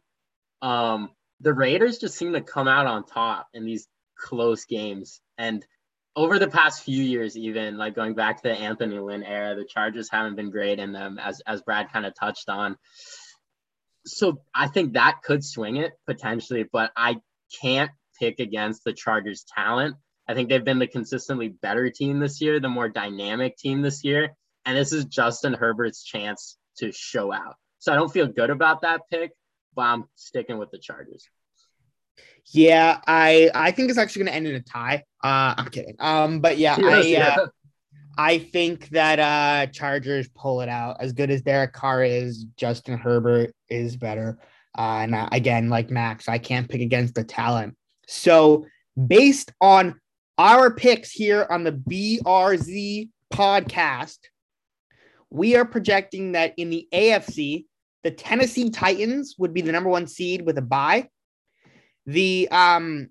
Um, 0.63 1.11
the 1.41 1.53
Raiders 1.53 1.99
just 1.99 2.17
seem 2.17 2.33
to 2.35 2.41
come 2.41 2.69
out 2.69 2.87
on 2.87 3.05
top 3.05 3.49
in 3.53 3.65
these 3.65 3.89
close 4.17 4.65
games. 4.65 5.21
And 5.37 5.67
over 6.17 6.39
the 6.39 6.49
past 6.49 6.85
few 6.85 7.03
years, 7.03 7.37
even 7.37 7.77
like 7.77 7.97
going 7.97 8.15
back 8.15 8.37
to 8.37 8.49
the 8.49 8.55
Anthony 8.55 8.99
Lynn 8.99 9.25
era, 9.25 9.57
the 9.57 9.67
Chargers 9.69 10.09
haven't 10.09 10.37
been 10.37 10.51
great 10.51 10.79
in 10.79 10.93
them, 10.93 11.19
as 11.19 11.43
as 11.47 11.63
Brad 11.63 11.93
kind 11.93 12.07
of 12.07 12.15
touched 12.15 12.49
on. 12.49 12.77
So 14.07 14.43
I 14.55 14.69
think 14.69 14.95
that 14.95 15.23
could 15.23 15.45
swing 15.45 15.77
it 15.77 15.93
potentially, 16.07 16.65
but 16.71 16.93
I 16.97 17.17
can't 17.61 17.91
pick 18.19 18.39
against 18.41 18.85
the 18.85 18.93
Chargers' 18.93 19.45
talent. 19.55 19.97
I 20.29 20.35
think 20.35 20.49
they've 20.49 20.65
been 20.65 20.79
the 20.79 20.87
consistently 20.87 21.49
better 21.49 21.91
team 21.91 22.19
this 22.19 22.41
year, 22.41 22.61
the 22.61 22.69
more 22.69 22.89
dynamic 22.89 23.57
team 23.57 23.83
this 23.83 24.05
year. 24.05 24.35
And 24.65 24.77
this 24.77 24.93
is 24.93 25.05
Justin 25.05 25.55
Herbert's 25.55 26.03
chance 26.03 26.57
to 26.79 26.93
show 26.93 27.33
out. 27.33 27.57
So 27.79 27.93
I 27.93 27.97
don't 27.97 28.13
feel 28.13 28.27
good 28.27 28.51
about 28.51 28.83
that 28.83 29.03
pick, 29.11 29.33
but 29.75 29.83
I'm 29.83 30.05
sticking 30.15 30.59
with 30.59 30.71
the 30.71 30.79
Chargers. 30.79 31.29
Yeah, 32.53 33.01
I 33.07 33.51
I 33.55 33.71
think 33.71 33.91
it's 33.91 33.99
actually 33.99 34.25
going 34.25 34.33
to 34.33 34.37
end 34.37 34.47
in 34.47 34.55
a 34.55 34.61
tie. 34.61 35.05
Uh, 35.23 35.55
I'm 35.57 35.69
kidding. 35.69 35.97
Um, 35.99 36.41
but 36.41 36.59
yeah, 36.59 36.77
I. 36.81 37.17
Uh, 37.17 37.47
I 38.17 38.39
think 38.39 38.89
that 38.91 39.19
uh 39.19 39.71
Chargers 39.73 40.29
pull 40.29 40.61
it 40.61 40.69
out. 40.69 40.97
As 41.01 41.13
good 41.13 41.31
as 41.31 41.43
Derek 41.43 41.73
Carr 41.73 42.05
is, 42.05 42.45
Justin 42.57 42.99
Herbert 42.99 43.55
is 43.69 43.97
better. 43.97 44.39
Uh, 44.77 44.99
and 45.03 45.15
uh, 45.15 45.29
again, 45.33 45.69
like 45.69 45.91
Max, 45.91 46.29
I 46.29 46.39
can't 46.39 46.69
pick 46.69 46.81
against 46.81 47.15
the 47.15 47.25
talent. 47.25 47.77
So 48.07 48.67
based 49.07 49.53
on 49.61 50.01
our 50.37 50.75
picks 50.75 51.11
here 51.13 51.47
on 51.49 51.65
the 51.65 51.73
BRZ 51.73 53.09
podcast, 53.33 54.19
we 55.31 55.57
are 55.57 55.65
projecting 55.65 56.33
that 56.33 56.55
in 56.57 56.71
the 56.71 56.89
AFC, 56.93 57.67
the 58.03 58.11
Tennessee 58.11 58.71
Titans 58.71 59.37
would 59.39 59.55
be 59.55 59.63
the 59.63 59.73
number 59.73 59.91
one 59.91 60.07
seed 60.07 60.43
with 60.43 60.59
a 60.59 60.63
bye. 60.63 61.09
The 62.07 62.49
um 62.51 63.09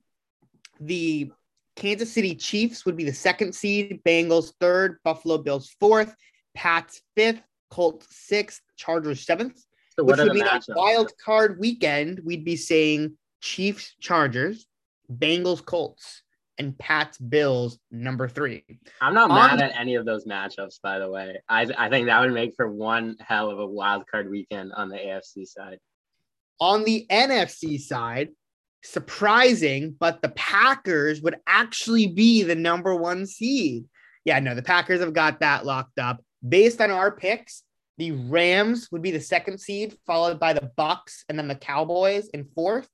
the 0.80 1.32
Kansas 1.76 2.12
City 2.12 2.36
Chiefs 2.36 2.86
would 2.86 2.96
be 2.96 3.04
the 3.04 3.14
second 3.14 3.54
seed, 3.54 4.02
Bengals 4.06 4.54
third, 4.60 5.00
Buffalo 5.04 5.38
Bills 5.38 5.76
fourth, 5.80 6.16
Pats 6.54 7.02
fifth, 7.16 7.42
Colts 7.72 8.08
sixth, 8.12 8.62
Chargers 8.78 9.26
seventh. 9.26 9.64
So 9.98 10.04
which 10.04 10.18
would 10.18 10.34
mean 10.34 10.48
on 10.48 10.62
wild 10.70 11.12
card 11.24 11.60
weekend, 11.60 12.20
we'd 12.24 12.46
be 12.46 12.56
saying 12.56 13.18
Chiefs 13.42 13.96
Chargers, 14.00 14.66
Bengals 15.12 15.64
Colts, 15.64 16.24
and 16.58 16.78
Pats 16.78 17.18
Bills 17.18 17.80
number 17.92 18.28
three. 18.28 18.64
I'm 19.02 19.14
not 19.14 19.30
on, 19.30 19.58
mad 19.58 19.62
at 19.62 19.80
any 19.80 19.96
of 19.96 20.06
those 20.06 20.26
matchups, 20.26 20.80
by 20.82 21.00
the 21.00 21.10
way. 21.10 21.42
I, 21.50 21.68
I 21.78 21.90
think 21.90 22.08
that 22.08 22.22
would 22.22 22.34
make 22.34 22.56
for 22.56 22.72
one 22.72 23.18
hell 23.20 23.50
of 23.50 23.60
a 23.60 23.66
wild 23.66 24.08
card 24.10 24.30
weekend 24.30 24.72
on 24.74 24.90
the 24.90 24.98
AFC 24.98 25.48
side. 25.48 25.80
On 26.60 26.84
the 26.84 27.06
NFC 27.10 27.80
side, 27.80 28.30
surprising, 28.84 29.96
but 30.00 30.22
the 30.22 30.30
Packers 30.30 31.22
would 31.22 31.38
actually 31.48 32.08
be 32.08 32.44
the 32.44 32.56
number 32.56 32.96
one 32.96 33.26
seed. 33.26 33.86
Yeah, 34.26 34.40
no, 34.40 34.56
the 34.56 34.62
Packers 34.62 35.00
have 35.00 35.14
got 35.14 35.40
that 35.40 35.66
locked 35.66 36.00
up. 36.00 36.24
Based 36.48 36.82
on 36.82 36.92
our 36.92 37.12
picks, 37.12 37.64
The 37.98 38.12
Rams 38.12 38.90
would 38.92 39.02
be 39.02 39.12
the 39.12 39.22
second 39.22 39.60
seed, 39.60 39.96
followed 40.06 40.40
by 40.40 40.54
the 40.54 40.72
Bucks 40.76 41.26
and 41.30 41.38
then 41.38 41.48
the 41.48 41.56
Cowboys 41.56 42.28
in 42.30 42.46
fourth. 42.56 42.88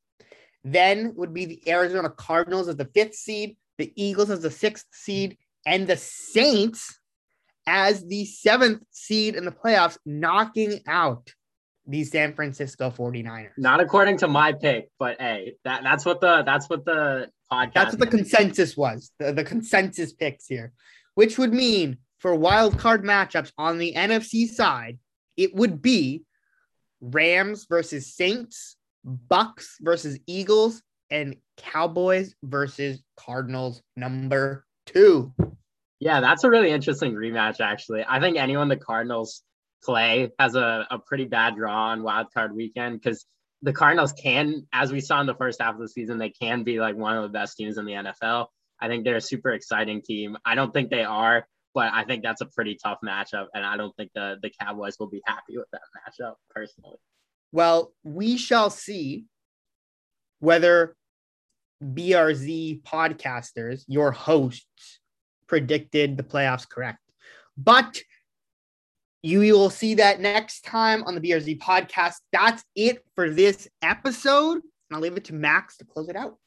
Then 0.64 1.14
would 1.16 1.34
be 1.34 1.46
the 1.46 1.70
Arizona 1.70 2.10
Cardinals 2.10 2.68
as 2.68 2.76
the 2.76 2.90
fifth 2.94 3.16
seed, 3.16 3.56
the 3.78 3.94
Eagles 3.96 4.30
as 4.30 4.42
the 4.42 4.52
sixth 4.52 4.88
seed, 4.92 5.38
and 5.66 5.88
the 5.88 5.96
Saints 5.96 7.00
as 7.66 8.06
the 8.06 8.26
seventh 8.26 8.84
seed 8.92 9.36
in 9.36 9.46
the 9.46 9.52
playoffs, 9.52 9.98
knocking 10.06 10.82
out 10.86 11.34
the 11.90 12.04
San 12.04 12.34
Francisco 12.34 12.92
49ers. 12.92 13.50
Not 13.58 13.80
according 13.80 14.18
to 14.20 14.28
my 14.28 14.54
pick, 14.54 14.90
but 15.00 15.20
hey, 15.20 15.56
that, 15.66 15.82
that's 15.84 16.06
what 16.06 16.22
the 16.22 16.44
that's 16.44 16.70
what 16.70 16.86
the 16.86 17.30
podcast 17.52 17.74
That's 17.74 17.94
what 17.94 18.00
the 18.00 18.18
consensus 18.18 18.78
was. 18.78 19.12
The, 19.20 19.34
the 19.34 19.44
consensus 19.44 20.14
picks 20.14 20.46
here, 20.46 20.72
which 21.16 21.38
would 21.40 21.52
mean 21.52 21.98
for 22.20 22.36
wild 22.36 22.78
card 22.78 23.04
matchups 23.04 23.52
on 23.58 23.80
the 23.80 23.94
NFC 23.96 24.48
side, 24.48 25.00
it 25.36 25.56
would 25.56 25.82
be 25.82 26.24
Rams 27.02 27.66
versus 27.68 28.14
Saints, 28.14 28.76
Bucks 29.04 29.78
versus 29.82 30.20
Eagles, 30.28 30.84
and 31.10 31.38
Cowboys 31.58 32.36
versus 32.44 33.02
Cardinals 33.18 33.82
number 33.96 34.66
two. 34.86 35.34
Yeah, 36.00 36.22
that's 36.22 36.44
a 36.44 36.50
really 36.50 36.70
interesting 36.70 37.14
rematch, 37.14 37.60
actually. 37.60 38.06
I 38.08 38.20
think 38.20 38.38
anyone 38.38 38.70
the 38.70 38.78
Cardinals 38.78 39.44
play 39.84 40.30
has 40.40 40.56
a, 40.56 40.88
a 40.90 41.00
pretty 41.00 41.26
bad 41.26 41.56
draw 41.56 41.90
on 41.90 42.04
wild 42.04 42.28
card 42.34 42.56
weekend 42.56 43.02
because 43.02 43.26
the 43.62 43.74
Cardinals 43.74 44.14
can, 44.14 44.66
as 44.74 44.92
we 44.92 45.02
saw 45.02 45.20
in 45.20 45.28
the 45.28 45.36
first 45.36 45.62
half 45.62 45.76
of 45.76 45.82
the 45.82 45.90
season, 45.90 46.18
they 46.18 46.30
can 46.30 46.64
be 46.64 46.80
like 46.80 46.96
one 46.96 47.18
of 47.18 47.24
the 47.24 47.30
best 47.30 47.58
teams 47.58 47.78
in 47.78 47.86
the 47.86 47.94
NFL. 47.94 48.48
I 48.80 48.88
think 48.88 49.04
they're 49.04 49.18
a 49.18 49.22
super 49.22 49.52
exciting 49.52 50.02
team. 50.02 50.38
I 50.46 50.56
don't 50.56 50.74
think 50.74 50.90
they 50.90 51.04
are, 51.04 51.46
but 51.74 51.92
I 51.94 52.06
think 52.06 52.24
that's 52.24 52.42
a 52.42 52.46
pretty 52.46 52.78
tough 52.82 53.00
matchup. 53.06 53.48
And 53.54 53.66
I 53.66 53.76
don't 53.76 53.94
think 53.98 54.12
the, 54.16 54.38
the 54.42 54.52
Cowboys 54.62 54.96
will 55.00 55.10
be 55.10 55.22
happy 55.26 55.58
with 55.58 55.68
that 55.74 55.82
matchup 55.98 56.36
personally. 56.50 56.98
Well, 57.52 57.94
we 58.04 58.38
shall 58.38 58.70
see 58.70 59.26
whether 60.40 60.96
BRZ 61.84 62.84
podcasters, 62.84 63.84
your 63.88 64.12
hosts, 64.12 65.00
predicted 65.48 66.16
the 66.16 66.24
playoffs 66.24 66.70
correct. 66.70 67.00
But 67.58 68.02
you 69.22 69.40
will 69.40 69.70
see 69.70 69.96
that 69.96 70.20
next 70.20 70.64
time 70.64 71.04
on 71.04 71.16
the 71.16 71.22
BRZ 71.22 71.60
podcast. 71.60 72.16
That's 72.32 72.64
it 72.76 73.04
for 73.16 73.30
this 73.30 73.68
episode. 73.82 74.56
And 74.56 74.64
I'll 74.92 75.02
leave 75.02 75.18
it 75.18 75.26
to 75.26 75.34
Max 75.34 75.78
to 75.78 75.86
close 75.86 76.10
it 76.10 76.16
out. 76.16 76.38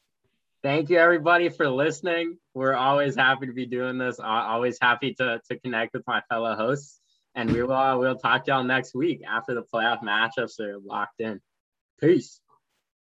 Thank 0.63 0.91
you, 0.91 0.99
everybody, 0.99 1.49
for 1.49 1.69
listening. 1.69 2.39
We're 2.55 2.75
always 2.75 3.17
happy 3.17 3.47
to 3.47 3.53
be 3.53 3.67
doing 3.67 3.99
this. 3.99 4.21
Always 4.21 4.79
happy 4.81 5.13
to, 5.15 5.41
to 5.51 5.59
connect 5.59 5.93
with 5.93 6.07
my 6.07 6.23
fellow 6.31 6.55
hosts. 6.55 7.01
And 7.35 7.51
we 7.51 7.63
will 7.63 7.99
we'll 7.99 8.17
talk 8.17 8.45
to 8.45 8.53
y'all 8.53 8.65
next 8.65 8.95
week 8.95 9.23
after 9.29 9.55
the 9.55 9.63
playoff 9.63 10.03
matchups 10.03 10.61
are 10.61 10.79
locked 10.79 11.21
in. 11.21 11.41
Peace. 12.01 12.41